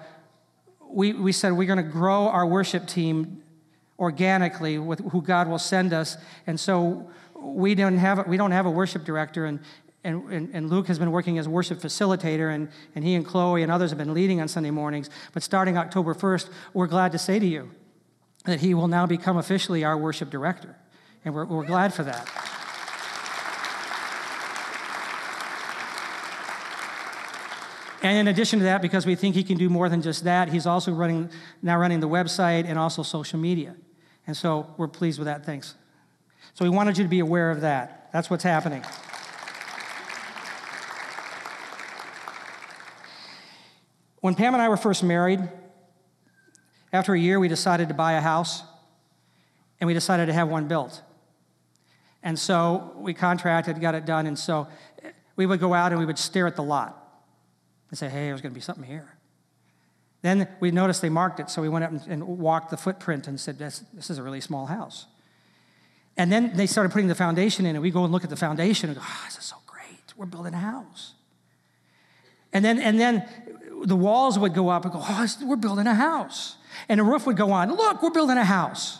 we, 0.89 1.13
we 1.13 1.31
said 1.31 1.53
we're 1.53 1.67
going 1.67 1.77
to 1.77 1.91
grow 1.91 2.27
our 2.27 2.45
worship 2.45 2.87
team 2.87 3.43
organically 3.99 4.77
with 4.77 4.99
who 5.11 5.21
God 5.21 5.47
will 5.47 5.59
send 5.59 5.93
us. 5.93 6.17
And 6.47 6.59
so 6.59 7.09
we 7.35 7.75
don't 7.75 7.97
have, 7.97 8.25
we 8.27 8.37
don't 8.37 8.51
have 8.51 8.65
a 8.65 8.71
worship 8.71 9.03
director, 9.03 9.45
and, 9.45 9.59
and, 10.03 10.23
and, 10.31 10.49
and, 10.53 10.69
Luke 10.69 10.87
has 10.87 10.99
been 10.99 11.11
working 11.11 11.37
as 11.37 11.47
worship 11.49 11.79
facilitator, 11.79 12.53
and, 12.53 12.69
and 12.95 13.03
he 13.03 13.15
and 13.15 13.25
Chloe 13.25 13.63
and 13.63 13.71
others 13.71 13.89
have 13.91 13.97
been 13.97 14.13
leading 14.13 14.39
on 14.39 14.47
Sunday 14.47 14.71
mornings. 14.71 15.09
But 15.33 15.43
starting 15.43 15.77
October 15.77 16.13
1st, 16.13 16.49
we're 16.73 16.87
glad 16.87 17.11
to 17.11 17.17
say 17.17 17.39
to 17.39 17.45
you 17.45 17.71
that 18.45 18.61
he 18.61 18.73
will 18.73 18.87
now 18.87 19.05
become 19.05 19.37
officially 19.37 19.83
our 19.83 19.97
worship 19.97 20.29
director. 20.29 20.75
And 21.25 21.33
we're, 21.33 21.45
we're 21.45 21.65
glad 21.65 21.93
for 21.93 22.03
that. 22.03 22.25
And 28.03 28.17
in 28.19 28.27
addition 28.27 28.59
to 28.59 28.65
that, 28.65 28.81
because 28.81 29.05
we 29.05 29.15
think 29.15 29.35
he 29.35 29.43
can 29.43 29.57
do 29.57 29.69
more 29.69 29.89
than 29.89 30.01
just 30.01 30.23
that, 30.23 30.49
he's 30.49 30.65
also 30.65 30.93
running, 30.93 31.29
now 31.61 31.77
running 31.77 31.99
the 31.99 32.07
website 32.07 32.65
and 32.65 32.79
also 32.79 33.03
social 33.03 33.39
media. 33.39 33.75
And 34.27 34.37
so 34.37 34.73
we're 34.77 34.87
pleased 34.87 35.19
with 35.19 35.25
that. 35.25 35.45
Thanks. 35.45 35.75
So 36.53 36.63
we 36.63 36.69
wanted 36.69 36.97
you 36.97 37.03
to 37.03 37.09
be 37.09 37.19
aware 37.19 37.51
of 37.51 37.61
that. 37.61 38.09
That's 38.13 38.29
what's 38.29 38.43
happening. 38.43 38.83
When 44.27 44.35
Pam 44.35 44.53
and 44.53 44.61
I 44.61 44.67
were 44.67 44.75
first 44.75 45.05
married, 45.05 45.39
after 46.91 47.13
a 47.13 47.17
year, 47.17 47.39
we 47.39 47.47
decided 47.47 47.87
to 47.87 47.93
buy 47.93 48.11
a 48.11 48.19
house 48.19 48.61
and 49.79 49.87
we 49.87 49.93
decided 49.93 50.25
to 50.25 50.33
have 50.33 50.49
one 50.49 50.67
built. 50.67 51.01
And 52.21 52.37
so 52.37 52.91
we 52.97 53.13
contracted, 53.13 53.79
got 53.79 53.95
it 53.95 54.05
done, 54.05 54.27
and 54.27 54.37
so 54.37 54.67
we 55.37 55.45
would 55.45 55.61
go 55.61 55.73
out 55.73 55.93
and 55.93 55.99
we 55.99 56.05
would 56.05 56.19
stare 56.19 56.45
at 56.45 56.57
the 56.57 56.61
lot 56.61 57.23
and 57.89 57.97
say, 57.97 58.09
hey, 58.09 58.25
there's 58.25 58.41
going 58.41 58.51
to 58.51 58.53
be 58.53 58.59
something 58.59 58.83
here. 58.83 59.15
Then 60.23 60.49
we 60.59 60.71
noticed 60.71 61.01
they 61.01 61.07
marked 61.07 61.39
it, 61.39 61.49
so 61.49 61.61
we 61.61 61.69
went 61.69 61.85
up 61.85 61.93
and, 62.09 62.21
walked 62.21 62.69
the 62.69 62.75
footprint 62.75 63.29
and 63.29 63.39
said, 63.39 63.57
this, 63.57 63.85
this 63.93 64.09
is 64.09 64.17
a 64.17 64.23
really 64.23 64.41
small 64.41 64.65
house. 64.65 65.05
And 66.17 66.29
then 66.29 66.51
they 66.53 66.67
started 66.67 66.91
putting 66.91 67.07
the 67.07 67.15
foundation 67.15 67.65
in, 67.65 67.77
and 67.77 67.81
we 67.81 67.91
go 67.91 68.03
and 68.03 68.11
look 68.11 68.25
at 68.25 68.29
the 68.29 68.35
foundation 68.35 68.89
and 68.89 68.97
go, 68.97 69.05
oh, 69.07 69.21
this 69.23 69.37
is 69.37 69.45
so 69.45 69.55
great. 69.65 70.13
We're 70.17 70.25
building 70.25 70.53
a 70.53 70.57
house. 70.57 71.13
And 72.53 72.65
then, 72.65 72.79
and 72.79 72.99
then 72.99 73.27
the 73.83 73.95
walls 73.95 74.37
would 74.39 74.53
go 74.53 74.69
up 74.69 74.83
and 74.83 74.93
go, 74.93 74.99
oh, 75.01 75.27
we're 75.45 75.55
building 75.55 75.87
a 75.87 75.95
house. 75.95 76.55
And 76.89 76.99
the 76.99 77.03
roof 77.03 77.25
would 77.25 77.37
go 77.37 77.51
on, 77.51 77.73
look, 77.73 78.01
we're 78.03 78.09
building 78.11 78.37
a 78.37 78.45
house. 78.45 78.99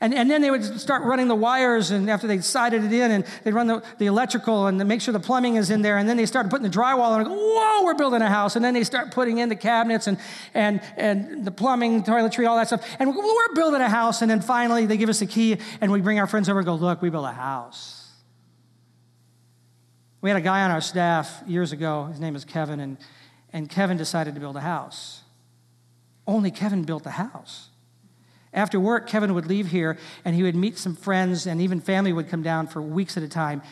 And, 0.00 0.14
and 0.14 0.30
then 0.30 0.42
they 0.42 0.50
would 0.52 0.62
start 0.78 1.02
running 1.02 1.26
the 1.26 1.34
wires, 1.34 1.90
and 1.90 2.08
after 2.08 2.28
they 2.28 2.38
sided 2.38 2.84
it 2.84 2.92
in, 2.92 3.10
and 3.10 3.24
they'd 3.42 3.52
run 3.52 3.66
the, 3.66 3.82
the 3.98 4.06
electrical 4.06 4.68
and 4.68 4.78
make 4.86 5.00
sure 5.00 5.12
the 5.12 5.18
plumbing 5.18 5.56
is 5.56 5.70
in 5.70 5.82
there. 5.82 5.98
And 5.98 6.08
then 6.08 6.16
they 6.16 6.24
started 6.24 6.50
putting 6.50 6.70
the 6.70 6.76
drywall 6.76 7.16
and 7.16 7.26
go, 7.26 7.34
whoa, 7.34 7.84
we're 7.84 7.94
building 7.94 8.22
a 8.22 8.28
house. 8.28 8.54
And 8.54 8.64
then 8.64 8.74
they 8.74 8.84
start 8.84 9.10
putting 9.10 9.38
in 9.38 9.48
the 9.48 9.56
cabinets 9.56 10.06
and, 10.06 10.18
and, 10.54 10.80
and 10.96 11.44
the 11.44 11.50
plumbing, 11.50 12.04
toiletry, 12.04 12.48
all 12.48 12.56
that 12.56 12.68
stuff. 12.68 12.88
And 13.00 13.12
we're 13.12 13.54
building 13.54 13.80
a 13.80 13.88
house. 13.88 14.22
And 14.22 14.30
then 14.30 14.40
finally, 14.40 14.86
they 14.86 14.96
give 14.96 15.08
us 15.08 15.20
a 15.20 15.26
key, 15.26 15.56
and 15.80 15.90
we 15.90 16.00
bring 16.00 16.20
our 16.20 16.28
friends 16.28 16.48
over 16.48 16.60
and 16.60 16.66
go, 16.66 16.76
look, 16.76 17.02
we 17.02 17.10
built 17.10 17.26
a 17.26 17.32
house. 17.32 18.08
We 20.20 20.30
had 20.30 20.36
a 20.36 20.42
guy 20.42 20.62
on 20.62 20.70
our 20.70 20.80
staff 20.80 21.42
years 21.46 21.72
ago. 21.72 22.04
His 22.04 22.20
name 22.20 22.36
is 22.36 22.44
Kevin, 22.44 22.78
and 22.78 22.98
and 23.52 23.68
Kevin 23.68 23.96
decided 23.96 24.34
to 24.34 24.40
build 24.40 24.56
a 24.56 24.60
house. 24.60 25.22
Only 26.26 26.50
Kevin 26.50 26.82
built 26.82 27.04
the 27.04 27.12
house. 27.12 27.70
After 28.52 28.80
work, 28.80 29.08
Kevin 29.08 29.34
would 29.34 29.46
leave 29.46 29.68
here 29.68 29.98
and 30.24 30.34
he 30.34 30.42
would 30.42 30.56
meet 30.56 30.78
some 30.78 30.96
friends, 30.96 31.46
and 31.46 31.60
even 31.60 31.80
family 31.80 32.12
would 32.12 32.28
come 32.28 32.42
down 32.42 32.66
for 32.66 32.82
weeks 32.82 33.16
at 33.16 33.22
a 33.22 33.28
time. 33.28 33.62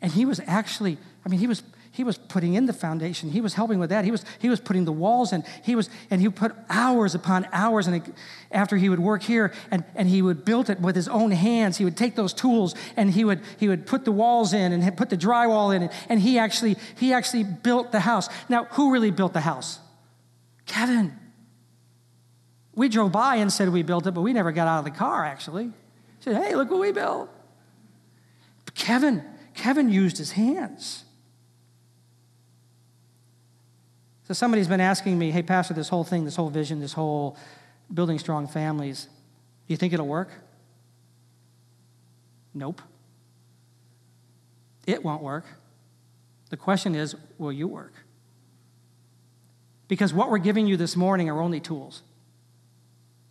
And 0.00 0.12
he 0.12 0.24
was 0.24 0.40
actually, 0.46 0.98
I 1.24 1.28
mean, 1.28 1.40
he 1.40 1.46
was 1.46 1.62
he 1.94 2.04
was 2.04 2.16
putting 2.16 2.54
in 2.54 2.64
the 2.64 2.72
foundation. 2.72 3.30
He 3.30 3.42
was 3.42 3.52
helping 3.52 3.78
with 3.78 3.90
that. 3.90 4.06
He 4.06 4.10
was, 4.10 4.24
he 4.38 4.48
was 4.48 4.60
putting 4.60 4.86
the 4.86 4.92
walls 4.92 5.30
in. 5.30 5.44
He 5.62 5.76
was, 5.76 5.90
and 6.10 6.22
he 6.22 6.28
put 6.30 6.54
hours 6.70 7.14
upon 7.14 7.46
hours. 7.52 7.86
And 7.86 8.14
after 8.50 8.78
he 8.78 8.88
would 8.88 8.98
work 8.98 9.22
here, 9.22 9.52
and, 9.70 9.84
and 9.94 10.08
he 10.08 10.22
would 10.22 10.42
build 10.42 10.70
it 10.70 10.80
with 10.80 10.96
his 10.96 11.06
own 11.06 11.32
hands. 11.32 11.76
He 11.76 11.84
would 11.84 11.96
take 11.98 12.16
those 12.16 12.32
tools 12.32 12.74
and 12.96 13.10
he 13.10 13.26
would, 13.26 13.42
he 13.58 13.68
would 13.68 13.86
put 13.86 14.06
the 14.06 14.12
walls 14.12 14.54
in 14.54 14.72
and 14.72 14.96
put 14.96 15.10
the 15.10 15.18
drywall 15.18 15.76
in. 15.76 15.90
And 16.08 16.18
he 16.18 16.38
actually, 16.38 16.78
he 16.96 17.12
actually 17.12 17.44
built 17.44 17.92
the 17.92 18.00
house. 18.00 18.30
Now, 18.48 18.64
who 18.64 18.90
really 18.90 19.10
built 19.10 19.34
the 19.34 19.40
house? 19.40 19.78
Kevin. 20.64 21.18
We 22.74 22.88
drove 22.88 23.12
by 23.12 23.36
and 23.36 23.52
said 23.52 23.68
we 23.68 23.82
built 23.82 24.06
it, 24.06 24.12
but 24.12 24.22
we 24.22 24.32
never 24.32 24.50
got 24.50 24.66
out 24.66 24.78
of 24.78 24.84
the 24.86 24.90
car, 24.92 25.26
actually. 25.26 25.72
Said, 26.20 26.36
hey, 26.36 26.54
look 26.54 26.70
what 26.70 26.80
we 26.80 26.90
built. 26.90 27.28
Kevin, 28.74 29.22
Kevin 29.52 29.90
used 29.90 30.16
his 30.16 30.32
hands. 30.32 31.04
So 34.32 34.34
somebody's 34.34 34.66
been 34.66 34.80
asking 34.80 35.18
me, 35.18 35.30
hey, 35.30 35.42
Pastor, 35.42 35.74
this 35.74 35.90
whole 35.90 36.04
thing, 36.04 36.24
this 36.24 36.36
whole 36.36 36.48
vision, 36.48 36.80
this 36.80 36.94
whole 36.94 37.36
building 37.92 38.18
strong 38.18 38.48
families, 38.48 39.02
do 39.04 39.74
you 39.74 39.76
think 39.76 39.92
it'll 39.92 40.08
work? 40.08 40.30
Nope. 42.54 42.80
It 44.86 45.04
won't 45.04 45.22
work. 45.22 45.44
The 46.48 46.56
question 46.56 46.94
is, 46.94 47.14
will 47.36 47.52
you 47.52 47.68
work? 47.68 47.92
Because 49.86 50.14
what 50.14 50.30
we're 50.30 50.38
giving 50.38 50.66
you 50.66 50.78
this 50.78 50.96
morning 50.96 51.28
are 51.28 51.42
only 51.42 51.60
tools. 51.60 52.00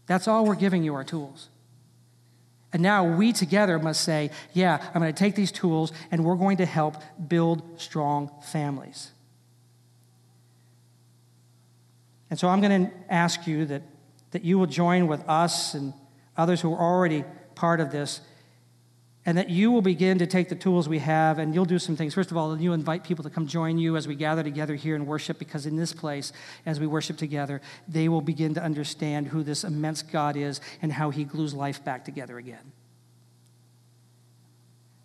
That's 0.06 0.28
all 0.28 0.45
we're 0.45 0.54
giving 0.54 0.84
you 0.84 0.93
are 0.93 1.04
tools. 1.04 1.49
And 2.74 2.84
now 2.84 3.06
we 3.06 3.34
together 3.34 3.80
must 3.80 4.02
say, 4.02 4.30
yeah, 4.54 4.78
I'm 4.93 5.02
going 5.02 5.12
to 5.12 5.20
take 5.20 5.34
these 5.34 5.52
tools 5.52 5.93
and 6.12 6.24
we're 6.24 6.36
going 6.36 6.58
to 6.58 6.68
help 6.68 6.97
build 7.28 7.82
strong 7.82 8.30
families. 8.43 9.10
And 12.32 12.40
so 12.40 12.48
I'm 12.48 12.62
going 12.62 12.88
to 12.88 12.92
ask 13.10 13.46
you 13.46 13.66
that, 13.66 13.84
that 14.32 14.44
you 14.44 14.58
will 14.58 14.66
join 14.66 15.06
with 15.06 15.22
us 15.28 15.76
and 15.76 15.94
others 16.38 16.62
who 16.62 16.74
are 16.74 16.80
already 16.80 17.26
part 17.54 17.82
of 17.82 17.92
this, 17.92 18.22
and 19.26 19.38
that 19.38 19.52
you 19.52 19.70
will 19.70 19.84
begin 19.84 20.18
to 20.18 20.26
take 20.26 20.50
the 20.50 20.56
tools 20.56 20.90
we 20.90 20.98
have 20.98 21.38
and 21.38 21.54
you'll 21.54 21.66
do 21.66 21.78
some 21.78 21.96
things. 21.96 22.16
First 22.16 22.32
of 22.32 22.38
all, 22.38 22.58
you 22.60 22.74
invite 22.74 23.04
people 23.04 23.24
to 23.24 23.30
come 23.30 23.46
join 23.46 23.78
you 23.78 23.96
as 23.96 24.08
we 24.08 24.16
gather 24.16 24.42
together 24.42 24.74
here 24.74 24.96
and 24.96 25.06
worship, 25.06 25.38
because 25.38 25.68
in 25.68 25.76
this 25.76 25.94
place, 25.94 26.34
as 26.66 26.80
we 26.80 26.88
worship 26.88 27.18
together, 27.18 27.62
they 27.88 28.10
will 28.10 28.22
begin 28.22 28.56
to 28.56 28.64
understand 28.64 29.28
who 29.28 29.44
this 29.44 29.64
immense 29.64 30.02
God 30.02 30.36
is 30.36 30.60
and 30.82 30.94
how 30.94 31.12
he 31.12 31.24
glues 31.24 31.54
life 31.54 31.84
back 31.84 32.04
together 32.04 32.38
again. 32.40 32.72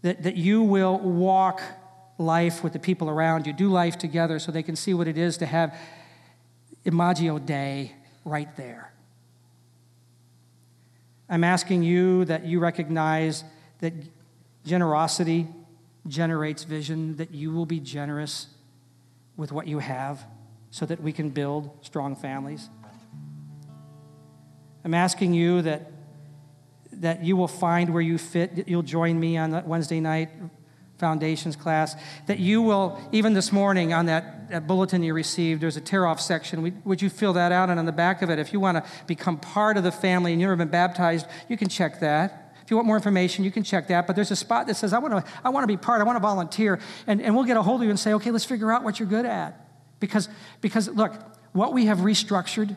That, 0.00 0.22
that 0.22 0.36
you 0.36 0.62
will 0.62 0.98
walk 0.98 1.60
life 2.18 2.62
with 2.64 2.72
the 2.72 2.78
people 2.78 3.10
around 3.10 3.46
you, 3.46 3.52
do 3.52 3.68
life 3.68 3.98
together 3.98 4.38
so 4.38 4.52
they 4.52 4.62
can 4.62 4.76
see 4.76 4.94
what 4.94 5.08
it 5.08 5.18
is 5.18 5.36
to 5.38 5.46
have 5.46 5.76
Imago 6.86 7.38
Dei 7.38 7.92
right 8.24 8.54
there. 8.56 8.92
I'm 11.28 11.42
asking 11.42 11.82
you 11.82 12.24
that 12.26 12.44
you 12.46 12.60
recognize 12.60 13.42
that 13.80 13.92
generosity 14.64 15.48
generates 16.06 16.62
vision, 16.62 17.16
that 17.16 17.32
you 17.32 17.50
will 17.50 17.66
be 17.66 17.80
generous 17.80 18.46
with 19.36 19.50
what 19.50 19.66
you 19.66 19.80
have 19.80 20.24
so 20.70 20.86
that 20.86 21.02
we 21.02 21.12
can 21.12 21.30
build 21.30 21.70
strong 21.82 22.14
families. 22.14 22.70
I'm 24.84 24.94
asking 24.94 25.34
you 25.34 25.62
that, 25.62 25.90
that 26.92 27.24
you 27.24 27.36
will 27.36 27.48
find 27.48 27.92
where 27.92 28.02
you 28.02 28.18
fit. 28.18 28.68
You'll 28.68 28.82
join 28.82 29.18
me 29.18 29.36
on 29.36 29.66
Wednesday 29.66 29.98
night 29.98 30.30
foundations 30.98 31.56
class. 31.56 31.94
That 32.26 32.38
you 32.38 32.62
will, 32.62 33.00
even 33.12 33.34
this 33.34 33.52
morning 33.52 33.92
on 33.92 34.06
that, 34.06 34.50
that 34.50 34.66
bulletin 34.66 35.02
you 35.02 35.14
received, 35.14 35.60
there's 35.60 35.76
a 35.76 35.80
tear 35.80 36.06
off 36.06 36.20
section. 36.20 36.82
Would 36.84 37.02
you 37.02 37.10
fill 37.10 37.34
that 37.34 37.52
out? 37.52 37.70
And 37.70 37.78
on 37.78 37.86
the 37.86 37.92
back 37.92 38.22
of 38.22 38.30
it, 38.30 38.38
if 38.38 38.52
you 38.52 38.60
want 38.60 38.82
to 38.82 38.90
become 39.06 39.38
part 39.38 39.76
of 39.76 39.84
the 39.84 39.92
family 39.92 40.32
and 40.32 40.40
you've 40.40 40.48
never 40.48 40.56
been 40.56 40.68
baptized, 40.68 41.26
you 41.48 41.56
can 41.56 41.68
check 41.68 42.00
that. 42.00 42.54
If 42.64 42.70
you 42.70 42.76
want 42.76 42.88
more 42.88 42.96
information, 42.96 43.44
you 43.44 43.52
can 43.52 43.62
check 43.62 43.86
that. 43.88 44.06
But 44.08 44.16
there's 44.16 44.32
a 44.32 44.36
spot 44.36 44.66
that 44.66 44.74
says, 44.74 44.92
I 44.92 44.98
want 44.98 45.24
to, 45.24 45.32
I 45.44 45.50
want 45.50 45.62
to 45.62 45.68
be 45.68 45.76
part, 45.76 46.00
I 46.00 46.04
want 46.04 46.16
to 46.16 46.20
volunteer. 46.20 46.80
And, 47.06 47.22
and 47.22 47.34
we'll 47.34 47.44
get 47.44 47.56
a 47.56 47.62
hold 47.62 47.80
of 47.80 47.84
you 47.84 47.90
and 47.90 47.98
say, 47.98 48.14
okay, 48.14 48.32
let's 48.32 48.44
figure 48.44 48.72
out 48.72 48.82
what 48.82 48.98
you're 48.98 49.08
good 49.08 49.24
at. 49.26 49.68
Because, 50.00 50.28
because 50.60 50.88
look, 50.88 51.14
what 51.52 51.72
we 51.72 51.86
have 51.86 51.98
restructured, 51.98 52.76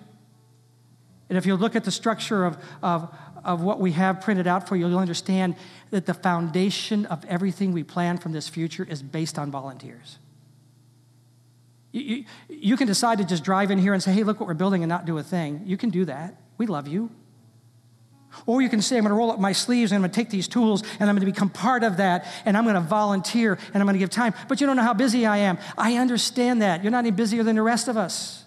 and 1.28 1.38
if 1.38 1.46
you 1.46 1.56
look 1.56 1.76
at 1.76 1.84
the 1.84 1.92
structure 1.92 2.46
of, 2.46 2.58
of, 2.82 3.16
of 3.44 3.62
what 3.62 3.80
we 3.80 3.92
have 3.94 4.22
printed 4.22 4.48
out 4.48 4.68
for 4.68 4.76
you, 4.76 4.88
you'll 4.88 5.00
understand 5.00 5.56
that 5.92 6.06
the 6.06 6.14
foundation 6.14 7.06
of 7.08 7.24
everything 7.26 7.72
we 7.72 7.84
plan 7.84 8.18
from 8.18 8.32
this 8.32 8.48
future 8.48 8.86
is 8.90 9.02
based 9.02 9.38
on 9.40 9.52
volunteers. 9.52 10.20
You, 11.92 12.02
you, 12.02 12.26
you, 12.50 12.78
can 12.78 12.88
decide 12.88 13.18
to 13.18 13.24
just 13.24 13.44
drive 13.44 13.72
in 13.72 13.80
here 13.80 13.94
and 13.94 14.04
say, 14.04 14.14
hey, 14.14 14.24
look 14.24 14.40
what 14.40 14.48
we're 14.48 14.54
building 14.54 14.84
and 14.84 14.90
not 14.90 15.06
do 15.06 15.18
a 15.18 15.24
thing. 15.24 15.64
You 15.66 15.76
can 15.76 15.90
do 15.90 16.06
that. 16.06 16.40
We 16.58 16.68
love 16.68 16.88
you. 16.88 17.10
Or 18.46 18.62
you 18.62 18.70
can 18.70 18.82
say, 18.82 18.98
I'm 18.98 19.04
going 19.04 19.10
to 19.10 19.16
roll 19.16 19.32
up 19.32 19.40
my 19.40 19.54
sleeves 19.54 19.92
and 19.92 19.98
I'm 19.98 20.02
going 20.02 20.12
to 20.12 20.16
take 20.16 20.30
these 20.30 20.48
tools 20.48 20.84
and 21.00 21.10
I'm 21.10 21.16
going 21.16 21.26
to 21.26 21.32
become 21.32 21.50
part 21.50 21.84
of 21.84 21.98
that 21.98 22.28
and 22.46 22.56
I'm 22.56 22.64
going 22.64 22.76
to 22.76 22.82
volunteer 22.82 23.58
and 23.74 23.82
I'm 23.82 23.86
going 23.86 23.96
to 23.96 24.00
give 24.00 24.12
time. 24.12 24.34
But 24.48 24.62
you 24.62 24.68
don't 24.68 24.76
know 24.76 24.84
how 24.84 24.94
busy 24.94 25.26
I 25.26 25.38
am. 25.38 25.58
I 25.78 25.96
understand 25.98 26.62
that. 26.62 26.84
You're 26.84 26.92
not 26.92 27.00
any 27.00 27.12
busier 27.12 27.44
than 27.44 27.56
the 27.56 27.64
rest 27.64 27.88
of 27.88 27.98
us. 27.98 28.46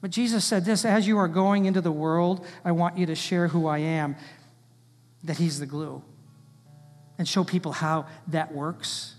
But 0.00 0.10
Jesus 0.10 0.44
said 0.44 0.64
this 0.64 0.84
as 0.84 1.06
you 1.06 1.18
are 1.18 1.28
going 1.28 1.64
into 1.64 1.80
the 1.80 1.92
world, 1.92 2.46
I 2.64 2.72
want 2.72 2.96
you 2.98 3.06
to 3.06 3.14
share 3.14 3.48
who 3.48 3.66
I 3.66 3.78
am, 3.78 4.16
that 5.24 5.38
He's 5.38 5.58
the 5.58 5.66
glue, 5.66 6.02
and 7.18 7.26
show 7.26 7.42
people 7.42 7.72
how 7.72 8.06
that 8.28 8.54
works. 8.54 9.16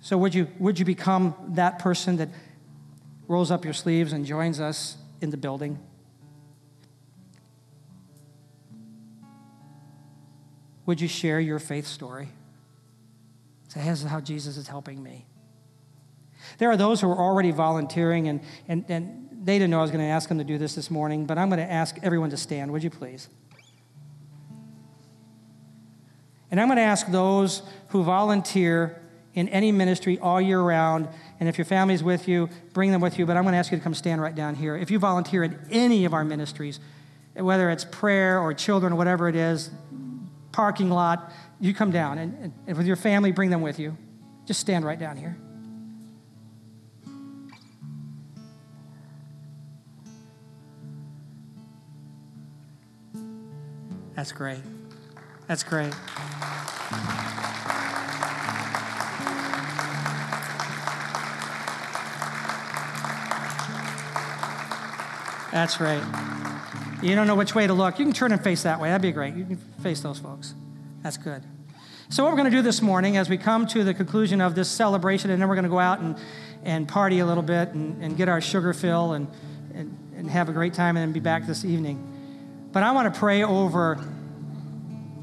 So, 0.00 0.16
would 0.18 0.34
you, 0.34 0.48
would 0.58 0.78
you 0.78 0.84
become 0.84 1.34
that 1.50 1.78
person 1.78 2.16
that 2.16 2.30
rolls 3.26 3.50
up 3.50 3.64
your 3.64 3.74
sleeves 3.74 4.12
and 4.12 4.24
joins 4.24 4.60
us 4.60 4.96
in 5.20 5.30
the 5.30 5.36
building? 5.36 5.78
Would 10.86 11.00
you 11.00 11.08
share 11.08 11.38
your 11.38 11.58
faith 11.58 11.86
story? 11.86 12.28
Say, 13.68 13.84
this 13.84 14.02
is 14.02 14.08
how 14.08 14.20
Jesus 14.20 14.56
is 14.56 14.66
helping 14.66 15.00
me. 15.00 15.26
There 16.60 16.70
are 16.70 16.76
those 16.76 17.00
who 17.00 17.10
are 17.10 17.18
already 17.18 17.52
volunteering, 17.52 18.28
and, 18.28 18.40
and, 18.68 18.84
and 18.90 19.28
they 19.42 19.58
didn't 19.58 19.70
know 19.70 19.78
I 19.78 19.82
was 19.82 19.90
going 19.90 20.04
to 20.04 20.10
ask 20.10 20.28
them 20.28 20.36
to 20.36 20.44
do 20.44 20.58
this 20.58 20.74
this 20.74 20.90
morning, 20.90 21.24
but 21.24 21.38
I'm 21.38 21.48
going 21.48 21.58
to 21.58 21.72
ask 21.72 21.96
everyone 22.02 22.28
to 22.30 22.36
stand. 22.36 22.70
Would 22.70 22.84
you 22.84 22.90
please? 22.90 23.30
And 26.50 26.60
I'm 26.60 26.68
going 26.68 26.76
to 26.76 26.82
ask 26.82 27.06
those 27.06 27.62
who 27.88 28.02
volunteer 28.02 29.00
in 29.32 29.48
any 29.48 29.72
ministry 29.72 30.18
all 30.18 30.38
year 30.38 30.60
round, 30.60 31.08
and 31.40 31.48
if 31.48 31.56
your 31.56 31.64
family's 31.64 32.02
with 32.02 32.28
you, 32.28 32.50
bring 32.74 32.92
them 32.92 33.00
with 33.00 33.18
you, 33.18 33.24
but 33.24 33.38
I'm 33.38 33.44
going 33.44 33.54
to 33.54 33.58
ask 33.58 33.72
you 33.72 33.78
to 33.78 33.82
come 33.82 33.94
stand 33.94 34.20
right 34.20 34.34
down 34.34 34.54
here. 34.54 34.76
If 34.76 34.90
you 34.90 34.98
volunteer 34.98 35.42
in 35.42 35.58
any 35.70 36.04
of 36.04 36.12
our 36.12 36.26
ministries, 36.26 36.78
whether 37.34 37.70
it's 37.70 37.86
prayer 37.86 38.38
or 38.38 38.52
children 38.52 38.92
or 38.92 38.96
whatever 38.96 39.30
it 39.30 39.36
is, 39.36 39.70
parking 40.52 40.90
lot, 40.90 41.32
you 41.58 41.72
come 41.72 41.90
down. 41.90 42.18
And, 42.18 42.52
and 42.66 42.76
with 42.76 42.86
your 42.86 42.96
family, 42.96 43.32
bring 43.32 43.48
them 43.48 43.62
with 43.62 43.78
you. 43.78 43.96
Just 44.44 44.60
stand 44.60 44.84
right 44.84 44.98
down 44.98 45.16
here. 45.16 45.38
That's 54.20 54.32
great. 54.32 54.58
That's 55.46 55.62
great. 55.62 55.94
That's 65.50 65.80
right. 65.80 66.02
You 67.02 67.14
don't 67.14 67.26
know 67.26 67.34
which 67.34 67.54
way 67.54 67.66
to 67.66 67.72
look. 67.72 67.98
You 67.98 68.04
can 68.04 68.12
turn 68.12 68.32
and 68.32 68.44
face 68.44 68.64
that 68.64 68.78
way. 68.78 68.90
That'd 68.90 69.00
be 69.00 69.10
great. 69.10 69.34
You 69.34 69.46
can 69.46 69.56
face 69.82 70.02
those 70.02 70.18
folks. 70.18 70.52
That's 71.02 71.16
good. 71.16 71.42
So, 72.10 72.22
what 72.22 72.32
we're 72.32 72.36
going 72.36 72.50
to 72.50 72.56
do 72.58 72.60
this 72.60 72.82
morning 72.82 73.16
as 73.16 73.30
we 73.30 73.38
come 73.38 73.66
to 73.68 73.82
the 73.82 73.94
conclusion 73.94 74.42
of 74.42 74.54
this 74.54 74.68
celebration, 74.68 75.30
and 75.30 75.40
then 75.40 75.48
we're 75.48 75.54
going 75.54 75.64
to 75.64 75.70
go 75.70 75.78
out 75.78 76.00
and, 76.00 76.14
and 76.62 76.86
party 76.86 77.20
a 77.20 77.24
little 77.24 77.42
bit 77.42 77.70
and, 77.70 78.04
and 78.04 78.18
get 78.18 78.28
our 78.28 78.42
sugar 78.42 78.74
fill 78.74 79.14
and, 79.14 79.28
and, 79.72 79.96
and 80.14 80.30
have 80.30 80.50
a 80.50 80.52
great 80.52 80.74
time 80.74 80.98
and 80.98 81.04
then 81.04 81.12
be 81.12 81.20
back 81.20 81.46
this 81.46 81.64
evening. 81.64 82.09
But 82.72 82.82
I 82.82 82.92
want 82.92 83.12
to 83.12 83.18
pray 83.18 83.42
over 83.42 84.02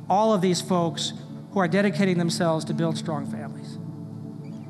all 0.10 0.34
of 0.34 0.42
these 0.42 0.62
folks 0.62 1.14
who 1.52 1.60
are 1.60 1.68
dedicating 1.68 2.18
themselves 2.18 2.66
to 2.66 2.74
build 2.74 2.98
strong 2.98 3.26
families. 3.26 3.76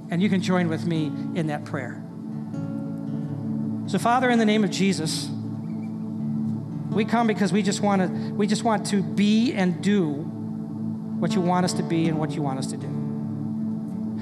And 0.10 0.22
you 0.22 0.30
can 0.30 0.42
join 0.42 0.70
with 0.70 0.86
me 0.86 1.08
in 1.36 1.48
that 1.48 1.66
prayer. 1.66 2.02
So, 3.88 3.98
Father, 3.98 4.30
in 4.30 4.40
the 4.40 4.46
name 4.46 4.64
of 4.64 4.72
Jesus, 4.72 5.30
we 6.92 7.06
come 7.06 7.28
because 7.28 7.52
we 7.52 7.62
just 7.62 7.82
want 7.82 8.02
to 8.02 8.34
we 8.34 8.48
just 8.48 8.64
want 8.64 8.86
to 8.88 9.02
be 9.02 9.54
and 9.54 9.82
do 9.82 10.12
what 11.20 11.34
you 11.34 11.42
want 11.42 11.66
us 11.66 11.74
to 11.74 11.84
be 11.84 12.08
and 12.08 12.18
what 12.18 12.32
you 12.32 12.42
want 12.42 12.60
us 12.60 12.68
to 12.68 12.78
do. 12.78 12.94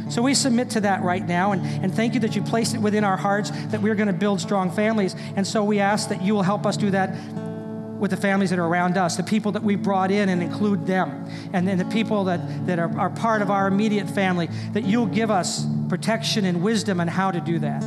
So 0.10 0.22
we 0.22 0.34
submit 0.34 0.70
to 0.72 0.82
that 0.82 1.02
right 1.02 1.26
now, 1.26 1.52
and, 1.52 1.66
and 1.84 1.94
thank 1.94 2.14
you 2.14 2.20
that 2.22 2.36
you 2.36 2.42
placed 2.44 2.76
it 2.76 2.80
within 2.80 3.04
our 3.04 3.18
hearts 3.18 3.50
that 3.68 3.82
we're 3.82 3.96
going 3.96 4.08
to 4.08 4.14
build 4.14 4.40
strong 4.40 4.70
families. 4.70 5.16
And 5.36 5.48
so 5.48 5.64
we 5.64 5.80
ask 5.80 6.10
that 6.10 6.22
you 6.22 6.34
will 6.34 6.44
help 6.44 6.66
us 6.66 6.78
do 6.78 6.92
that 6.92 7.16
with 8.00 8.12
the 8.12 8.18
families 8.18 8.50
that 8.50 8.60
are 8.60 8.66
around 8.66 8.98
us, 8.98 9.16
the 9.16 9.24
people 9.24 9.52
that 9.54 9.64
we 9.64 9.76
brought 9.76 10.12
in 10.12 10.30
and 10.30 10.44
include 10.44 10.86
them, 10.86 11.30
and 11.54 11.68
then 11.68 11.78
the 11.78 11.86
people 11.86 12.26
that, 12.26 12.68
that 12.68 12.78
are, 12.80 12.98
are 13.00 13.10
part 13.10 13.42
of 13.42 13.50
our 13.50 13.68
immediate 13.68 14.10
family, 14.10 14.48
that 14.74 14.84
you'll 14.84 15.06
give 15.06 15.32
us 15.32 15.66
protection 15.88 16.46
and 16.46 16.62
wisdom 16.62 17.00
on 17.00 17.08
how 17.08 17.32
to 17.32 17.40
do 17.40 17.60
that. 17.60 17.84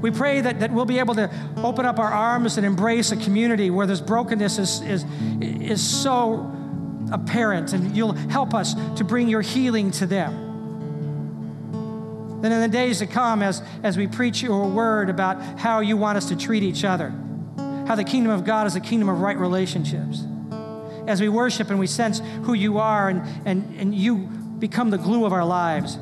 We 0.00 0.10
pray 0.10 0.40
that, 0.42 0.60
that 0.60 0.72
we'll 0.72 0.84
be 0.84 0.98
able 0.98 1.14
to 1.14 1.30
open 1.56 1.86
up 1.86 1.98
our 1.98 2.10
arms 2.10 2.56
and 2.58 2.66
embrace 2.66 3.10
a 3.10 3.16
community 3.16 3.70
where 3.70 3.86
this 3.86 4.00
brokenness 4.00 4.58
is, 4.58 4.80
is, 4.82 5.04
is 5.40 5.82
so 5.82 6.50
apparent, 7.12 7.72
and 7.72 7.96
you'll 7.96 8.12
help 8.12 8.54
us 8.54 8.74
to 8.96 9.04
bring 9.04 9.28
your 9.28 9.40
healing 9.40 9.90
to 9.92 10.06
them. 10.06 10.40
Then 12.42 12.52
in 12.52 12.60
the 12.60 12.68
days 12.68 12.98
to 12.98 13.06
come, 13.06 13.42
as, 13.42 13.62
as 13.82 13.96
we 13.96 14.06
preach 14.06 14.42
your 14.42 14.68
word 14.68 15.08
about 15.08 15.40
how 15.58 15.80
you 15.80 15.96
want 15.96 16.18
us 16.18 16.28
to 16.28 16.36
treat 16.36 16.62
each 16.62 16.84
other, 16.84 17.14
how 17.86 17.94
the 17.94 18.04
kingdom 18.04 18.32
of 18.32 18.44
God 18.44 18.66
is 18.66 18.76
a 18.76 18.80
kingdom 18.80 19.08
of 19.08 19.20
right 19.20 19.36
relationships. 19.36 20.24
As 21.06 21.20
we 21.20 21.28
worship 21.28 21.70
and 21.70 21.78
we 21.78 21.86
sense 21.86 22.22
who 22.44 22.54
you 22.54 22.78
are 22.78 23.08
and, 23.08 23.22
and, 23.46 23.78
and 23.78 23.94
you 23.94 24.16
become 24.16 24.90
the 24.90 24.98
glue 24.98 25.26
of 25.26 25.32
our 25.32 25.44
lives, 25.44 25.98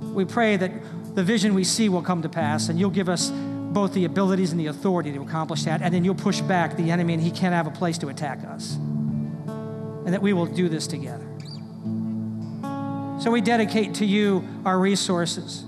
we 0.00 0.24
pray 0.24 0.56
that 0.56 0.72
the 1.14 1.22
vision 1.22 1.54
we 1.54 1.64
see 1.64 1.88
will 1.88 2.02
come 2.02 2.22
to 2.22 2.28
pass 2.28 2.68
and 2.68 2.78
you'll 2.78 2.90
give 2.90 3.08
us 3.08 3.30
both 3.30 3.94
the 3.94 4.04
abilities 4.04 4.50
and 4.50 4.60
the 4.60 4.66
authority 4.66 5.12
to 5.12 5.22
accomplish 5.22 5.62
that. 5.64 5.82
And 5.82 5.94
then 5.94 6.04
you'll 6.04 6.16
push 6.16 6.40
back 6.40 6.76
the 6.76 6.90
enemy 6.90 7.14
and 7.14 7.22
he 7.22 7.30
can't 7.30 7.54
have 7.54 7.68
a 7.68 7.70
place 7.70 7.98
to 7.98 8.08
attack 8.08 8.44
us. 8.44 8.74
And 8.74 10.12
that 10.12 10.22
we 10.22 10.32
will 10.32 10.46
do 10.46 10.68
this 10.68 10.88
together. 10.88 11.26
So 13.20 13.30
we 13.30 13.40
dedicate 13.40 13.94
to 13.96 14.06
you 14.06 14.44
our 14.64 14.78
resources, 14.78 15.64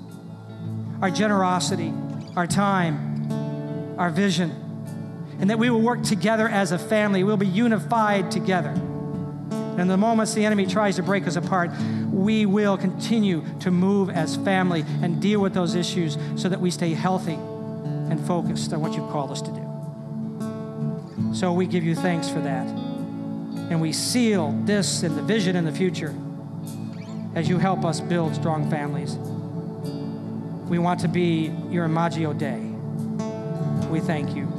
our 1.00 1.10
generosity, 1.10 1.92
our 2.34 2.46
time, 2.46 3.96
our 3.98 4.10
vision 4.10 4.61
and 5.40 5.50
that 5.50 5.58
we 5.58 5.70
will 5.70 5.80
work 5.80 6.02
together 6.02 6.48
as 6.48 6.72
a 6.72 6.78
family. 6.78 7.24
We'll 7.24 7.36
be 7.36 7.46
unified 7.46 8.30
together. 8.30 8.70
And 8.70 9.88
the 9.88 9.96
moments 9.96 10.34
the 10.34 10.44
enemy 10.44 10.66
tries 10.66 10.96
to 10.96 11.02
break 11.02 11.26
us 11.26 11.36
apart, 11.36 11.70
we 12.10 12.44
will 12.44 12.76
continue 12.76 13.44
to 13.60 13.70
move 13.70 14.10
as 14.10 14.36
family 14.36 14.84
and 15.02 15.20
deal 15.20 15.40
with 15.40 15.54
those 15.54 15.74
issues 15.74 16.18
so 16.36 16.48
that 16.48 16.60
we 16.60 16.70
stay 16.70 16.92
healthy 16.92 17.34
and 17.34 18.20
focused 18.26 18.72
on 18.72 18.80
what 18.82 18.94
you've 18.94 19.10
called 19.10 19.30
us 19.30 19.40
to 19.42 19.50
do. 19.50 21.34
So 21.34 21.52
we 21.52 21.66
give 21.66 21.82
you 21.82 21.94
thanks 21.94 22.28
for 22.28 22.40
that. 22.40 22.66
And 23.70 23.80
we 23.80 23.92
seal 23.92 24.52
this 24.64 25.02
in 25.02 25.16
the 25.16 25.22
vision 25.22 25.56
in 25.56 25.64
the 25.64 25.72
future 25.72 26.14
as 27.34 27.48
you 27.48 27.56
help 27.56 27.86
us 27.86 28.00
build 28.00 28.34
strong 28.34 28.68
families. 28.70 29.14
We 30.68 30.78
want 30.78 31.00
to 31.00 31.08
be 31.08 31.50
your 31.70 31.86
Imago 31.86 32.34
Dei. 32.34 32.60
We 33.88 34.00
thank 34.00 34.36
you. 34.36 34.51